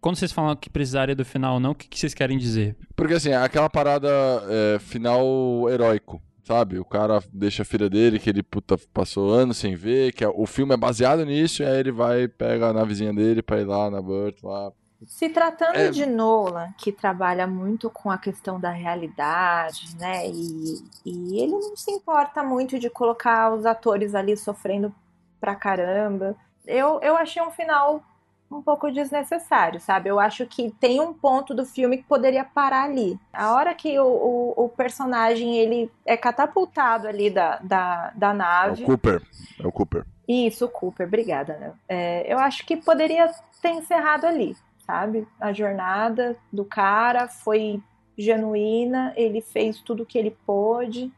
[0.00, 2.76] quando vocês falam que precisaria do final não, o que, que vocês querem dizer?
[2.96, 4.08] Porque, assim, aquela parada
[4.48, 6.78] é, final heróico sabe?
[6.78, 10.28] O cara deixa a filha dele, que ele puta, passou anos sem ver, que é,
[10.28, 13.64] o filme é baseado nisso, e aí ele vai, pega a navezinha dele pra ir
[13.64, 14.72] lá na Burt, lá.
[15.06, 15.90] Se tratando é...
[15.90, 20.26] de Nolan, que trabalha muito com a questão da realidade, né?
[20.28, 24.94] E, e ele não se importa muito de colocar os atores ali sofrendo
[25.40, 26.36] pra caramba.
[26.66, 28.02] Eu, eu achei um final
[28.50, 30.10] um pouco desnecessário, sabe?
[30.10, 33.18] Eu acho que tem um ponto do filme que poderia parar ali.
[33.32, 38.82] A hora que o, o, o personagem ele é catapultado ali da, da, da nave.
[38.82, 39.22] É o Cooper.
[39.58, 40.04] É o Cooper.
[40.28, 41.72] Isso, o Cooper, obrigada, né?
[41.88, 43.30] É, eu acho que poderia
[43.60, 44.56] ter encerrado ali,
[44.92, 45.26] sabe?
[45.40, 47.80] A jornada do cara foi
[48.16, 51.10] genuína, ele fez tudo o que ele pôde.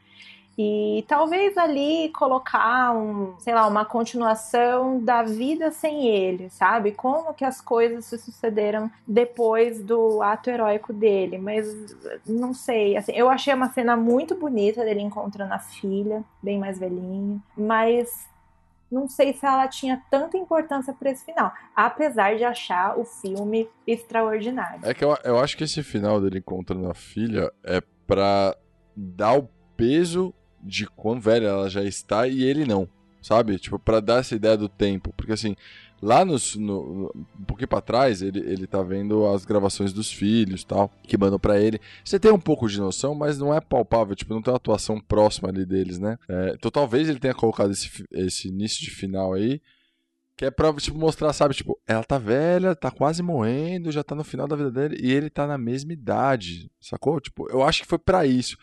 [0.56, 6.92] E talvez ali colocar um, sei lá, uma continuação da vida sem ele, sabe?
[6.92, 11.66] Como que as coisas se sucederam depois do ato heróico dele, mas
[12.24, 16.78] não sei, assim, eu achei uma cena muito bonita dele encontrando a filha, bem mais
[16.78, 18.28] velhinha, mas
[18.90, 23.68] não sei se ela tinha tanta importância para esse final, apesar de achar o filme
[23.86, 24.80] extraordinário.
[24.82, 28.56] É que eu, eu acho que esse final dele encontrando a filha é para
[28.96, 30.32] dar o peso
[30.62, 32.88] de quão velha ela já está e ele não,
[33.20, 33.58] sabe?
[33.58, 35.12] Tipo, para dar essa ideia do tempo.
[35.16, 35.56] Porque assim,
[36.04, 37.10] lá nos, no,
[37.40, 41.38] um pouquinho pra trás, ele, ele tá vendo as gravações dos filhos tal, que mandam
[41.38, 41.80] para ele.
[42.04, 45.00] Você tem um pouco de noção, mas não é palpável, tipo, não tem uma atuação
[45.00, 46.18] próxima ali deles, né?
[46.28, 49.62] É, então talvez ele tenha colocado esse, esse início de final aí.
[50.36, 51.54] Que é pra tipo, mostrar, sabe?
[51.54, 55.12] Tipo, ela tá velha, tá quase morrendo, já tá no final da vida dele, e
[55.12, 57.20] ele tá na mesma idade, sacou?
[57.20, 58.58] Tipo, eu acho que foi para isso.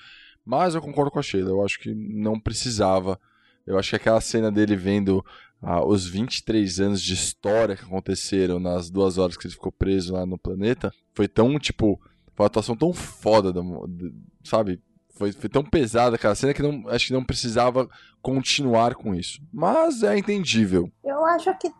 [0.46, 3.18] Mas eu concordo com a Sheila, eu acho que não precisava.
[3.66, 5.24] Eu acho que aquela cena dele vendo
[5.62, 10.14] ah, os 23 anos de história que aconteceram nas duas horas que ele ficou preso
[10.14, 12.00] lá no planeta foi tão, tipo,
[12.34, 13.54] foi uma atuação tão foda,
[14.44, 14.82] sabe?
[15.16, 17.88] Foi, foi tão pesada aquela cena que não, acho que não precisava
[18.22, 19.40] continuar com isso.
[19.54, 20.90] Mas é entendível.
[21.04, 21.72] Eu acho que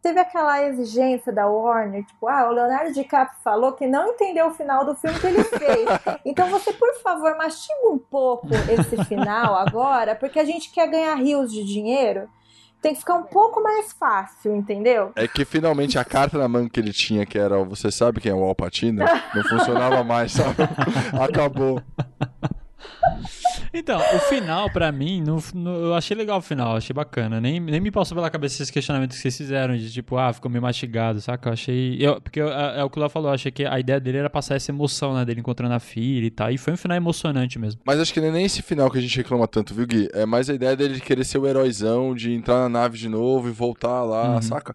[0.00, 4.54] teve aquela exigência da Warner, tipo, ah, o Leonardo DiCaprio falou que não entendeu o
[4.54, 5.88] final do filme que ele fez.
[6.24, 11.14] Então você, por favor, mastiga um pouco esse final agora, porque a gente quer ganhar
[11.16, 12.28] rios de dinheiro.
[12.86, 15.10] Tem que ficar um pouco mais fácil, entendeu?
[15.16, 18.30] É que finalmente a carta na mão que ele tinha, que era você sabe quem
[18.30, 19.04] é o Alpatino,
[19.34, 20.54] não funcionava mais, sabe?
[21.20, 21.82] Acabou.
[23.72, 27.40] Então, o final, pra mim, no, no, eu achei legal o final, achei bacana.
[27.40, 30.50] Nem, nem me passou pela cabeça esses questionamentos que vocês fizeram, de tipo, ah, ficou
[30.50, 31.48] meio mastigado, saca?
[31.48, 31.96] Eu achei.
[32.00, 34.18] Eu, porque é, é o que o Léo falou, eu achei que a ideia dele
[34.18, 36.50] era passar essa emoção, né, dele encontrando a filha e tal.
[36.50, 37.80] E foi um final emocionante mesmo.
[37.84, 40.08] Mas acho que não é nem esse final que a gente reclama tanto, viu, Gui?
[40.12, 43.08] É mais a ideia dele de querer ser o heróizão, de entrar na nave de
[43.08, 44.42] novo e voltar lá, uhum.
[44.42, 44.74] saca?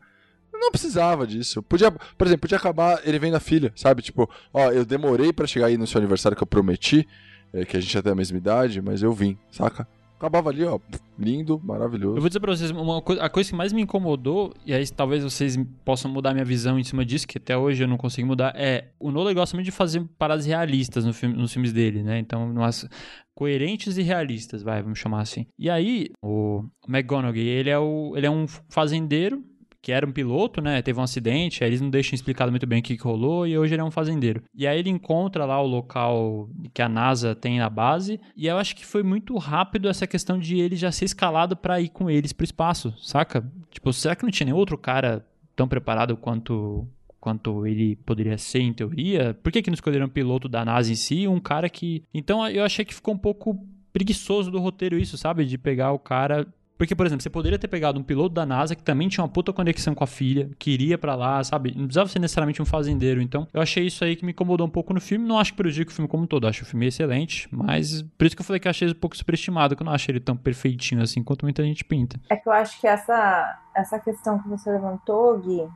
[0.61, 1.63] não precisava disso.
[1.63, 4.01] Podia, por exemplo, podia acabar ele vendo a filha, sabe?
[4.01, 7.07] Tipo, ó, eu demorei para chegar aí no seu aniversário que eu prometi,
[7.53, 9.87] é, que a gente tem a mesma idade, mas eu vim, saca?
[10.17, 10.79] Acabava ali, ó,
[11.17, 12.17] lindo, maravilhoso.
[12.17, 14.87] Eu vou dizer pra vocês, uma coisa, a coisa que mais me incomodou, e aí
[14.87, 18.27] talvez vocês possam mudar minha visão em cima disso, que até hoje eu não consigo
[18.27, 22.03] mudar, é o Nolan gosta muito de fazer paradas realistas no filme, nos filmes dele,
[22.03, 22.19] né?
[22.19, 22.87] Então, umas
[23.33, 25.47] coerentes e realistas, vai, vamos chamar assim.
[25.57, 29.43] E aí, o McGonagall, ele é, o, ele é um fazendeiro
[29.81, 30.81] que era um piloto, né?
[30.81, 33.57] Teve um acidente, aí eles não deixam explicado muito bem o que, que rolou, e
[33.57, 34.43] hoje ele é um fazendeiro.
[34.53, 38.57] E aí ele encontra lá o local que a NASA tem na base, e eu
[38.57, 42.09] acho que foi muito rápido essa questão de ele já ser escalado para ir com
[42.09, 43.43] eles pro espaço, saca?
[43.71, 45.25] Tipo, será que não tinha nem outro cara
[45.55, 46.87] tão preparado quanto
[47.19, 49.37] quanto ele poderia ser em teoria?
[49.43, 51.27] Por que, que não escolheram um piloto da NASA em si?
[51.27, 52.03] Um cara que.
[52.11, 53.63] Então eu achei que ficou um pouco
[53.93, 55.45] preguiçoso do roteiro isso, sabe?
[55.45, 56.47] De pegar o cara
[56.81, 59.29] porque, por exemplo, você poderia ter pegado um piloto da NASA que também tinha uma
[59.29, 61.75] puta conexão com a filha, que iria para lá, sabe?
[61.75, 63.21] Não precisava ser necessariamente um fazendeiro.
[63.21, 65.23] Então, eu achei isso aí que me incomodou um pouco no filme.
[65.27, 66.47] Não acho que prejudica o filme como um todo.
[66.47, 69.75] Acho o filme excelente, mas por isso que eu falei que achei um pouco superestimado,
[69.75, 72.19] que eu não achei ele tão perfeitinho assim quanto muita gente pinta.
[72.27, 75.69] É que eu acho que essa, essa questão que você levantou, Gui,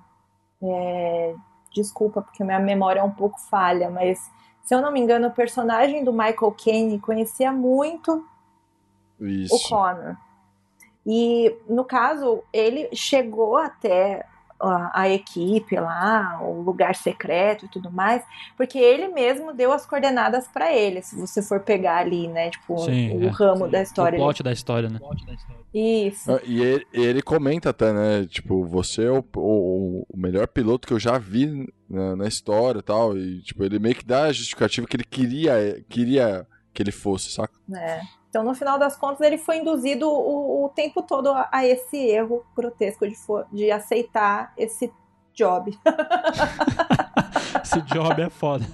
[0.63, 1.35] é...
[1.71, 4.17] desculpa, porque minha memória é um pouco falha, mas
[4.63, 8.25] se eu não me engano, o personagem do Michael Caine conhecia muito
[9.19, 9.55] isso.
[9.55, 10.24] o Connor.
[11.05, 14.25] E no caso, ele chegou até
[14.59, 18.23] a, a, equipe lá, o lugar secreto e tudo mais,
[18.57, 22.77] porque ele mesmo deu as coordenadas para ele, se você for pegar ali, né, tipo,
[22.79, 23.71] sim, o é, ramo sim.
[23.71, 24.17] da história.
[24.17, 24.99] O plot da história, né?
[25.73, 26.31] Isso.
[26.31, 30.87] Ah, e ele, ele, comenta até, né, tipo, você é o, o, o melhor piloto
[30.87, 34.23] que eu já vi na, na história e tal, e, tipo, ele meio que dá
[34.23, 37.53] a justificativa que ele queria, queria que ele fosse, saca?
[37.75, 38.01] É.
[38.35, 41.95] Então, no final das contas, ele foi induzido o, o tempo todo a, a, esse
[41.95, 43.15] erro grotesco de,
[43.53, 44.91] de aceitar esse
[45.33, 45.71] job.
[47.63, 48.65] esse job é foda.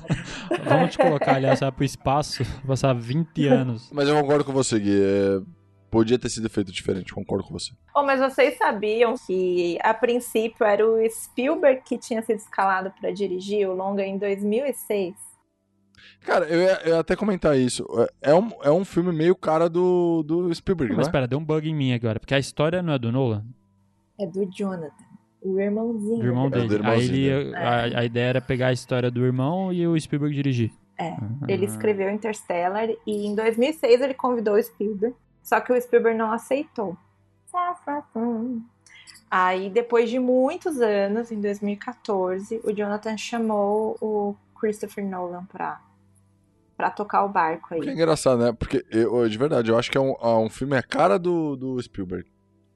[0.68, 3.92] Vamos te colocar, aliás, para o espaço, passar 20 anos.
[3.94, 5.00] Mas eu concordo com você, Gui.
[5.00, 5.42] É...
[5.92, 7.72] Podia ter sido feito diferente, concordo com você.
[7.96, 13.12] Oh, mas vocês sabiam que, a princípio, era o Spielberg que tinha sido escalado para
[13.12, 15.31] dirigir o longa em 2006?
[16.22, 17.86] Cara, eu ia, eu ia, até comentar isso.
[18.22, 21.10] É, é um, é um filme meio cara do, do Spielberg, Mas é?
[21.10, 23.44] espera, deu um bug em mim agora, porque a história não é do Nolan?
[24.20, 25.12] É do Jonathan.
[25.42, 26.20] O irmãozinho.
[26.20, 26.76] O irmão dele.
[26.76, 30.00] É irmãozinho Aí ele, a, a, ideia era pegar a história do irmão e o
[30.00, 30.72] Spielberg dirigir.
[31.00, 31.16] É.
[31.48, 35.16] Ele escreveu Interstellar e em 2006 ele convidou o Spielberg.
[35.42, 36.96] Só que o Spielberg não aceitou.
[39.30, 45.82] Aí, depois de muitos anos, em 2014, o Jonathan chamou o Christopher Nolan pra
[46.82, 47.80] para tocar o barco aí.
[47.80, 48.52] Que é engraçado, né?
[48.52, 51.56] Porque, eu, de verdade, eu acho que é um, é um filme a cara do,
[51.56, 52.28] do Spielberg.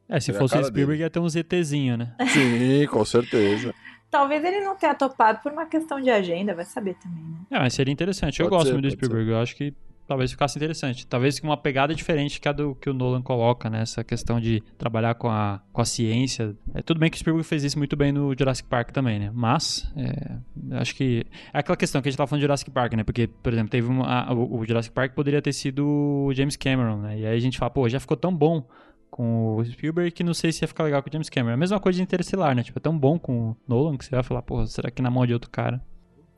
[0.07, 1.03] É, se é fosse o Spielberg dele.
[1.05, 2.15] ia ter um ZTzinho, né?
[2.29, 3.73] Sim, com certeza.
[4.11, 7.39] Talvez ele não tenha topado por uma questão de agenda, vai saber também, né?
[7.49, 8.37] É, mas seria interessante.
[8.37, 9.25] Pode eu gosto ser, muito do Spielberg.
[9.25, 9.31] Ser.
[9.31, 9.73] Eu acho que
[10.07, 11.05] talvez ficasse interessante.
[11.07, 13.81] Talvez com uma pegada diferente que a do que o Nolan coloca, né?
[13.81, 16.55] Essa questão de trabalhar com a, com a ciência.
[16.73, 19.31] É tudo bem que o Spielberg fez isso muito bem no Jurassic Park também, né?
[19.33, 20.37] Mas, é,
[20.77, 23.03] acho que é aquela questão que a gente tava falando de Jurassic Park, né?
[23.03, 26.97] Porque, por exemplo, teve uma, o, o Jurassic Park poderia ter sido o James Cameron,
[26.97, 27.19] né?
[27.19, 28.67] E aí a gente fala, pô, já ficou tão bom
[29.09, 31.51] com o Spielberg que não sei se ia ficar legal com o James Cameron.
[31.51, 32.63] É a mesma coisa de Interestelar, né?
[32.63, 35.09] Tipo, é tão bom com o Nolan que você vai falar, pô, será que na
[35.09, 35.81] mão de outro cara?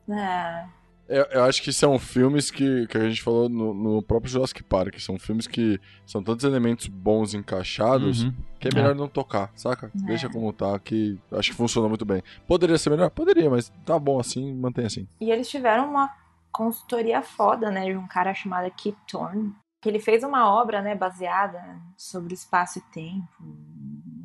[0.08, 0.64] É.
[1.08, 4.62] Eu, eu, acho que são filmes que, que a gente falou no, no, próprio Jurassic
[4.62, 4.98] Park.
[4.98, 8.34] São filmes que são tantos elementos bons encaixados uhum.
[8.60, 8.94] que é melhor é.
[8.94, 9.86] não tocar, saca?
[9.86, 10.06] É.
[10.06, 12.22] Deixa como tá, que acho que funciona muito bem.
[12.46, 13.10] Poderia ser melhor?
[13.10, 15.08] Poderia, mas tá bom assim, mantém assim.
[15.20, 16.12] E eles tiveram uma
[16.52, 20.94] consultoria foda, né, de um cara chamado Kip Thorne, que ele fez uma obra, né,
[20.94, 23.28] baseada sobre espaço e tempo,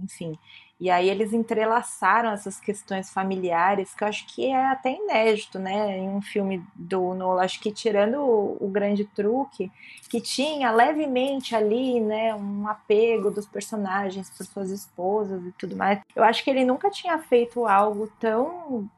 [0.04, 0.38] enfim.
[0.80, 5.98] E aí eles entrelaçaram essas questões familiares, que eu acho que é até inédito, né,
[5.98, 9.72] em um filme do Nolan, acho que tirando o, o, grande truque,
[10.10, 16.02] que tinha levemente ali, né, um apego dos personagens por suas esposas e tudo mais.
[16.14, 18.90] Eu acho que ele nunca tinha feito algo tão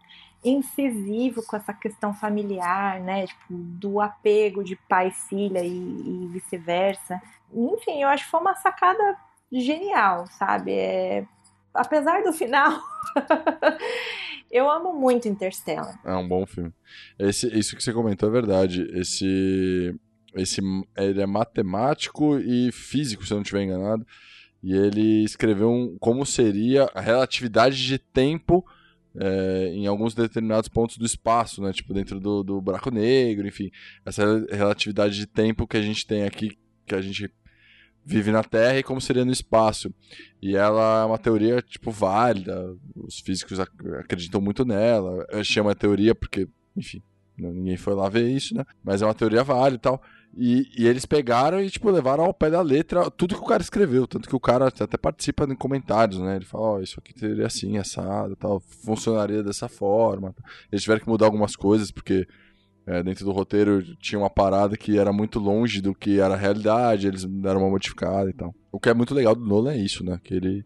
[0.44, 7.22] incisivo com essa questão familiar, né, tipo, do apego de pai filha e, e vice-versa.
[7.54, 9.18] Enfim, eu acho que foi uma sacada
[9.62, 10.72] genial, sabe?
[10.72, 11.26] É,
[11.74, 12.80] apesar do final,
[14.52, 16.00] eu amo muito Interstellar.
[16.04, 16.74] É um bom filme.
[17.18, 18.88] Esse, isso que você comentou é verdade.
[18.94, 19.96] Esse,
[20.36, 20.62] esse,
[20.98, 24.06] ele é matemático e físico, se eu não estiver enganado.
[24.64, 28.66] E ele escreveu um, como seria a relatividade de tempo
[29.18, 31.72] é, em alguns determinados pontos do espaço, né?
[31.72, 33.72] Tipo, dentro do, do buraco negro, enfim.
[34.06, 37.32] Essa relatividade de tempo que a gente tem aqui, que a gente
[38.06, 39.94] vive na Terra e como seria no espaço.
[40.42, 42.76] E ela é uma teoria, tipo, válida.
[42.96, 45.26] Os físicos ac acreditam muito nela.
[45.32, 47.02] Achei uma teoria porque, enfim,
[47.38, 48.64] ninguém foi lá ver isso, né?
[48.84, 50.02] Mas é uma teoria válida e tal.
[50.38, 53.64] E, e, eles pegaram e, tipo, levaram ao pé da letra tudo que o cara
[53.64, 54.06] escreveu.
[54.06, 56.36] Tanto que o cara até participa em comentários, né?
[56.36, 58.60] Ele fala, ó, oh, isso aqui teria assim, assado tal.
[58.60, 60.36] Funcionaria dessa forma.
[60.72, 62.28] Eles tiveram que mudar algumas coisas, porque
[62.88, 66.38] é, dentro do roteiro tinha uma parada que era muito longe do que era a
[66.38, 68.54] realidade, eles deram uma modificada e tal.
[68.72, 70.20] O que é muito legal do Nolan é isso, né?
[70.24, 70.66] Que ele,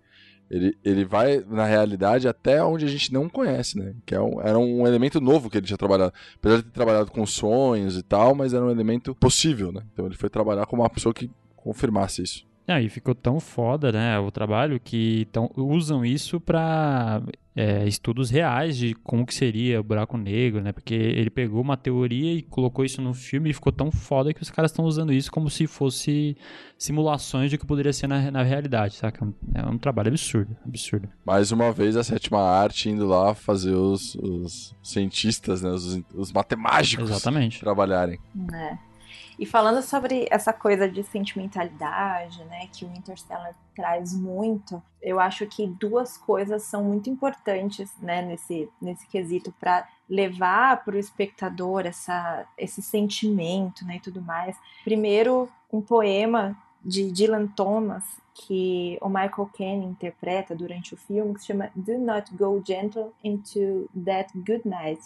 [0.50, 3.96] ele, ele vai na realidade até onde a gente não conhece, né?
[4.06, 6.14] Que é um, era um elemento novo que ele tinha trabalhado.
[6.36, 9.84] Apesar de ter trabalhado com sonhos e tal, mas era um elemento possível, né?
[9.94, 12.49] Então ele foi trabalhar com uma pessoa que confirmasse isso.
[12.70, 17.22] Ah, e ficou tão foda, né, o trabalho, que tão, usam isso para
[17.56, 20.72] é, estudos reais de como que seria o buraco negro, né?
[20.72, 24.42] Porque ele pegou uma teoria e colocou isso no filme e ficou tão foda que
[24.42, 26.38] os caras estão usando isso como se fosse
[26.78, 29.28] simulações de que poderia ser na, na realidade, saca?
[29.54, 31.10] É um trabalho absurdo, absurdo.
[31.26, 35.72] Mais uma vez a sétima arte indo lá fazer os, os cientistas, né?
[35.72, 37.60] Os, os matemáticos Exatamente.
[37.60, 38.20] trabalharem.
[38.54, 38.89] É.
[39.38, 45.46] E falando sobre essa coisa de sentimentalidade, né, que o Interstellar traz muito, eu acho
[45.48, 51.86] que duas coisas são muito importantes, né, nesse, nesse quesito para levar para o espectador
[51.86, 54.58] essa, esse sentimento, né, e tudo mais.
[54.84, 58.04] Primeiro, um poema de Dylan Thomas,
[58.34, 63.12] que o Michael Caine interpreta durante o filme, que se chama Do Not Go Gentle
[63.24, 65.02] into That Good Night.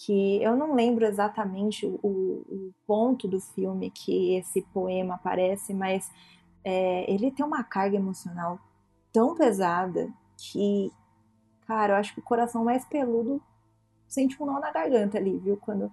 [0.00, 6.08] Que eu não lembro exatamente o, o ponto do filme que esse poema aparece, mas
[6.64, 8.60] é, ele tem uma carga emocional
[9.12, 10.92] tão pesada que,
[11.66, 13.42] cara, eu acho que o coração mais peludo
[14.06, 15.56] sente um nó na garganta ali, viu?
[15.56, 15.90] Quando,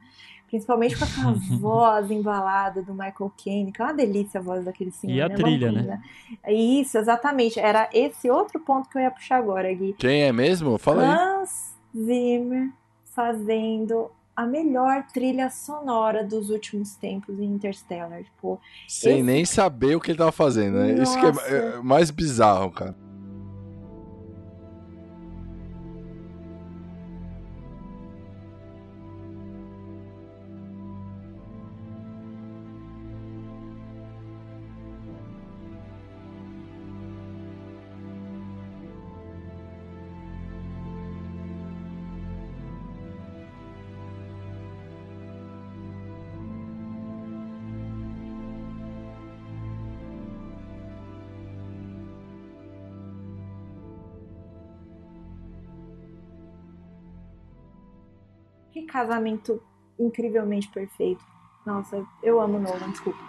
[0.48, 4.92] principalmente com aquela voz embalada do Michael Caine, que é uma delícia a voz daquele
[4.92, 5.16] senhor.
[5.16, 5.36] E a né?
[5.36, 6.02] trilha, né?
[6.48, 7.60] Isso, exatamente.
[7.60, 9.94] Era esse outro ponto que eu ia puxar agora, Gui.
[9.94, 10.78] Quem é mesmo?
[10.78, 11.10] Fala aí.
[11.10, 12.72] Hans Zimmer
[13.16, 18.22] fazendo a melhor trilha sonora dos últimos tempos em Interstellar.
[18.24, 20.94] Tipo, Sem esse- nem saber o que ele tava fazendo, né?
[21.02, 21.48] Isso que Nossa.
[21.48, 22.94] é, é mais bizarro, cara.
[58.96, 59.62] Casamento
[60.00, 61.24] incrivelmente perfeito.
[61.66, 63.20] Nossa, eu amo Nolan, desculpa.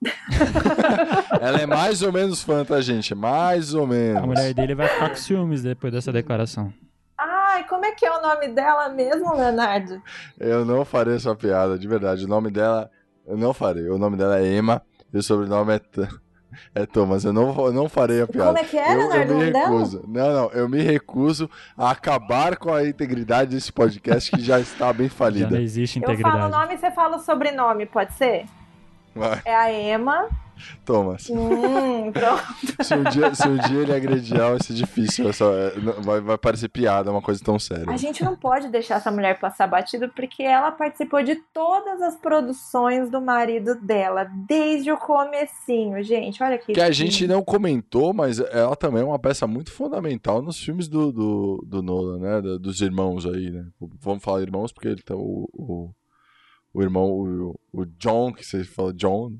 [1.40, 3.12] Ela é mais ou menos fã, tá, gente?
[3.14, 4.22] Mais ou menos.
[4.22, 6.72] A mulher dele vai ficar com ciúmes depois dessa declaração.
[7.18, 10.00] Ai, como é que é o nome dela mesmo, Leonardo?
[10.38, 12.24] Eu não farei essa piada, de verdade.
[12.24, 12.90] O nome dela,
[13.26, 13.88] eu não farei.
[13.88, 15.80] O nome dela é Emma e o sobrenome é,
[16.74, 17.24] é Thomas.
[17.24, 18.46] Eu não, eu não farei a piada.
[18.48, 19.68] Como é que é, eu, eu Leonardo, o me dela?
[19.70, 20.04] recuso.
[20.08, 24.92] Não, não, eu me recuso a acabar com a integridade desse podcast que já está
[24.92, 25.46] bem Já falida.
[25.50, 25.56] né?
[25.56, 26.50] não existe Eu falo o integridade.
[26.52, 28.44] nome e você fala o sobrenome, pode ser?
[29.14, 30.28] Vai, É a Emma.
[30.84, 31.28] Thomas.
[31.30, 32.42] Hum, pronto.
[32.82, 35.28] Se um dia, se um dia ele agredir ela, vai ser difícil.
[35.28, 35.70] é só- é,
[36.00, 37.88] vai, vai parecer piada, uma coisa tão séria.
[37.90, 42.16] A gente não pode deixar essa mulher passar batido porque ela participou de todas as
[42.16, 46.42] produções do marido dela, desde o comecinho, gente.
[46.42, 50.42] Olha que Que a gente não comentou, mas ela também é uma peça muito fundamental
[50.42, 52.40] nos filmes do, do, do Nolan, né?
[52.58, 53.64] Dos irmãos aí, né?
[54.00, 55.90] Vamos falar irmãos porque ele tá o, o,
[56.74, 59.32] o irmão, o, o John, que você fala John,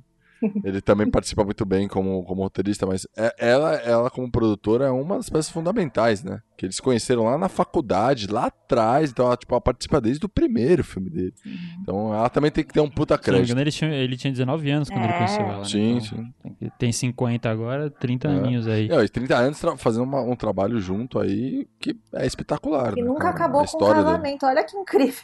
[0.65, 4.91] ele também participa muito bem como, como roteirista, mas é- ela, ela como produtora é
[4.91, 6.41] uma das peças fundamentais, né?
[6.57, 10.29] Que eles conheceram lá na faculdade, lá atrás, então ela, tipo, ela participa desde o
[10.29, 11.35] primeiro filme dele.
[11.81, 13.47] Então ela também tem que ter um puta Se não me crédito.
[13.51, 15.17] engano, ele tinha, ele tinha 19 anos quando ele É.
[15.17, 15.59] conheceu ela.
[15.59, 15.65] né?
[15.65, 16.33] Sim, Então, sim.
[16.43, 18.31] tem que- Tem 50 agora, 30 É.
[18.31, 18.89] aninhos aí.
[18.91, 22.95] É, e 30 anos tra- fazendo uma- um trabalho junto aí que é espetacular.
[22.95, 23.35] Que né, nunca cara?
[23.35, 23.95] acabou A com o dele.
[24.05, 24.47] casamento.
[24.47, 25.23] Olha que incrível.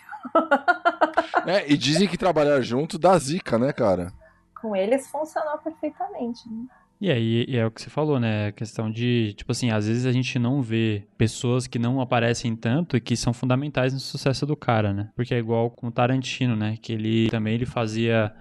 [1.46, 4.12] É, e dizem que trabalhar junto dá zica, né, cara?
[4.60, 6.48] Com eles funcionou perfeitamente.
[6.48, 6.66] né?
[7.00, 8.48] E aí, é o que você falou, né?
[8.48, 12.56] A questão de, tipo assim, às vezes a gente não vê pessoas que não aparecem
[12.56, 15.10] tanto e que são fundamentais no sucesso do cara, né?
[15.14, 16.76] Porque é igual com o Tarantino, né?
[16.82, 18.34] Que ele também ele fazia.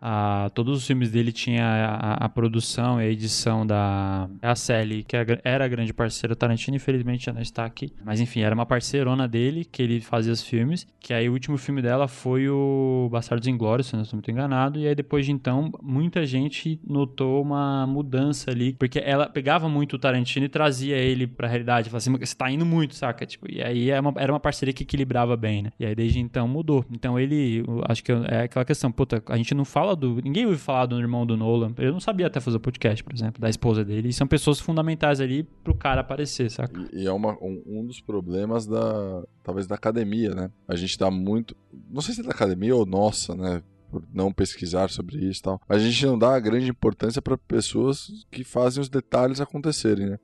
[0.00, 5.04] A, todos os filmes dele tinha a, a produção e a edição da a Sally,
[5.04, 7.92] que era era a grande parceira do Tarantino, infelizmente já não está aqui.
[8.04, 10.86] Mas enfim, era uma parceirona dele que ele fazia os filmes.
[10.98, 14.78] Que aí o último filme dela foi o Bastardos Inglórios, se não estou muito enganado.
[14.78, 19.96] E aí depois de então, muita gente notou uma mudança ali, porque ela pegava muito
[19.96, 21.90] o Tarantino e trazia ele pra realidade.
[21.90, 23.26] Falava assim, você tá indo muito, saca?
[23.26, 25.72] Tipo, e aí é uma- era uma parceria que equilibrava bem, né?
[25.78, 26.84] E aí desde então mudou.
[26.90, 30.16] Então ele, acho que é aquela questão, puta, a gente não fala do.
[30.22, 31.72] Ninguém ouve falar do irmão do Nolan.
[31.78, 34.08] Eu não sabia até fazer podcast, por exemplo, da esposa dele.
[34.08, 36.80] E são pessoas fundamentais ali pro cara aparecer, saca?
[36.92, 39.22] E, e é uma- um, um dos problemas da.
[39.42, 40.50] talvez da academia, né?
[40.68, 41.56] A gente dá muito.
[41.90, 43.62] Não sei se é da academia ou nossa, né?
[43.90, 45.60] Por não pesquisar sobre isso e tal.
[45.68, 50.18] A gente não dá grande importância para pessoas que fazem os detalhes acontecerem, né?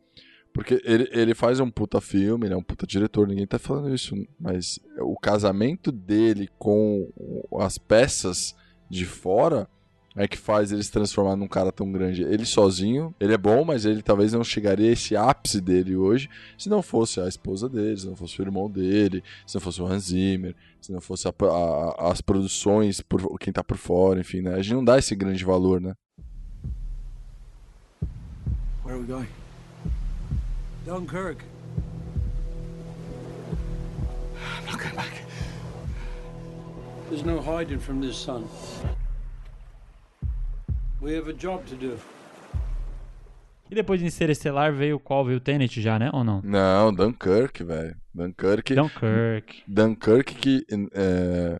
[0.54, 3.92] Porque ele, ele faz um puta filme, ele é um puta diretor, ninguém tá falando
[3.94, 4.14] isso.
[4.40, 7.10] Mas o casamento dele com
[7.60, 8.54] as peças
[8.88, 9.68] de fora
[10.18, 12.22] é que faz ele se transformar num cara tão grande.
[12.22, 16.30] Ele sozinho, ele é bom, mas ele talvez não chegaria a esse ápice dele hoje
[16.56, 19.82] se não fosse a esposa dele, se não fosse o irmão dele, se não fosse
[19.82, 24.18] o Hans Zimmer, se não fosse a- a- as produções, por, quem tá por fora,
[24.20, 24.54] enfim, né?
[24.54, 25.92] A gente não dá esse grande valor, né?
[28.84, 29.28] Where are we going?
[30.86, 31.44] Dunkirk.
[34.36, 35.25] I'm not going back.
[37.08, 38.48] There's no hiding from this sun.
[41.00, 41.96] We have a job to do.
[43.70, 45.24] E depois de Interestelar veio qual?
[45.24, 46.10] Veio o Tenet já, né?
[46.12, 46.40] Ou não?
[46.42, 47.96] Não, Dunkirk, velho.
[48.14, 48.74] Dunkirk.
[48.74, 49.62] Dunkirk.
[49.68, 51.58] Dunkirk que é,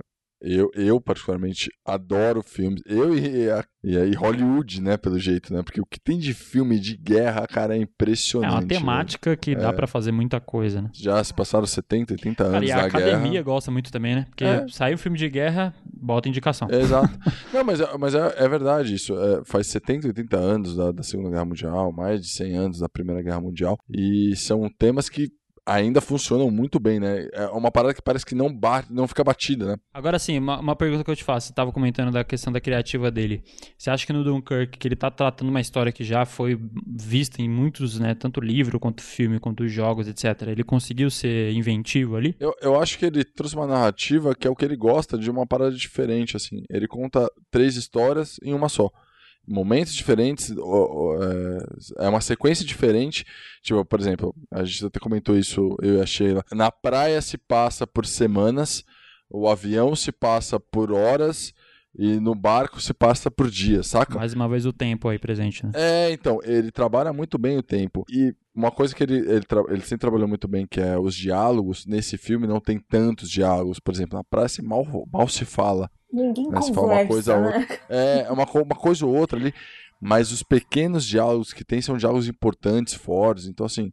[0.55, 2.81] eu, eu particularmente adoro filmes.
[2.86, 3.48] Eu e,
[3.82, 5.62] e aí Hollywood, né, pelo jeito, né?
[5.62, 8.52] Porque o que tem de filme de guerra, cara, é impressionante.
[8.52, 9.36] É uma temática né?
[9.36, 9.73] que dá é.
[9.73, 10.90] para fazer muita coisa, né?
[10.93, 13.43] Já se passaram 70, 80 anos cara, e a academia guerra.
[13.43, 14.27] gosta muito também, né?
[14.28, 14.66] Porque é.
[14.68, 16.68] sai um filme de guerra, bota indicação.
[16.70, 17.18] É, exato.
[17.52, 19.18] Não, mas, é, mas é, é verdade isso.
[19.18, 22.89] É, faz 70, 80 anos da, da Segunda Guerra Mundial, mais de 100 anos da
[22.89, 23.78] Primeira Guerra Mundial.
[23.90, 25.28] E são temas que
[25.66, 27.28] ainda funcionam muito bem, né?
[27.32, 29.76] É uma parada que parece que não bate, não fica batida, né?
[29.93, 31.48] Agora sim, uma, uma pergunta que eu te faço.
[31.48, 33.43] Você estava comentando da questão da criativa dele.
[33.76, 37.43] Você acha que no Dunkirk, que ele está tratando uma história que já foi vista
[37.43, 38.14] em muitos, né?
[38.14, 40.43] Tanto livro, quanto filme, quanto jogos, etc.
[40.43, 42.36] Ele conseguiu ser inventivo ali?
[42.38, 45.28] Eu, eu acho que ele trouxe uma narrativa que é o que ele gosta de
[45.28, 46.62] uma parada diferente, assim.
[46.70, 48.90] Ele conta três histórias em uma só
[49.47, 53.24] momentos diferentes, é, é uma sequência diferente.
[53.62, 56.44] Tipo, por exemplo, a gente até comentou isso, eu e a Sheila.
[56.52, 58.85] Na praia se passa por semanas,
[59.28, 61.52] o avião se passa por horas
[61.98, 64.18] e no barco se passa por dias, saca?
[64.18, 65.73] Mais uma vez o tempo aí presente, né?
[65.74, 68.05] É, então, ele trabalha muito bem o tempo.
[68.10, 71.86] E uma coisa que ele, ele, ele sempre trabalhou muito bem, que é os diálogos.
[71.86, 73.81] Nesse filme não tem tantos diálogos.
[73.81, 75.90] Por exemplo, na praia se mal, mal se fala.
[76.12, 76.61] Ninguém né?
[76.74, 77.57] Fala uma coisa né?
[77.59, 77.81] outra.
[77.89, 79.55] É, uma, uma coisa ou outra ali.
[80.01, 83.47] Mas os pequenos diálogos que tem são diálogos importantes, fortes.
[83.47, 83.91] Então, assim,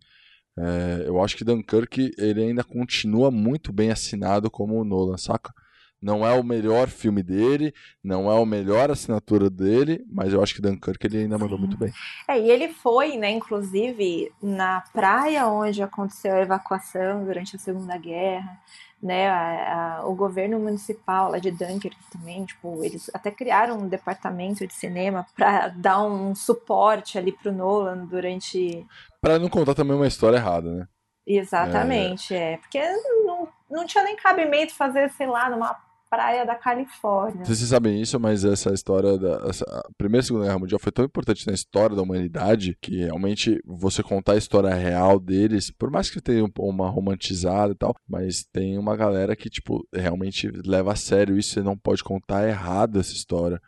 [0.58, 5.54] é, eu acho que Dunkirk ele ainda continua muito bem assinado como o Nolan, saca?
[6.02, 7.74] Não é o melhor filme dele,
[8.04, 11.78] não é a melhor assinatura dele, mas eu acho que Dunkirk ele ainda mandou muito
[11.78, 11.94] bem.
[12.28, 17.98] É, e ele foi, né, inclusive, na praia onde aconteceu a evacuação durante a Segunda
[17.98, 18.60] Guerra
[19.04, 23.90] né, a, a, o governo municipal lá de Dunkirk também, tipo, eles até criaram um
[23.90, 28.88] departamento de cinema para dar um suporte ali pro Nolan durante
[29.22, 30.88] para não contar também uma história errada, né?
[31.28, 32.80] Exatamente, é, é porque
[33.26, 35.76] não, não tinha nem cabimento fazer, sei lá, numa
[36.14, 37.44] praia da Califórnia.
[37.44, 40.92] Vocês sabem isso, mas essa história da essa, a Primeira e Segunda Guerra Mundial foi
[40.92, 45.90] tão importante na história da humanidade que realmente você contar a história real deles, por
[45.90, 50.94] mais que tenha uma romantizada e tal, mas tem uma galera que, tipo, realmente leva
[50.94, 53.60] a sério isso, você não pode contar errado essa história.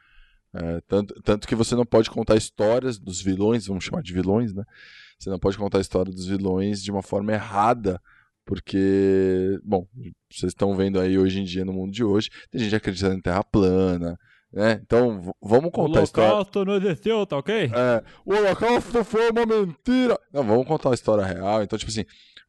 [0.54, 4.54] É, tanto, tanto que você não pode contar histórias dos vilões, vamos chamar de vilões,
[4.54, 4.64] né?
[5.18, 8.00] Você não pode contar a história dos vilões de uma forma errada
[8.46, 9.86] porque, bom,
[10.32, 13.22] vocês estão vendo aí hoje em dia, no mundo de hoje, tem gente acreditando em
[13.22, 14.18] terra plana,
[14.54, 14.80] né?
[14.82, 16.30] Então, vamos contar a história.
[16.30, 17.72] O holocausto não existiu, tá ok?
[17.74, 20.18] É, o holocausto foi uma mentira.
[20.32, 21.62] Não, vamos contar a história real.
[21.62, 22.06] Então, tipo assim,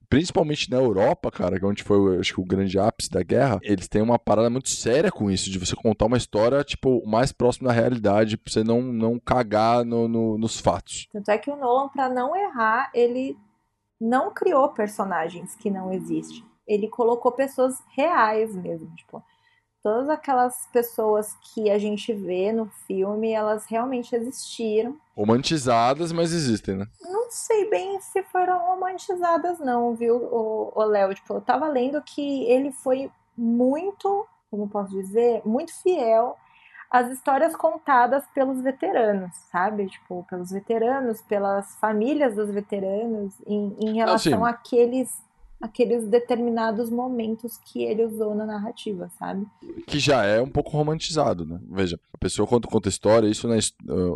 [0.08, 3.58] principalmente na Europa, cara, que é onde foi, acho que o grande ápice da guerra,
[3.62, 7.32] eles têm uma parada muito séria com isso, de você contar uma história, tipo, mais
[7.32, 11.08] próximo da realidade, pra você não, não cagar no, no, nos fatos.
[11.12, 13.36] Tanto é que o Nolan, pra não errar, ele
[14.00, 16.44] não criou personagens que não existem.
[16.66, 19.22] Ele colocou pessoas reais mesmo, tipo,
[19.82, 24.96] todas aquelas pessoas que a gente vê no filme, elas realmente existiram.
[25.16, 26.86] Romantizadas, mas existem, né?
[27.02, 32.44] Não sei bem se foram romantizadas não, viu, o Léo, tipo, eu tava lendo que
[32.44, 36.36] ele foi muito, como posso dizer, muito fiel
[36.90, 39.86] as histórias contadas pelos veteranos, sabe?
[39.86, 45.26] Tipo, pelos veteranos, pelas famílias dos veteranos, em, em relação ah, àqueles
[45.60, 49.46] aqueles determinados momentos que ele usou na narrativa, sabe?
[49.86, 51.58] Que já é um pouco romantizado, né?
[51.70, 53.58] Veja, a pessoa quando conta história, isso né,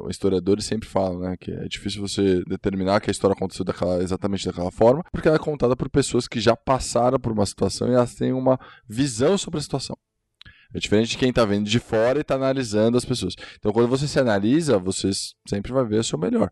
[0.08, 1.36] historiadores sempre falam, né?
[1.38, 5.36] Que é difícil você determinar que a história aconteceu daquela, exatamente daquela forma, porque ela
[5.36, 9.38] é contada por pessoas que já passaram por uma situação e elas têm uma visão
[9.38, 9.96] sobre a situação.
[10.72, 13.34] É diferente de quem está vendo de fora e está analisando as pessoas.
[13.58, 15.10] Então, quando você se analisa, você
[15.48, 16.50] sempre vai ver o seu melhor.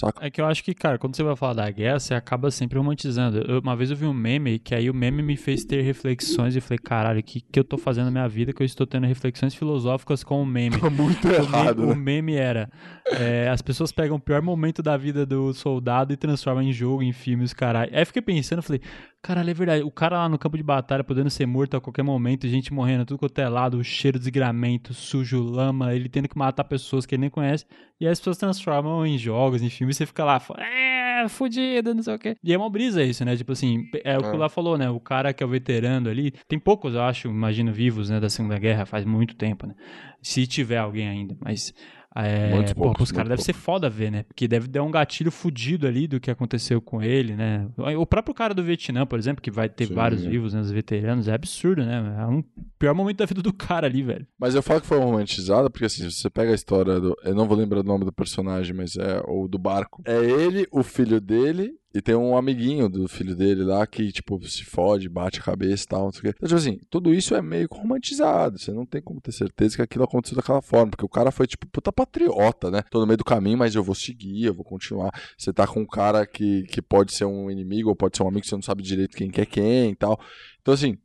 [0.00, 0.24] Saca?
[0.24, 2.78] É que eu acho que, cara, quando você vai falar da guerra, você acaba sempre
[2.78, 3.38] romantizando.
[3.38, 6.56] Eu, uma vez eu vi um meme, que aí o meme me fez ter reflexões
[6.56, 8.86] e falei, caralho, o que, que eu tô fazendo na minha vida que eu estou
[8.86, 10.76] tendo reflexões filosóficas com o meme?
[10.90, 11.82] Muito o errado.
[11.82, 11.92] Meme, né?
[11.92, 12.70] O meme era:
[13.06, 17.02] é, as pessoas pegam o pior momento da vida do soldado e transformam em jogo,
[17.02, 17.90] em filmes, caralho.
[17.92, 18.80] Aí eu fiquei pensando, falei,
[19.22, 19.82] Caralho, é verdade.
[19.82, 23.04] O cara lá no campo de batalha podendo ser morto a qualquer momento, gente morrendo,
[23.04, 27.14] tudo quanto é lado, cheiro de desgramento, sujo, lama, ele tendo que matar pessoas que
[27.14, 27.66] ele nem conhece.
[28.00, 31.94] E aí as pessoas transformam em jogos, em filmes, e você fica lá, é, fudido,
[31.94, 32.36] não sei o quê.
[32.42, 33.36] E é uma brisa isso, né?
[33.36, 34.38] Tipo assim, é o que o é.
[34.38, 34.88] lá falou, né?
[34.90, 38.28] O cara que é o veterano ali, tem poucos, eu acho, imagino, vivos, né, da
[38.28, 39.74] Segunda Guerra, faz muito tempo, né?
[40.22, 41.74] Se tiver alguém ainda, mas
[42.14, 44.24] é, muito pô, poucos, os caras deve ser foda ver, né?
[44.24, 47.68] Porque deve dar um gatilho fudido ali do que aconteceu com ele, né?
[47.96, 50.60] O próprio cara do Vietnã, por exemplo, que vai ter Sim, vários vivos, né?
[50.60, 52.16] Os veteranos, é absurdo, né?
[52.18, 52.42] É um
[52.78, 54.26] pior momento da vida do cara ali, velho.
[54.38, 57.16] Mas eu falo que foi romantizada, porque assim, se você pega a história do.
[57.24, 60.02] Eu não vou lembrar o nome do personagem, mas é o do barco.
[60.04, 64.40] É ele, o filho dele E tem um amiguinho do filho dele lá que, tipo,
[64.48, 66.28] se fode, bate a cabeça e tal, não sei o quê.
[66.36, 68.58] Então, tipo assim, tudo isso é meio romantizado.
[68.58, 70.90] Você não tem como ter certeza que aquilo aconteceu daquela forma.
[70.90, 72.82] Porque o cara foi, tipo, puta patriota, né?
[72.90, 75.10] Tô no meio do caminho, mas eu vou seguir, eu vou continuar.
[75.36, 78.28] Você tá com um cara que, que pode ser um inimigo ou pode ser um
[78.28, 80.20] amigo que você não sabe direito quem que é quem e tal.
[80.60, 80.96] Então, assim,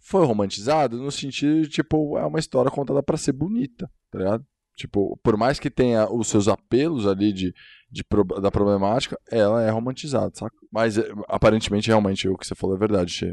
[0.00, 4.44] foi romantizado no sentido de, tipo, é uma história contada para ser bonita, tá ligado?
[4.76, 7.54] Tipo, por mais que tenha os seus apelos ali de,
[7.90, 8.04] de,
[8.42, 10.56] da problemática, ela é romantizada, saca?
[10.72, 13.24] Mas é, aparentemente, realmente, o que você falou é verdade.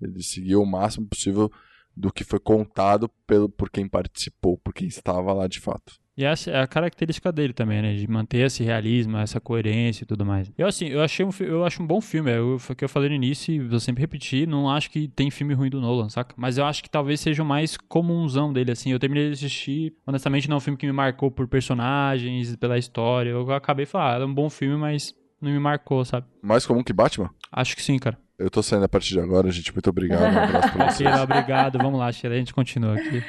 [0.00, 1.50] Ele seguiu o máximo possível
[1.96, 5.99] do que foi contado pelo, por quem participou, por quem estava lá de fato.
[6.16, 7.94] E essa é a característica dele também, né?
[7.94, 10.52] De manter esse realismo, essa coerência e tudo mais.
[10.58, 12.30] Eu, assim, eu achei um, eu acho um bom filme.
[12.30, 14.46] É o que eu falei no início e vou sempre repetir.
[14.46, 16.34] Não acho que tem filme ruim do Nolan, saca?
[16.36, 18.90] Mas eu acho que talvez seja o mais comunzão dele, assim.
[18.90, 19.94] Eu terminei de assistir.
[20.06, 23.30] Honestamente, não é um filme que me marcou por personagens, pela história.
[23.30, 26.26] Eu acabei falando, ah, é um bom filme, mas não me marcou, sabe?
[26.42, 27.30] Mais comum que Batman?
[27.50, 28.18] Acho que sim, cara.
[28.38, 29.72] Eu tô saindo a partir de agora, gente.
[29.72, 30.22] Muito obrigado.
[30.22, 30.96] Um abraço pra vocês.
[30.96, 31.78] Sheila, obrigado.
[31.78, 32.34] Vamos lá, Sheila.
[32.34, 33.22] A gente continua aqui.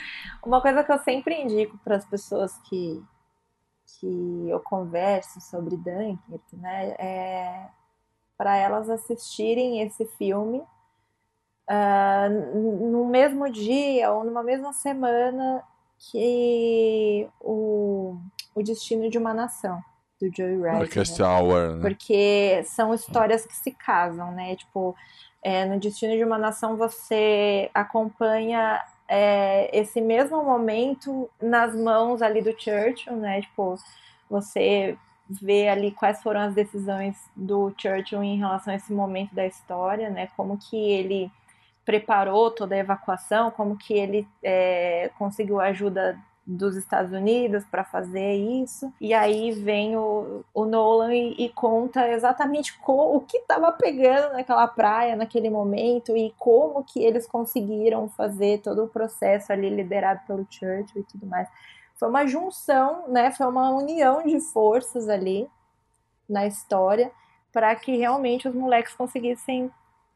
[0.43, 3.03] Uma coisa que eu sempre indico para as pessoas que
[3.99, 7.68] que eu converso sobre Dunkirk, né, é
[8.38, 10.63] para elas assistirem esse filme
[11.69, 15.63] uh, no mesmo dia ou numa mesma semana
[15.99, 18.18] que o,
[18.55, 19.80] o Destino de uma Nação,
[20.19, 21.22] do Joey Wright.
[21.22, 21.27] Né?
[21.27, 21.81] Hour, né?
[21.81, 24.55] Porque são histórias que se casam, né?
[24.55, 24.95] Tipo,
[25.43, 28.81] é, no Destino de uma Nação você acompanha
[29.13, 33.41] é, esse mesmo momento nas mãos ali do Churchill, né?
[33.41, 33.75] Tipo,
[34.29, 34.97] você
[35.29, 40.09] vê ali quais foram as decisões do Churchill em relação a esse momento da história,
[40.09, 40.29] né?
[40.38, 41.29] Como que ele
[41.83, 47.84] preparou toda a evacuação, como que ele é, conseguiu a ajuda dos Estados Unidos para
[47.84, 48.91] fazer isso.
[48.99, 54.68] E aí vem o, o Nolan e, e, conta exatamente o que estava pegando naquela
[54.68, 60.47] praia naquele momento e como que eles conseguiram fazer todo o processo ali liderado pelo
[60.49, 61.47] Churchill e tudo mais.
[61.95, 63.31] Foi uma junção, né?
[63.31, 65.47] Foi uma união de forças ali
[66.27, 67.11] na história
[67.51, 69.72] para que realmente os moleques conseguissem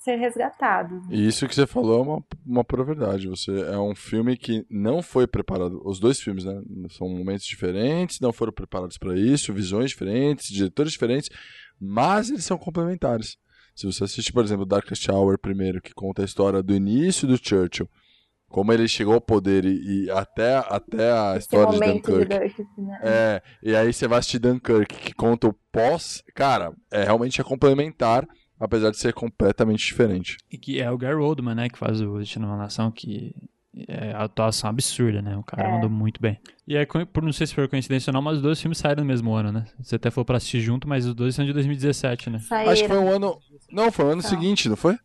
[0.06, 1.03] ser resgatados.
[1.10, 3.27] E isso que você falou é uma, uma pura verdade.
[3.27, 5.82] Você é um filme que não foi preparado.
[5.84, 6.61] Os dois filmes, né?
[6.91, 11.30] São momentos diferentes, não foram preparados para isso, visões diferentes, diretores diferentes,
[11.82, 13.36] mas eles são complementares.
[13.76, 17.36] Se você assistir, por exemplo, Darkest Hour primeiro, que conta a história do início do
[17.36, 17.90] Churchill,
[18.48, 22.19] como ele chegou ao poder e, e até, até a Esse história de Dunkirk.
[22.19, 22.99] De Dunkirk né?
[23.02, 26.23] É, e aí você vai assistir Dunkirk, que conta o pós.
[26.36, 28.26] Cara, é realmente é complementar
[28.60, 30.38] apesar de ser completamente diferente.
[30.52, 33.34] E que é o Gary Oldman, né, que faz o Destino uma Nação, que
[33.88, 35.36] é a atuação absurda, né?
[35.36, 35.72] O cara é.
[35.72, 36.40] mandou muito bem.
[36.65, 39.03] E é, por não sei se foi coincidência ou não, mas os dois filmes saíram
[39.03, 39.65] no mesmo ano, né?
[39.82, 42.40] Você até falou pra assistir junto, mas os dois são de 2017, né?
[42.40, 42.72] Saíram.
[42.72, 43.38] Acho que foi o ano.
[43.69, 44.98] Não, foi o ano seguinte, não foi?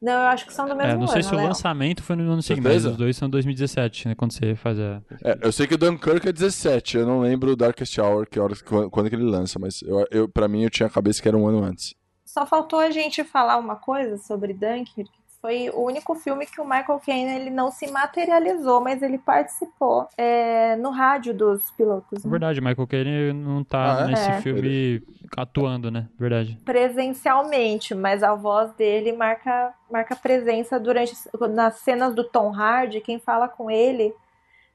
[0.00, 0.94] Não, eu acho que são do mesmo ano.
[0.94, 4.08] É, não sei se o lançamento foi no ano seguinte, mas os dois são 2017,
[4.08, 4.14] né?
[4.16, 5.00] Quando você faz a.
[5.24, 8.38] É, eu sei que o Dunkirk é 17, eu não lembro o Darkest Hour, que
[8.38, 8.54] hora,
[8.90, 11.38] quando que ele lança, mas eu, eu, pra mim eu tinha a cabeça que era
[11.38, 11.94] um ano antes.
[12.32, 15.10] Só faltou a gente falar uma coisa sobre Dunkirk.
[15.42, 20.08] Foi o único filme que o Michael Caine ele não se materializou, mas ele participou
[20.16, 22.24] é, no rádio dos pilotos.
[22.24, 22.30] Né?
[22.30, 24.06] Verdade, Michael Caine não tá ah, é?
[24.06, 24.40] nesse é.
[24.40, 25.02] filme
[25.36, 26.08] atuando, né?
[26.18, 26.58] Verdade.
[26.64, 31.12] Presencialmente, mas a voz dele marca, marca presença durante
[31.50, 33.02] nas cenas do Tom Hardy.
[33.02, 34.14] Quem fala com ele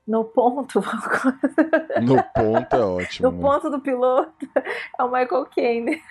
[0.08, 0.80] no ponto.
[2.02, 3.30] no ponto é ótimo.
[3.30, 3.42] No né?
[3.42, 4.48] ponto do piloto
[4.98, 6.02] é o Michael Caine.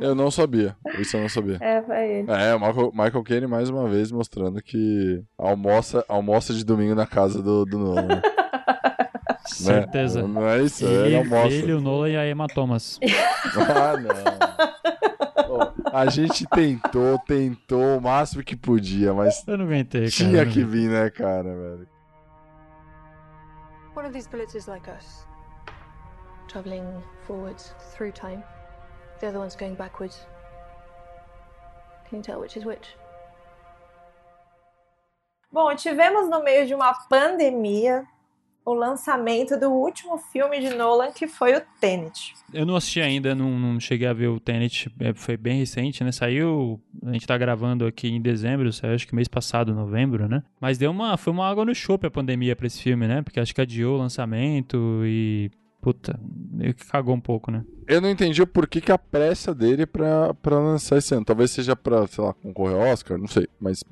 [0.00, 0.76] Eu não sabia.
[0.98, 1.58] Isso eu não sabia.
[1.60, 2.30] É, foi ele.
[2.30, 7.06] É, o Michael, Michael Caine mais uma vez mostrando que almoça, almoça de domingo na
[7.06, 8.22] casa do, do Nolan.
[9.60, 9.80] Né?
[9.82, 10.26] Certeza.
[10.26, 11.54] Não é isso, ele, ele almoça.
[11.54, 13.00] Ele, o Nolan e a Emma Thomas.
[13.58, 15.72] ah, não.
[15.92, 19.46] a gente tentou, tentou o máximo que podia, mas.
[19.46, 20.12] Eu não aguentei, cara.
[20.12, 21.91] Tinha que vir, né, cara, velho.
[23.94, 25.24] One of these bullets is like us,
[26.48, 28.42] traveling forwards through time.
[29.20, 30.24] The other one's going backwards.
[32.08, 32.88] Can you tell which is which?
[35.52, 38.06] Bom, tivemos no meio de uma pandemia
[38.64, 42.34] o lançamento do último filme de Nolan, que foi o Tenet.
[42.52, 46.04] Eu não assisti ainda, não, não cheguei a ver o Tenet, é, foi bem recente,
[46.04, 46.12] né?
[46.12, 50.42] Saiu, a gente tá gravando aqui em dezembro, saiu acho que mês passado, novembro, né?
[50.60, 53.22] Mas deu uma, foi uma água no chope a pandemia pra esse filme, né?
[53.22, 55.50] Porque acho que adiou o lançamento e
[55.82, 57.64] Puta, meio que cagou um pouco, né?
[57.88, 61.24] Eu não entendi o porquê que a pressa dele pra, pra lançar esse ano.
[61.24, 63.48] Talvez seja pra, sei lá, concorrer ao Oscar, não sei.
[63.60, 63.82] Mas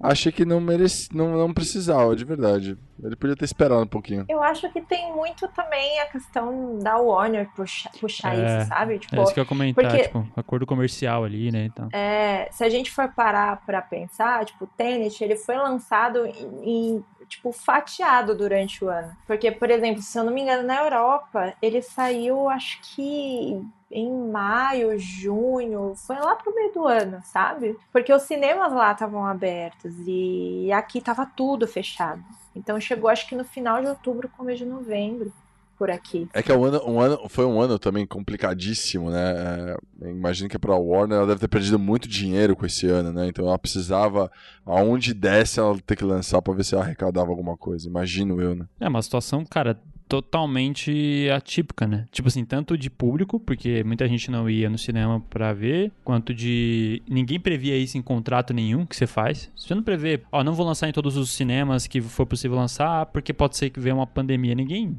[0.00, 2.76] achei que não merece, não, não precisava, de verdade.
[3.02, 4.24] Ele podia ter esperado um pouquinho.
[4.28, 8.98] Eu acho que tem muito também a questão da Warner puxar, puxar É, isso, sabe?
[8.98, 11.64] Tipo, É isso que eu ia comentar, porque- tipo, acordo comercial ali, né?
[11.64, 11.88] Então.
[11.92, 16.96] É, se a gente for parar pra pensar, tipo, o Tenet, ele foi lançado em,
[16.96, 19.16] em, tipo, fatiado durante o ano.
[19.26, 24.12] Porque, por exemplo, se eu não me engano, na Europa, ele saiu, acho que em
[24.30, 27.76] maio, junho, foi lá pro meio do ano, sabe?
[27.92, 32.22] Porque os cinemas lá estavam abertos e aqui tava tudo fechado.
[32.54, 35.32] Então chegou, acho que no final de outubro, começo de novembro,
[35.80, 36.28] por aqui.
[36.34, 39.76] É que é um ano, um ano, foi um ano também complicadíssimo, né?
[40.02, 43.28] É, imagino que pra Warner ela deve ter perdido muito dinheiro com esse ano, né?
[43.28, 44.30] Então ela precisava,
[44.66, 47.88] aonde desse, ela ter que lançar pra ver se ela arrecadava alguma coisa.
[47.88, 48.66] Imagino eu, né?
[48.78, 52.06] É uma situação, cara, totalmente atípica, né?
[52.10, 56.34] Tipo assim, tanto de público, porque muita gente não ia no cinema pra ver, quanto
[56.34, 59.50] de ninguém previa isso em contrato nenhum que você faz.
[59.56, 63.06] Você não prevê, ó, não vou lançar em todos os cinemas que for possível lançar,
[63.06, 64.52] porque pode ser que venha uma pandemia.
[64.52, 64.98] Ninguém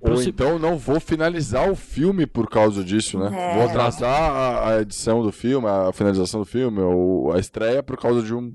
[0.00, 3.30] Ou então não vou finalizar o filme por causa disso, né?
[3.32, 3.54] É.
[3.54, 7.98] Vou atrasar a, a edição do filme, a finalização do filme, ou a estreia por
[7.98, 8.52] causa de um,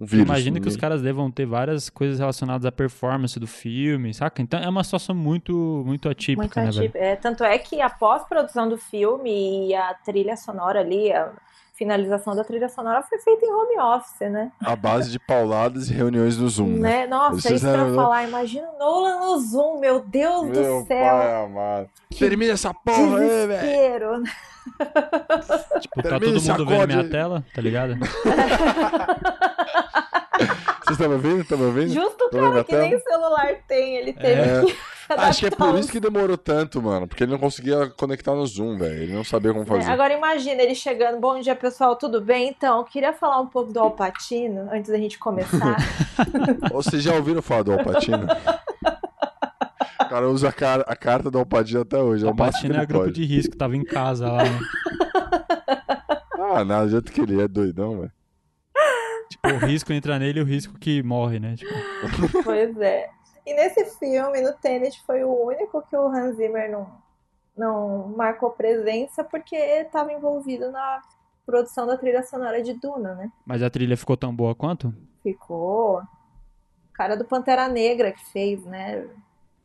[0.00, 0.26] um vírus.
[0.26, 4.42] Imagina que os Ninguém- caras devam ter várias coisas relacionadas à performance do filme, saca?
[4.42, 6.78] Então é uma situação muito, muito atípica, Muito né, velho?
[6.80, 6.98] atípico.
[7.04, 11.32] É, tanto é que a pós-produção do filme e a trilha sonora ali, a
[11.72, 14.52] finalização da trilha sonora foi feita em home office, né?
[14.60, 17.00] A base de pauladas e reuniões no Zoom, né?
[17.00, 17.06] né?
[17.06, 18.28] Nossa, Vocês isso pra eu não- falar.
[18.28, 21.16] Imagina o Nolan no Zoom, meu Deus Meu do céu.
[21.16, 21.90] pai amado.
[22.18, 23.48] Termina essa porra aí, velho.
[23.48, 24.22] Desespero.
[25.80, 27.96] Tipo, tá todo mundo vendo minha tela, tá ligado?
[30.82, 31.40] Vocês estão me ouvindo?
[31.42, 31.92] Estão me ouvindo?
[31.92, 32.82] Justo o cara que tela?
[32.88, 34.62] nem celular tem, ele teve É.
[34.64, 34.76] que
[35.14, 37.06] Acho que é por isso que demorou tanto, mano.
[37.06, 39.02] Porque ele não conseguia conectar no Zoom, velho.
[39.02, 39.90] Ele não sabia como É, fazer.
[39.90, 42.48] Agora imagina ele chegando, bom dia pessoal, tudo bem?
[42.48, 45.76] Então, eu queria falar um pouco do Alpatino antes da gente começar.
[46.72, 48.26] Vocês já ouviram falar do Alpatino?
[50.00, 52.24] O cara usa a, car- a carta do Alpatino até hoje.
[52.24, 53.14] É A o máximo que Patina é ele grupo pode.
[53.14, 54.58] de risco, tava em casa lá, né?
[56.38, 58.12] Ah, nada, do jeito que ele é doidão, velho.
[59.30, 61.56] Tipo, o risco entra nele e o risco que morre, né?
[61.56, 61.72] Tipo,
[62.44, 63.08] pois é.
[63.46, 66.90] E nesse filme, no Tenet, foi o único que o Hans Zimmer não,
[67.56, 71.00] não marcou presença porque estava envolvido na
[71.46, 73.32] produção da trilha sonora de Duna, né?
[73.44, 74.94] mas a trilha ficou tão boa quanto?
[75.22, 75.98] Ficou.
[76.00, 79.06] O cara do Pantera Negra que fez, né?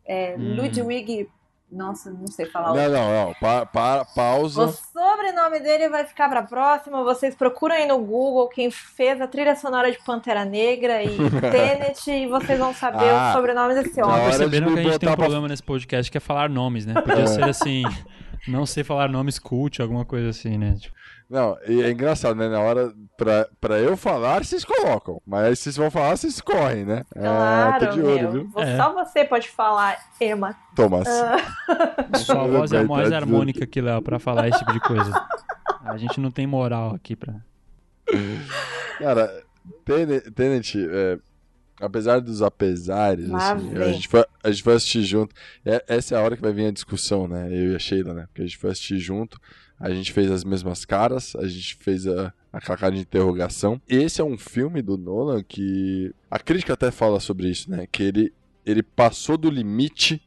[0.08, 0.56] É, Hum.
[0.56, 1.30] Ludwig.
[1.70, 3.34] Nossa, não sei falar o Não, não, não.
[3.42, 4.64] Pa, pa- pausa.
[4.64, 7.04] O sobrenome dele vai ficar pra próxima.
[7.04, 11.10] Vocês procuram aí no Google quem fez a trilha sonora de Pantera Negra e
[11.52, 14.24] Tenet e vocês vão saber Ah, o sobrenome desse homem.
[14.24, 16.94] perceberam que a gente tem um problema nesse podcast que é falar nomes, né?
[17.02, 17.28] Podia É.
[17.28, 17.84] ser assim,
[18.48, 20.76] não sei falar nomes cult, alguma coisa assim, né?
[20.80, 20.96] Tipo,
[21.30, 22.48] Não, e é engraçado, né?
[22.48, 25.22] Na hora pra, pra eu falar, vocês colocam.
[25.26, 27.04] Mas aí vocês vão falar, vocês correm, né?
[27.16, 28.32] É, Claro, tô de olho, meu.
[28.32, 28.52] viu?
[28.58, 28.78] É.
[28.78, 30.56] Só você pode falar, Emma.
[30.76, 31.08] Thomas.
[32.26, 35.12] sua voz é a mais harmônica que Léo pra falar esse tipo de coisa.
[35.84, 37.34] A gente não tem moral aqui pra.
[39.00, 39.44] Cara,
[39.86, 41.18] Tenet, Tenet, é,
[41.80, 45.36] apesar dos apesares, assim, a gente, foi, a gente foi assistir junto.
[45.66, 47.48] É- essa é a hora que vai vir a discussão, né?
[47.52, 48.26] Eu e a Sheila, né?
[48.28, 49.40] Porque a gente foi assistir junto,
[49.80, 53.82] a gente fez as mesmas caras, a gente fez a, aquela cara de interrogação.
[53.88, 56.14] Esse é um filme do Nolan que.
[56.30, 57.86] A crítica até fala sobre isso, né?
[57.92, 58.34] Que ele,
[58.66, 60.22] ele passou do limite.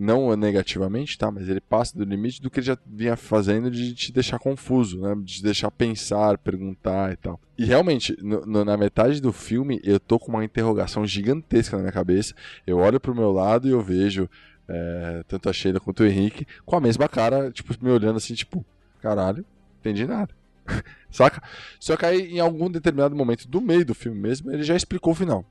[0.00, 1.28] Não negativamente, tá?
[1.30, 5.00] Mas ele passa do limite do que ele já vinha fazendo de te deixar confuso,
[5.00, 5.14] né?
[5.16, 7.40] De te deixar pensar, perguntar e tal.
[7.58, 11.82] E realmente, no- no- na metade do filme, eu tô com uma interrogação gigantesca na
[11.82, 12.32] minha cabeça.
[12.64, 14.28] Eu olho pro meu lado e eu vejo
[14.70, 18.34] é, tanto a Sheila quanto o Henrique com a mesma cara, tipo, me olhando assim,
[18.34, 18.62] tipo,
[19.00, 19.42] caralho,
[19.80, 20.28] entendi nada.
[21.10, 21.42] Saca?
[21.80, 25.14] Só que aí, em algum determinado momento do meio do filme mesmo, ele já explicou
[25.14, 25.42] o final.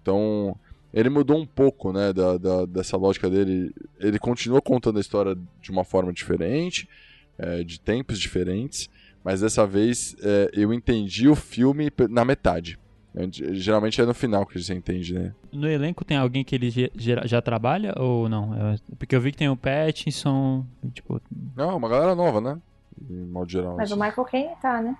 [0.00, 0.56] Então,
[0.92, 3.72] ele mudou um pouco, né, da, da- dessa lógica dele.
[4.00, 6.88] Ele continua contando a história de uma forma diferente,
[7.38, 8.88] é, de tempos diferentes,
[9.22, 12.78] mas dessa vez é, eu entendi o filme na metade.
[13.52, 15.34] Geralmente é no final que você entende, né?
[15.50, 18.54] No elenco tem alguém que ele gera- já trabalha ou não?
[18.54, 21.18] É, Porque eu vi que tem o Pattinson, tipo,
[21.56, 22.60] Não, uma galera nova, né?
[23.10, 23.74] Em modo geral.
[23.76, 24.02] Mas o assim.
[24.02, 24.94] Michael Caine tá, né?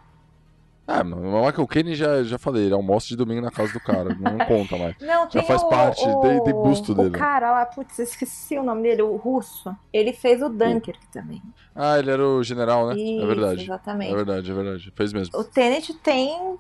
[0.89, 3.81] Ah, mano, o Michael Caine já, já falei, ele almoça de domingo na casa do
[3.81, 4.95] cara, não conta mais.
[5.01, 7.11] Não, Já faz o, parte, o, tem- tem busto o dele.
[7.11, 9.75] cara lá, putz, esqueci o nome dele, o russo.
[9.93, 11.43] Ele fez o Dunkirk também.
[11.75, 12.95] Ah, ele era o general, né?
[12.97, 13.63] Isso, é verdade.
[13.65, 14.13] exatamente.
[14.13, 14.93] É verdade, é verdade.
[14.95, 15.37] Fez mesmo.
[15.39, 16.57] O Tenet tem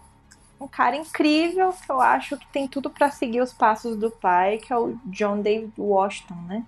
[0.60, 4.58] um cara incrível que eu acho que tem tudo pra seguir os passos do pai,
[4.58, 6.64] que é o John David Washington, né?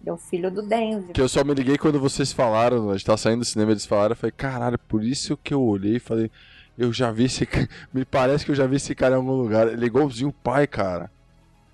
[0.00, 1.12] Ele é o filho do Denzel.
[1.14, 3.86] Que eu só me liguei quando vocês falaram, a gente tava saindo do cinema, eles
[3.86, 6.30] falaram, eu falei, caralho, por isso que eu olhei e falei,
[6.78, 7.48] Eu já vi esse.
[7.92, 9.68] Me parece que eu já vi esse cara em algum lugar.
[9.68, 11.10] Ele é igualzinho o pai, cara.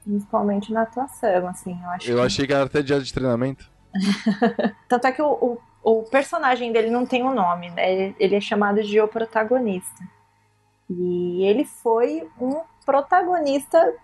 [0.05, 1.79] Principalmente na atuação, assim.
[1.83, 2.23] Eu, acho eu que...
[2.23, 3.71] achei que era até dia de treinamento.
[4.89, 8.15] Tanto é que o, o, o, personagem dele não tem um nome, né?
[8.19, 10.03] Ele é chamado de o protagonista.
[10.89, 13.95] E ele foi um protagonista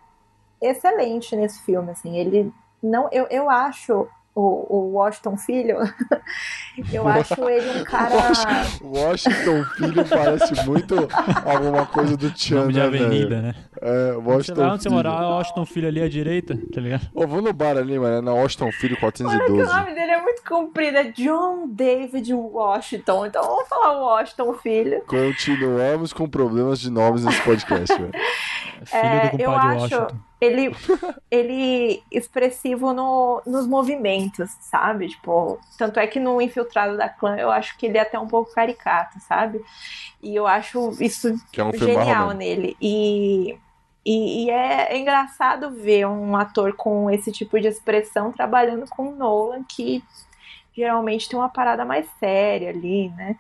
[0.60, 2.16] excelente nesse filme, assim.
[2.16, 2.52] Ele
[2.82, 4.08] não, eu, eu acho
[4.39, 5.78] o, o Washington Filho,
[6.93, 8.15] eu acho ele um cara.
[8.81, 10.94] Washington Filho parece muito
[11.44, 13.55] alguma coisa do Tchan, de né, avenida, né?
[13.80, 17.09] É, Washington Sei lá onde você morar, Washington Filho ali à direita, tá ligado?
[17.14, 19.36] Ô, vou no bar ali, mano, é na Washington Filho 412.
[19.36, 24.00] Olha que o nome dele é muito comprido, é John David Washington, então vamos falar
[24.00, 25.02] Washington Filho.
[25.06, 28.12] Continuamos com problemas de nomes nesse podcast, velho.
[28.84, 30.28] Filho é, do compadre eu acho Washington.
[30.40, 30.72] Ele,
[31.30, 35.09] ele expressivo no, nos movimentos, sabe?
[35.09, 38.28] Tipo, tanto é que no Infiltrado da Clã eu acho que ele é até um
[38.28, 39.60] pouco caricato, sabe?
[40.22, 42.76] E eu acho isso é um genial nele.
[42.80, 43.59] E,
[44.09, 49.10] e, e é, é, engraçado ver um ator com esse tipo de expressão trabalhando com
[49.10, 50.02] o Nolan, que
[50.74, 53.39] geralmente tem uma parada mais séria ali, né?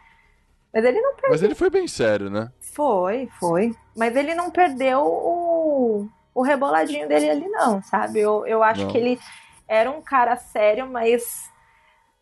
[0.70, 1.30] Mas ele não perdeu.
[1.30, 2.52] Mas ele foi bem sério, né?
[2.60, 3.74] Foi, foi.
[3.96, 8.20] Mas ele não perdeu o, o reboladinho dele ali, não, sabe?
[8.20, 8.88] Eu, eu acho não.
[8.90, 9.18] que ele
[9.66, 11.50] era um cara sério, mas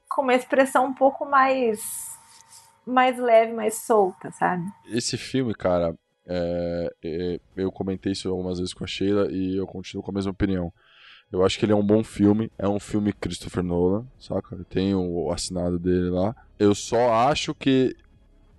[0.08, 2.16] com uma expressão um pouco mais
[2.86, 4.62] mais leve, mais solta, sabe?
[4.86, 5.96] Esse filme, cara,
[6.26, 10.14] é, é, eu comentei isso algumas vezes com a Sheila e eu continuo com a
[10.14, 10.72] mesma opinião.
[11.30, 14.56] Eu acho que ele é um bom filme, é um filme Christopher Nolan, saca?
[14.70, 16.34] Tem o assinado dele lá.
[16.58, 17.96] Eu só acho que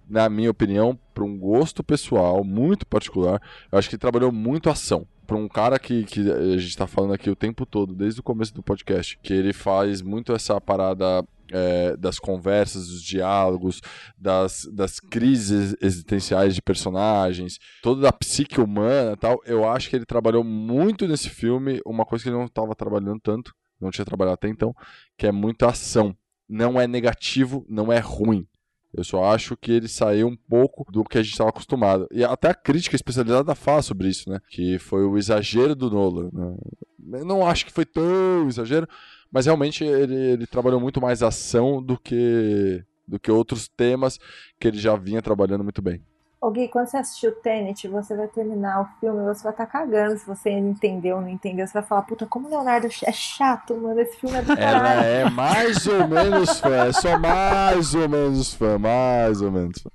[0.09, 3.41] na minha opinião, para um gosto pessoal muito particular,
[3.71, 5.05] eu acho que ele trabalhou muito ação.
[5.25, 8.23] Para um cara que, que a gente está falando aqui o tempo todo, desde o
[8.23, 13.81] começo do podcast, que ele faz muito essa parada é, das conversas, dos diálogos,
[14.17, 19.41] das, das crises existenciais de personagens, toda a psique humana tal.
[19.45, 23.19] Eu acho que ele trabalhou muito nesse filme, uma coisa que ele não estava trabalhando
[23.21, 24.73] tanto, não tinha trabalhado até então,
[25.17, 26.15] que é muita ação.
[26.49, 28.47] Não é negativo, não é ruim.
[28.93, 32.07] Eu só acho que ele saiu um pouco do que a gente estava acostumado.
[32.11, 34.39] E até a crítica especializada fala sobre isso, né?
[34.49, 36.29] Que foi o exagero do Nolan.
[36.33, 37.19] Né?
[37.19, 38.87] Eu não acho que foi tão exagero,
[39.31, 44.19] mas realmente ele, ele trabalhou muito mais ação do que, do que outros temas
[44.59, 46.01] que ele já vinha trabalhando muito bem.
[46.39, 49.71] Ô Gui, quando você assistiu Tenet, você vai terminar o filme, você vai estar tá
[49.71, 51.65] cagando se você entendeu ou não entendeu.
[51.65, 54.99] Você vai falar, puta, como o Leonardo é chato, mano, esse filme é do caralho.
[54.99, 59.81] Ela é mais ou menos fã, é só mais ou menos fã, mais ou menos
[59.81, 59.89] fã.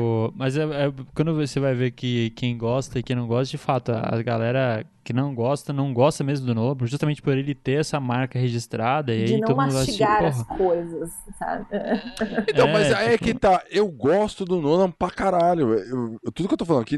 [0.00, 3.50] O, mas é, é, quando você vai ver que quem gosta e quem não gosta,
[3.50, 7.54] de fato, a galera que não gosta, não gosta mesmo do Nolan, justamente por ele
[7.54, 9.14] ter essa marca registrada.
[9.14, 11.66] E de aí não todo mastigar mundo as coisas, sabe?
[12.48, 13.62] Então, É, mas aí é tipo- que tá.
[13.70, 15.72] Eu gosto do Nolan pra caralho.
[15.74, 16.96] Eu- eu- tudo que eu tô falando aqui,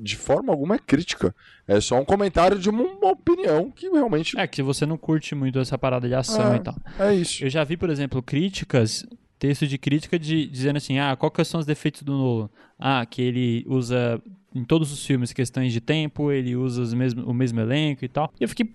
[0.00, 1.34] de forma alguma, é crítica.
[1.66, 5.34] É só um comentário de uma, uma opinião que realmente É, que você não curte
[5.34, 6.56] muito essa parada de ação É.
[6.56, 6.74] e tal.
[6.98, 7.44] é isso.
[7.44, 9.06] Eu já vi, por exemplo, críticas,
[9.42, 12.48] texto de crítica de, dizendo assim, ah, que são os defeitos do Nolan?
[12.78, 14.22] Ah, que ele usa
[14.54, 18.08] em todos os filmes questões de tempo, ele usa os mesmo, o mesmo elenco e
[18.08, 18.32] tal.
[18.38, 18.72] E eu fiquei,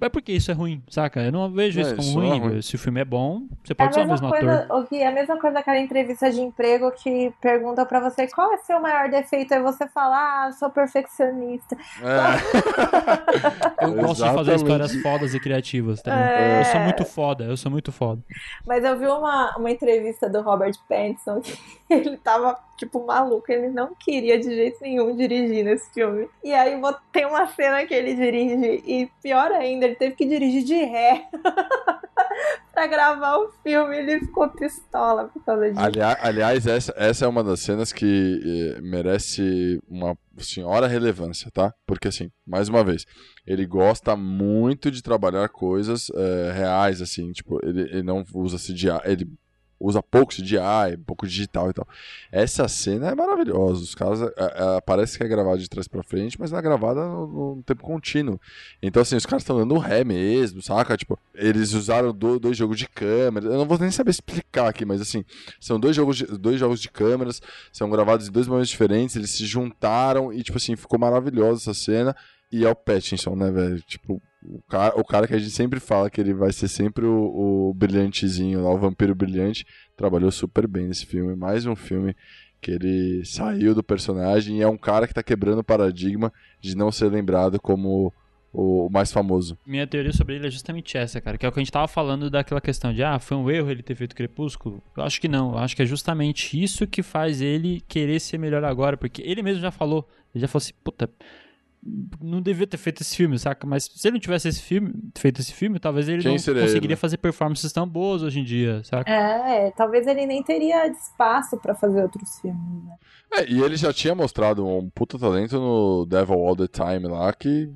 [0.00, 1.20] mas por que isso é ruim, saca?
[1.22, 2.38] Eu não vejo É, isso como isso é ruim.
[2.38, 2.62] ruim.
[2.62, 4.86] Se o filme é bom, você É pode a ser o mesma mesmo coisa, ator.
[4.90, 8.58] Gui, é a mesma coisa daquela entrevista de emprego que pergunta pra você qual é
[8.58, 11.76] seu maior defeito, aí você fala, ah, sou perfeccionista.
[12.02, 12.38] É.
[13.80, 14.56] Eu gosto de fazer Exatamente.
[14.56, 16.12] histórias fodas e criativas, tá?
[16.14, 16.60] É.
[16.60, 18.22] Eu sou muito foda, eu sou muito foda.
[18.66, 21.58] Mas eu vi uma, uma entrevista do Robert Pattinson que
[21.88, 23.50] ele tava, tipo, maluco.
[23.52, 26.28] Ele não queria de jeito nenhum dirigir nesse filme.
[26.42, 26.80] E aí
[27.12, 31.26] tem uma cena que ele dirige e, pior ainda, ele teve que dirigir de ré
[32.72, 33.96] pra gravar o filme.
[33.98, 35.80] Ele ficou pistola por causa disso.
[35.80, 41.72] Ali- aliás, essa, essa é uma das cenas que eh, merece uma senhora relevância, tá?
[41.86, 43.04] Porque, assim, mais uma vez,
[43.46, 49.00] ele gosta muito de trabalhar coisas eh, reais, assim, tipo, ele, ele não usa CGI,
[49.04, 49.26] ele
[49.80, 51.86] usa pouco CGI, pouco digital e tal.
[52.32, 56.02] Essa cena é maravilhosa, os caras, eh, eh, parece que é gravado de trás pra
[56.02, 58.40] frente, mas é gravada no, no tempo contínuo.
[58.82, 60.96] Então, assim, os caras estão dando ré mesmo, saca?
[60.96, 64.84] Tipo, eles usaram do- dois jogos de câmera, eu não vou nem saber explicar aqui,
[64.84, 65.24] mas assim,
[65.60, 67.40] são dois jogos de, dois jogos de câmeras,
[67.72, 71.74] são gravados em dois momentos diferentes, eles se juntaram e, tipo assim, ficou maravilhosa essa
[71.74, 72.16] cena.
[72.50, 73.80] E é o Pattinson, né, velho?
[73.82, 77.04] Tipo, o cara, o cara que a gente sempre fala que ele vai ser sempre
[77.04, 79.66] o, o brilhantezinho lá, o vampiro brilhante,
[79.96, 81.34] trabalhou super bem nesse filme.
[81.34, 82.14] Mais um filme
[82.60, 86.76] que ele saiu do personagem e é um cara que tá quebrando o paradigma de
[86.76, 88.12] não ser lembrado como
[88.52, 89.58] o mais famoso.
[89.66, 91.86] Minha teoria sobre ele é justamente essa, cara, que é o que a gente tava
[91.86, 94.82] falando daquela questão de, ah, foi um erro ele ter feito Crepúsculo.
[94.96, 98.38] Eu acho que não, eu acho que é justamente isso que faz ele querer ser
[98.38, 101.10] melhor agora, porque ele mesmo já falou, ele já falou assim, puta,
[102.20, 103.66] não devia ter feito esse filme, saca?
[103.66, 106.76] Mas se ele não tivesse esse filme, feito esse filme, talvez ele Quem não conseguiria
[106.76, 106.96] ele?
[106.96, 109.10] fazer performances tão boas hoje em dia, saca?
[109.10, 112.94] É, talvez ele nem teria espaço pra fazer outros filmes, né?
[113.32, 117.32] É, e ele já tinha mostrado um puta talento no Devil All the Time lá,
[117.32, 117.70] que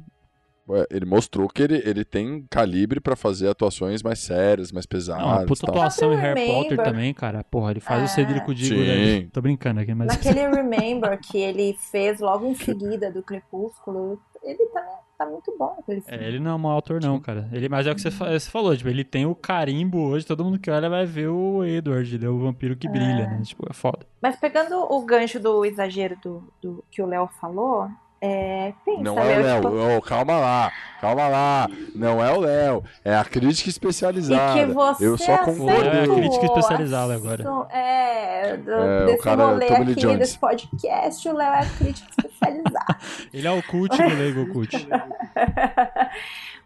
[0.90, 5.24] ele mostrou que ele, ele tem calibre pra fazer atuações mais sérias, mais pesadas.
[5.40, 7.42] Não, puta atuação em Próprio Harry Potter também, cara.
[7.44, 8.04] Porra, ele faz É.
[8.04, 9.26] o Cedrico Diggory ali.
[9.32, 10.08] Tô brincando aqui, mas...
[10.08, 14.82] Naquele Remember que ele fez logo em seguida do Crepúsculo, ele tá,
[15.18, 15.76] tá muito bom.
[16.06, 17.48] É, ele não é um mau autor, não, cara.
[17.52, 20.24] Ele, mas é o que você, fa- você falou, tipo, ele tem o carimbo hoje,
[20.26, 23.40] todo mundo que olha vai ver o Edward, ele é o vampiro que brilha, né?
[23.44, 24.06] Tipo, é foda.
[24.20, 27.88] Mas pegando o gancho do exagero do, do que o Léo falou,
[28.24, 31.68] é, pensa, Não é o meu, tipo, Léo, Ô, calma lá, calma lá.
[31.92, 34.60] Não é o Léo, é a crítica especializada.
[34.60, 35.88] E que você Eu só concordo.
[35.88, 37.42] É a crítica especializada agora.
[37.72, 40.18] É, do, É, o desse cara o rolê Tommy aqui, Jones.
[40.20, 42.98] desse podcast, o Léo é a crítica especializada.
[43.34, 44.70] Ele é o cult do Lego Cult.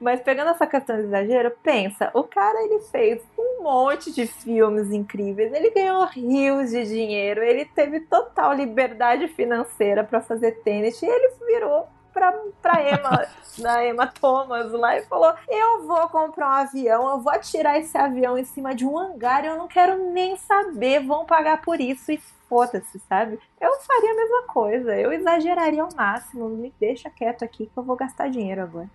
[0.00, 4.90] Mas pegando essa questão do exagero, pensa, o cara ele fez um monte de filmes
[4.90, 11.06] incríveis, ele ganhou rios de dinheiro, ele teve total liberdade financeira pra fazer tênis e
[11.06, 12.32] ele virou pra,
[12.62, 13.26] pra Emma,
[13.58, 17.96] da Emma Thomas lá e falou: Eu vou comprar um avião, eu vou atirar esse
[17.96, 22.12] avião em cima de um hangar eu não quero nem saber, vão pagar por isso
[22.12, 23.38] e foda-se, sabe?
[23.60, 27.82] Eu faria a mesma coisa, eu exageraria ao máximo, me deixa quieto aqui que eu
[27.82, 28.88] vou gastar dinheiro agora.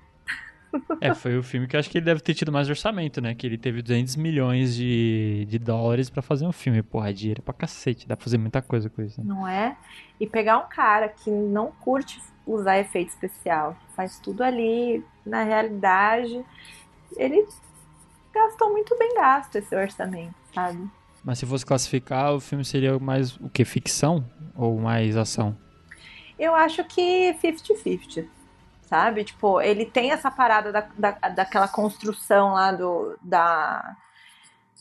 [1.01, 3.33] É, foi o filme que eu acho que ele deve ter tido mais orçamento, né?
[3.33, 6.81] Que ele teve 200 milhões de, de dólares pra fazer um filme.
[6.83, 8.07] Porra, é dinheiro pra cacete.
[8.07, 9.19] Dá pra fazer muita coisa com isso.
[9.19, 9.27] Né?
[9.27, 9.75] não é?
[10.19, 16.43] E pegar um cara que não curte usar efeito especial, faz tudo ali na realidade,
[17.15, 17.47] ele
[18.33, 20.89] gastou muito bem gasto esse orçamento, sabe?
[21.23, 23.63] Mas se fosse classificar, o filme seria mais o que?
[23.63, 24.25] Ficção?
[24.55, 25.55] Ou mais ação?
[26.37, 28.25] Eu acho que 50-50,
[28.91, 29.23] sabe?
[29.23, 33.95] Tipo, ele tem essa parada da, da, daquela construção lá do, da.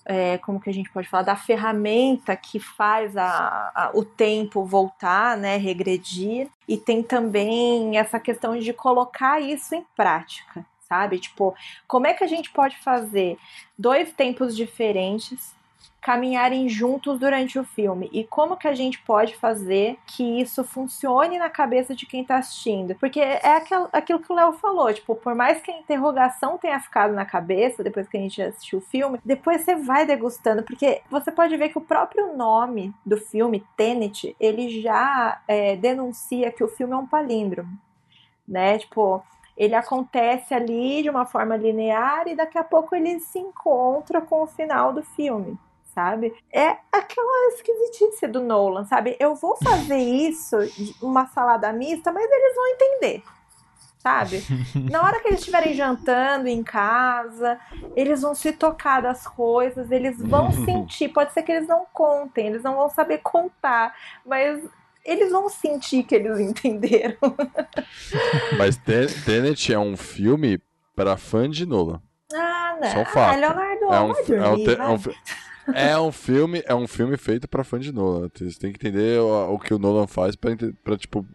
[0.04, 1.22] é, como que a gente pode falar?
[1.22, 5.56] Da ferramenta que faz a, a- o tempo voltar, né?
[5.56, 6.48] Regredir.
[6.66, 11.20] E tem também essa questão de colocar isso em prática, sabe?
[11.20, 11.54] Tipo,
[11.86, 13.38] como é que a gente pode fazer
[13.78, 15.54] dois tempos diferentes
[16.00, 18.08] caminharem juntos durante o filme.
[18.12, 22.36] E como que a gente pode fazer que isso funcione na cabeça de quem tá
[22.38, 22.94] assistindo?
[22.94, 26.80] Porque é aquel- aquilo que o Léo falou tipo por mais que a interrogação tenha
[26.80, 31.02] ficado na cabeça depois que a gente assistiu o filme depois você vai degustando porque
[31.10, 36.64] você pode ver que o próprio nome do filme Tenet ele já é, denuncia que
[36.64, 37.78] o filme é um palíndromo
[38.48, 38.78] né?
[38.78, 39.22] Tipo
[39.56, 44.42] ele acontece ali de uma forma linear e daqui a pouco ele se encontra com
[44.42, 45.58] o final do filme
[45.94, 46.34] sabe?
[46.52, 49.16] É aquela esquisitice do Nolan, sabe?
[49.18, 50.56] Eu vou fazer isso,
[51.02, 53.22] uma salada mista, mas eles vão entender,
[53.98, 54.44] sabe?
[54.90, 57.58] Na hora que eles estiverem jantando em casa,
[57.96, 61.08] eles vão se tocar das coisas, eles vão sentir.
[61.08, 63.94] Pode ser que eles não contem, eles não vão saber contar,
[64.24, 64.62] mas
[65.04, 67.16] eles vão sentir que eles entenderam.
[68.58, 70.60] Mas Ten- Tenet é um filme
[70.94, 72.00] pra fã de Nolan.
[72.32, 72.88] Ah, não.
[72.90, 73.34] Só um fato.
[73.34, 74.98] Ah, Leonardo, É um, é um é um
[75.74, 78.28] é um filme, é um filme feito pra fã de Nolan.
[78.34, 80.56] Você tem que entender o, o que o Nolan faz pra,
[80.96, 81.26] tipo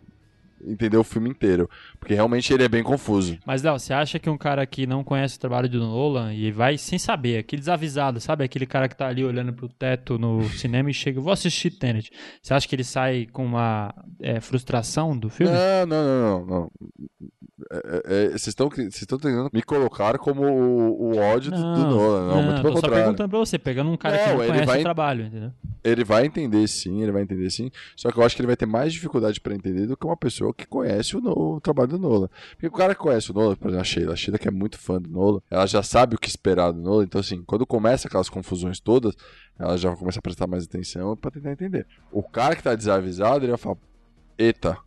[0.68, 1.70] entender o filme inteiro,
[2.06, 3.36] porque realmente ele é bem confuso.
[3.48, 6.52] Mas, Léo, você acha que um cara que não conhece o trabalho do Nolan e
[6.52, 8.44] vai sem saber, aquele desavisado, sabe?
[8.44, 12.12] Aquele cara que tá ali olhando pro teto no cinema e chega, vou assistir Tenet.
[12.44, 13.92] Você acha que ele sai com uma
[14.22, 15.52] é, frustração do filme?
[15.52, 16.48] Não, não, não, não.
[16.48, 16.72] não.
[17.72, 21.58] É, é, é, Vocês estão vocês estão tentando me colocar como o, o ódio do-
[21.58, 23.04] do Nolan, não, muito tô pelo só contrário.
[23.06, 25.52] perguntando pra você, pegando um cara que Não, não ele conhece vai- o trabalho, entendeu?
[25.84, 27.72] Ele vai entender sim, ele vai entender sim.
[27.96, 30.18] Só que eu acho que ele vai ter mais dificuldade pra entender do que uma
[30.18, 31.22] pessoa que conhece o,
[31.56, 32.30] o trabalho do Nolan.
[32.52, 34.78] Porque o cara conhece o Nolan, por exemplo, a Sheila, a Sheila que é muito
[34.78, 37.04] fã do Nolan, ela já sabe o que esperar do Nolan.
[37.04, 39.14] Então, assim, quando começa aquelas confusões todas,
[39.58, 41.86] ela já vai começar a prestar mais atenção pra tentar entender.
[42.12, 43.78] O cara que tá desavisado, ele vai falar:
[44.38, 44.78] Eita,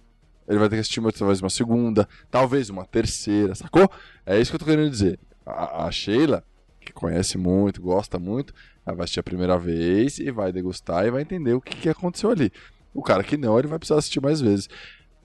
[0.49, 3.91] ele vai ter que assistir uma- talvez uma segunda, talvez uma terceira, sacou?
[4.27, 5.19] É isso que eu tô querendo dizer.
[5.45, 6.45] A, a Sheila,
[6.81, 8.53] que conhece muito, gosta muito,
[8.87, 11.89] ela vai assistir a primeira vez e vai degustar e vai entender o que, que
[11.89, 12.51] aconteceu ali.
[12.95, 14.69] O cara que não, ele vai precisar assistir mais vezes.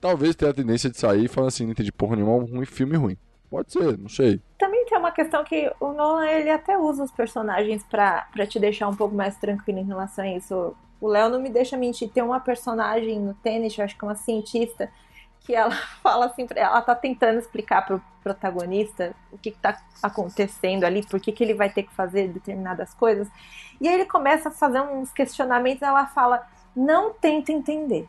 [0.04, 2.94] Talvez tenha a tendência de sair falar assim, não entendi porra nenhuma, um ruim, filme
[2.94, 3.16] ruim.
[3.48, 4.38] Pode ser, não sei.
[4.58, 8.86] Também tem uma questão que o Nolan ele até usa os personagens pra te deixar
[8.86, 10.76] um pouco mais tranquilo em relação a isso.
[11.00, 12.10] O Léo não me deixa mentir.
[12.10, 14.90] Tem uma personagem no tênis, acho que é uma cientista,
[15.40, 15.74] que ela
[16.04, 21.18] fala assim, ela tá tentando explicar pro protagonista o que, que tá acontecendo ali, por
[21.18, 23.26] que, que ele vai ter que fazer determinadas coisas.
[23.80, 28.06] E aí ele começa a fazer uns questionamentos, ela fala: "Não tenta entender.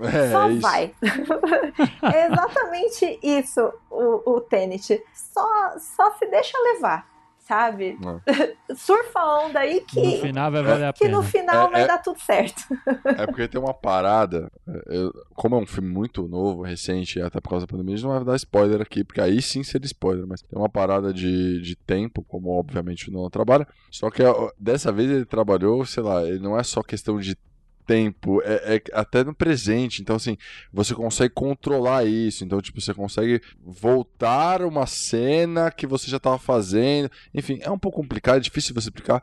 [0.00, 0.60] É, Só isso.
[0.60, 0.94] vai.
[2.12, 5.00] é exatamente isso, o, o Tenet.
[5.14, 7.06] Só, só se deixa levar,
[7.38, 7.96] sabe?
[8.74, 11.16] Surfa a onda aí No que, final vai valer a que pena.
[11.16, 12.62] no final É, vai é- dar tudo certo.
[13.04, 14.50] É porque tem uma parada,
[14.86, 18.06] eu- como é um filme muito novo, recente, até por causa da pandemia, a gente
[18.06, 21.60] não vai dar spoiler aqui, porque aí sim seria spoiler, mas tem uma parada de,
[21.60, 24.22] de tempo, como obviamente o Nolan trabalha, só que
[24.58, 27.36] dessa vez ele trabalhou, sei lá, ele não é só questão de
[27.86, 30.36] tempo, é, é até no presente, então assim,
[30.72, 36.38] você consegue controlar isso, então tipo, você consegue voltar uma cena que você já estava
[36.38, 39.22] fazendo, enfim, é um pouco complicado, é difícil você explicar,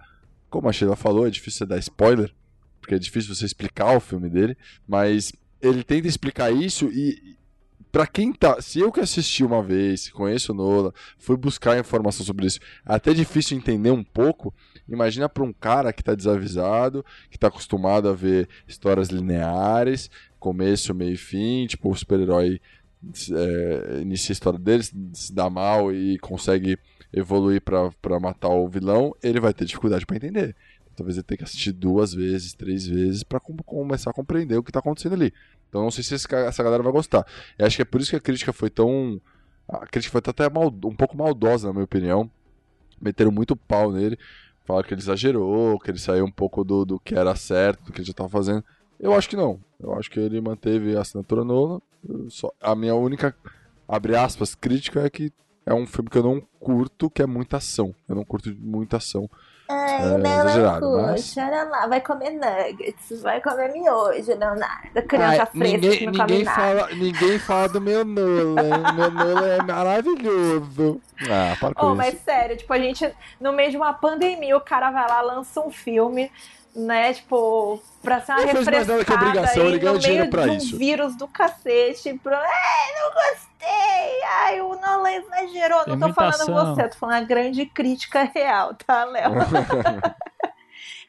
[0.50, 2.34] como a Sheila falou, é difícil você dar spoiler,
[2.80, 4.58] porque é difícil você explicar o filme dele,
[4.88, 5.32] mas
[5.62, 7.38] ele tenta explicar isso e
[7.92, 12.26] Pra quem tá, se eu que assisti uma vez, conheço o Nola, fui buscar informação
[12.26, 14.54] sobre isso, é até difícil entender um pouco.
[14.88, 20.10] Imagina pra um cara que tá desavisado, que tá acostumado a ver histórias lineares,
[20.40, 22.62] começo, meio e fim, tipo o super-herói
[23.32, 26.78] é, inicia a história dele, se- dá mal e consegue
[27.14, 30.56] evoluir pra matar o vilão, ele vai ter dificuldade pra entender.
[30.96, 34.72] Talvez ele tenha que assistir duas vezes, três vezes com- começar a compreender o que
[34.72, 35.34] tá acontecendo ali.
[35.70, 37.26] Então não sei se essa galera vai gostar.
[37.58, 39.22] Eu acho que é por isso que a crítica foi tão.
[39.68, 42.30] A crítica foi até mal- um pouco maldosa, na minha opinião.
[43.02, 44.18] Meteram muito pau nele.
[44.66, 47.92] Falaram que ele exagerou, que ele saiu um pouco do, do que era certo, do
[47.92, 48.64] que ele já tava fazendo.
[49.00, 49.60] Eu acho que não.
[49.80, 51.42] Eu acho que ele manteve a assinatura.
[51.42, 51.82] Eu
[52.30, 53.36] Só, a minha única,
[53.88, 55.32] abre aspas, crítica é que
[55.66, 57.96] é um filme que eu não curto, que é muita ação.
[58.08, 59.30] Eu não curto muita ação.
[59.74, 61.36] Ai, É, exagerado, mas-
[61.70, 65.02] lá, vai comer nuggets, vai comer miojo, Leonardo.
[65.08, 68.94] Criança Ai, fresca ninguém, que não come ninguém fala, ninguém fala do meu Nolan.
[68.94, 71.02] meu Nolan é maravilhoso.
[71.30, 71.96] Ah, para com Oh, isso.
[71.98, 75.60] mas sério, tipo, a gente, no meio de uma pandemia, o cara vai lá, lança
[75.62, 76.32] um filme,
[76.76, 80.00] né, tipo, pra ser uma Não fez mais nada que refrescada obrigação, ele ganhou no
[80.00, 80.78] dinheiro meio pra de um isso.
[80.78, 82.34] vírus do cacete, pro...
[82.34, 82.42] Ai,
[83.00, 85.84] não gostei, ai, o Nolan exagerou.
[85.84, 86.76] Tem não tô falando ação.
[86.76, 89.32] você, tô falando a grande crítica real, tá, Léo?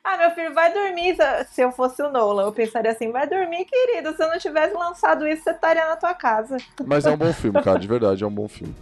[0.04, 1.16] Ah, meu filho, vai dormir.
[1.46, 4.12] Se eu fosse o Nolan, eu pensaria assim: vai dormir, querido.
[4.16, 6.56] Se eu não tivesse lançado isso, você estaria na tua casa.
[6.84, 8.74] Mas é um bom filme, cara, de verdade, é um bom filme.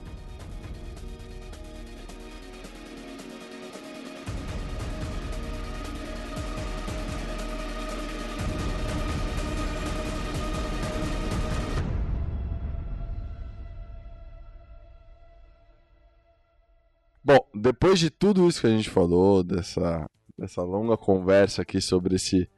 [17.30, 20.04] Bom, depois de tudo isso que a gente falou, dessa,
[20.36, 22.50] dessa longa conversa aqui sobre esse,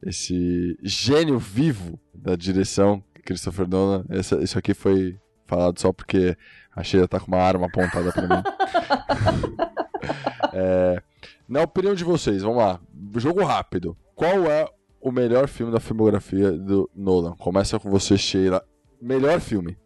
[0.00, 6.36] esse gênio vivo da direção, Christopher Nolan, essa, isso aqui foi falado só porque
[6.76, 8.42] a Sheila tá com uma arma apontada pra mim.
[10.56, 11.02] É,
[11.48, 12.78] na opinião de vocês, vamos lá,
[13.16, 13.96] jogo rápido.
[14.14, 14.68] Qual é
[15.00, 17.34] o melhor filme da filmografia do Nolan?
[17.34, 18.64] Começa com você, Sheila.
[19.02, 19.76] Melhor filme.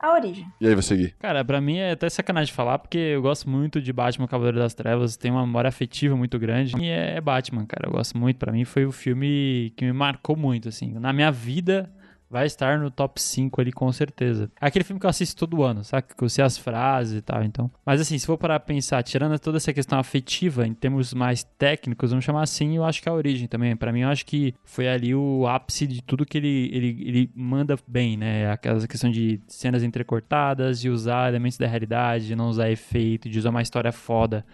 [0.00, 0.46] A origem.
[0.60, 1.14] E aí, você, Gui?
[1.18, 4.72] Cara, pra mim é até sacanagem falar, porque eu gosto muito de Batman Cavaleiro das
[4.72, 6.76] Trevas, tem uma memória afetiva muito grande.
[6.80, 8.36] E é Batman, cara, eu gosto muito.
[8.36, 10.92] Pra mim foi o filme que me marcou muito, assim.
[10.94, 11.90] Na minha vida,
[12.30, 14.50] vai estar no top 5 ali, com certeza.
[14.60, 16.08] É aquele filme que eu assisto todo ano, sabe?
[16.16, 17.70] Que eu sei as frases e tal, então.
[17.84, 21.42] Mas assim, se for parar pra pensar, tirando toda essa questão afetiva, em termos mais
[21.42, 23.76] técnicos, vamos chamar assim, eu acho que é a origem também.
[23.76, 27.30] Pra mim, eu acho que foi ali o ápice de tudo que ele, ele, ele
[27.34, 28.50] manda bem, né?
[28.50, 33.38] Aquela questão de cenas entrecortadas, de usar elementos da realidade, de não usar efeito, de
[33.38, 34.44] usar uma história foda.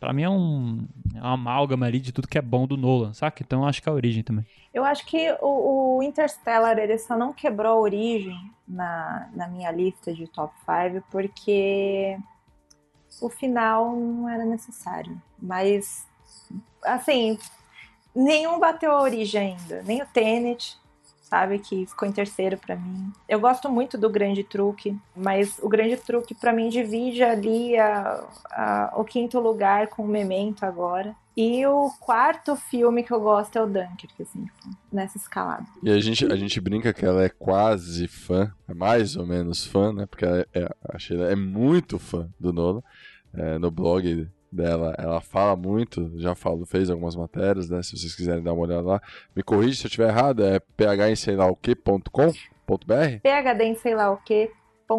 [0.00, 3.12] Pra mim é um, é uma amálgama ali de tudo que é bom do Nolan,
[3.12, 3.42] saca?
[3.42, 4.46] Então acho que é a origem também.
[4.72, 9.70] Eu acho que o, o Interstellar ele só não quebrou a origem na, na minha
[9.70, 12.16] lista de top 5 porque
[13.20, 15.20] o final não era necessário.
[15.38, 16.06] Mas,
[16.82, 17.38] assim,
[18.14, 19.82] nenhum bateu a origem ainda.
[19.82, 20.79] Nem o Tenet,
[21.30, 21.58] sabe?
[21.60, 23.12] Que ficou em terceiro pra mim.
[23.28, 28.24] Eu gosto muito do Grande Truque, mas o Grande Truque pra mim divide ali a,
[28.50, 31.14] a- o quinto lugar com o Memento agora.
[31.36, 34.44] E o quarto filme que eu gosto é o Dunkirk, assim,
[34.92, 35.64] nessa escalada.
[35.82, 39.64] E a gente, a gente brinca que ela é quase fã, é mais ou menos
[39.64, 40.04] fã, né?
[40.06, 42.82] Porque ela é, a Sheila é muito fã do Nolan.
[43.32, 47.82] É, no blog dela, ela fala muito, já falou, fez algumas matérias, né?
[47.82, 49.02] Se vocês quiserem dar uma olhada lá.
[49.34, 52.32] Me corrige se eu estiver errado, é ph em sei lá o que.com.br?
[53.22, 54.50] PHD em sei lá o que.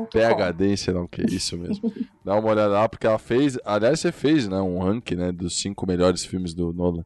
[0.10, 1.92] PHD em sei lá o que, isso mesmo.
[2.24, 4.62] Dá uma olhada lá, porque ela fez, aliás, você fez, né?
[4.62, 5.32] Um ranking, né?
[5.34, 7.04] Dos cinco melhores filmes do Nolan.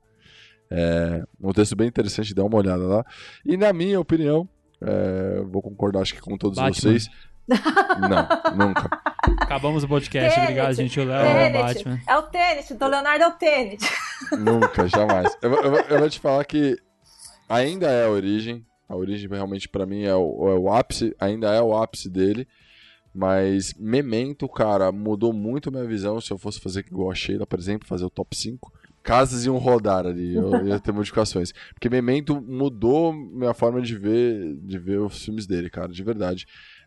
[0.69, 3.05] É, um texto bem interessante, dá uma olhada lá.
[3.45, 4.47] E na minha opinião,
[4.81, 6.75] É, vou concordar, acho que com todos Batman.
[6.75, 7.09] vocês.
[7.47, 8.89] Não, nunca.
[9.41, 10.29] Acabamos o podcast.
[10.35, 10.99] Tenet, Obrigado, gente.
[10.99, 11.53] O Léo é o.
[11.53, 11.99] Batman.
[12.07, 13.85] É o Tenet, do Leonardo é o Tenet.
[14.37, 15.37] Nunca, jamais.
[15.41, 16.77] Eu, eu- eu vou te falar que
[17.47, 18.65] ainda é a origem.
[18.87, 22.47] A origem realmente pra mim é o, é o ápice, ainda é o ápice dele.
[23.13, 26.19] Mas Memento, cara, mudou muito a minha visão.
[26.19, 29.57] Se eu fosse fazer igual a Sheila, por exemplo, fazer o top 5, casas iam
[29.57, 31.53] rodar ali, eu ia ter modificações.
[31.73, 36.45] Porque Memento mudou minha forma de ver, de ver os filmes dele, cara, de verdade.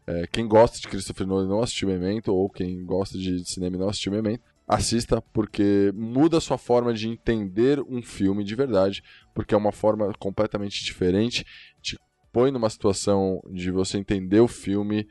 [0.08, 3.76] É, quem gosta de Christopher Nolan e não assistiu Memento, ou quem gosta de cinema
[3.76, 8.54] e não assistiu Memento, assista porque muda a sua forma de entender um filme de
[8.54, 9.04] verdade,
[9.34, 11.44] porque é uma forma completamente diferente,
[11.82, 11.98] te
[12.32, 15.06] põe numa situação de você entender o filme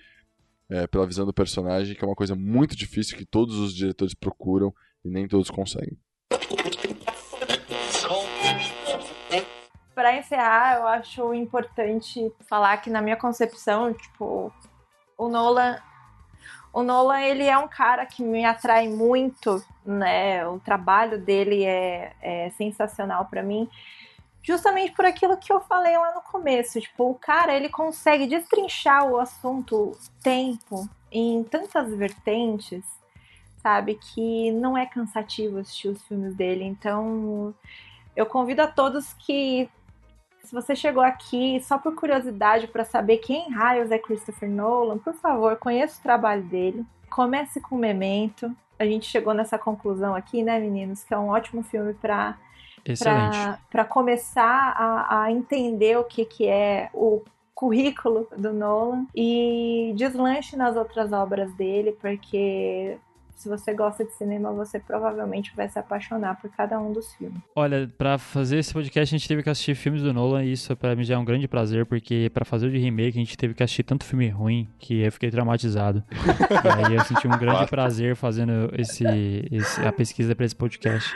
[0.67, 4.15] é, pela visão do personagem, que é uma coisa muito difícil que todos os diretores
[4.15, 4.73] procuram
[5.05, 5.95] e nem todos conseguem.
[9.93, 14.51] Pra encerrar, eu acho importante falar que na minha concepção, tipo,
[15.17, 15.81] o Nolan,
[16.71, 20.47] o Nolan ele é um cara que me atrai muito, né?
[20.47, 23.67] O trabalho dele é, é sensacional pra mim,
[24.43, 26.79] justamente por aquilo que eu falei lá no começo.
[26.79, 32.85] Tipo, o cara ele consegue destrinchar o assunto tempo em tantas vertentes,
[33.61, 36.63] sabe, que não é cansativo assistir os filmes dele.
[36.63, 37.55] Então,
[38.15, 39.69] eu convido a todos que
[40.43, 45.13] se você chegou aqui só por curiosidade para saber quem raios é Christopher Nolan, por
[45.13, 46.85] favor, conheça o trabalho dele.
[47.09, 48.55] Comece com Memento.
[48.79, 52.37] A gente chegou nessa conclusão aqui, né, meninos, que é um ótimo filme para
[53.69, 57.21] para começar a, a entender o que, que é o
[57.53, 62.97] currículo do Nolan e deslanche nas outras obras dele, porque
[63.37, 67.39] se você gosta de cinema, você provavelmente vai se apaixonar por cada um dos filmes.
[67.55, 70.75] Olha, pra fazer esse podcast a gente teve que assistir filmes do Nolan e isso
[70.75, 73.37] pra mim já é um grande prazer, porque pra fazer o de remake a gente
[73.37, 76.03] teve que assistir tanto filme ruim que eu fiquei traumatizado.
[76.11, 79.03] e aí eu senti um grande prazer fazendo esse,
[79.51, 81.13] esse- a pesquisa pra esse podcast.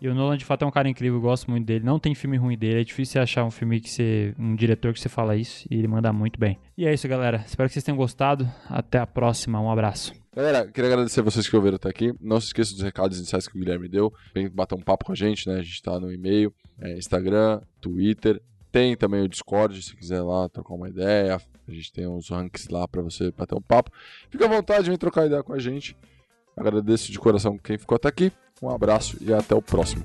[0.00, 1.82] E o Nolan, de fato, é um cara incrível, eu gosto muito dele.
[1.82, 4.34] Não tem filme ruim dele, é difícil você achar um filme que você.
[4.38, 6.58] um diretor que você fala isso e ele manda muito bem.
[6.76, 7.42] E é isso, galera.
[7.46, 8.46] Espero que vocês tenham gostado.
[8.68, 9.58] Até a próxima.
[9.58, 10.12] Um abraço.
[10.36, 12.12] Galera, queria agradecer a vocês que ouviram até aqui.
[12.20, 14.12] Não se esqueça dos recados iniciais que o Guilherme deu.
[14.34, 15.60] Vem bater um papo com a gente, né?
[15.60, 18.42] A gente tá no e-mail, é, Instagram, Twitter.
[18.70, 21.40] Tem também o Discord, se quiser lá trocar uma ideia.
[21.66, 23.90] A gente tem uns ranks lá pra você bater um papo.
[24.28, 25.96] Fica à vontade, vem trocar ideia com a gente.
[26.54, 28.30] Agradeço de coração quem ficou até aqui.
[28.60, 30.04] Um abraço e até o próximo.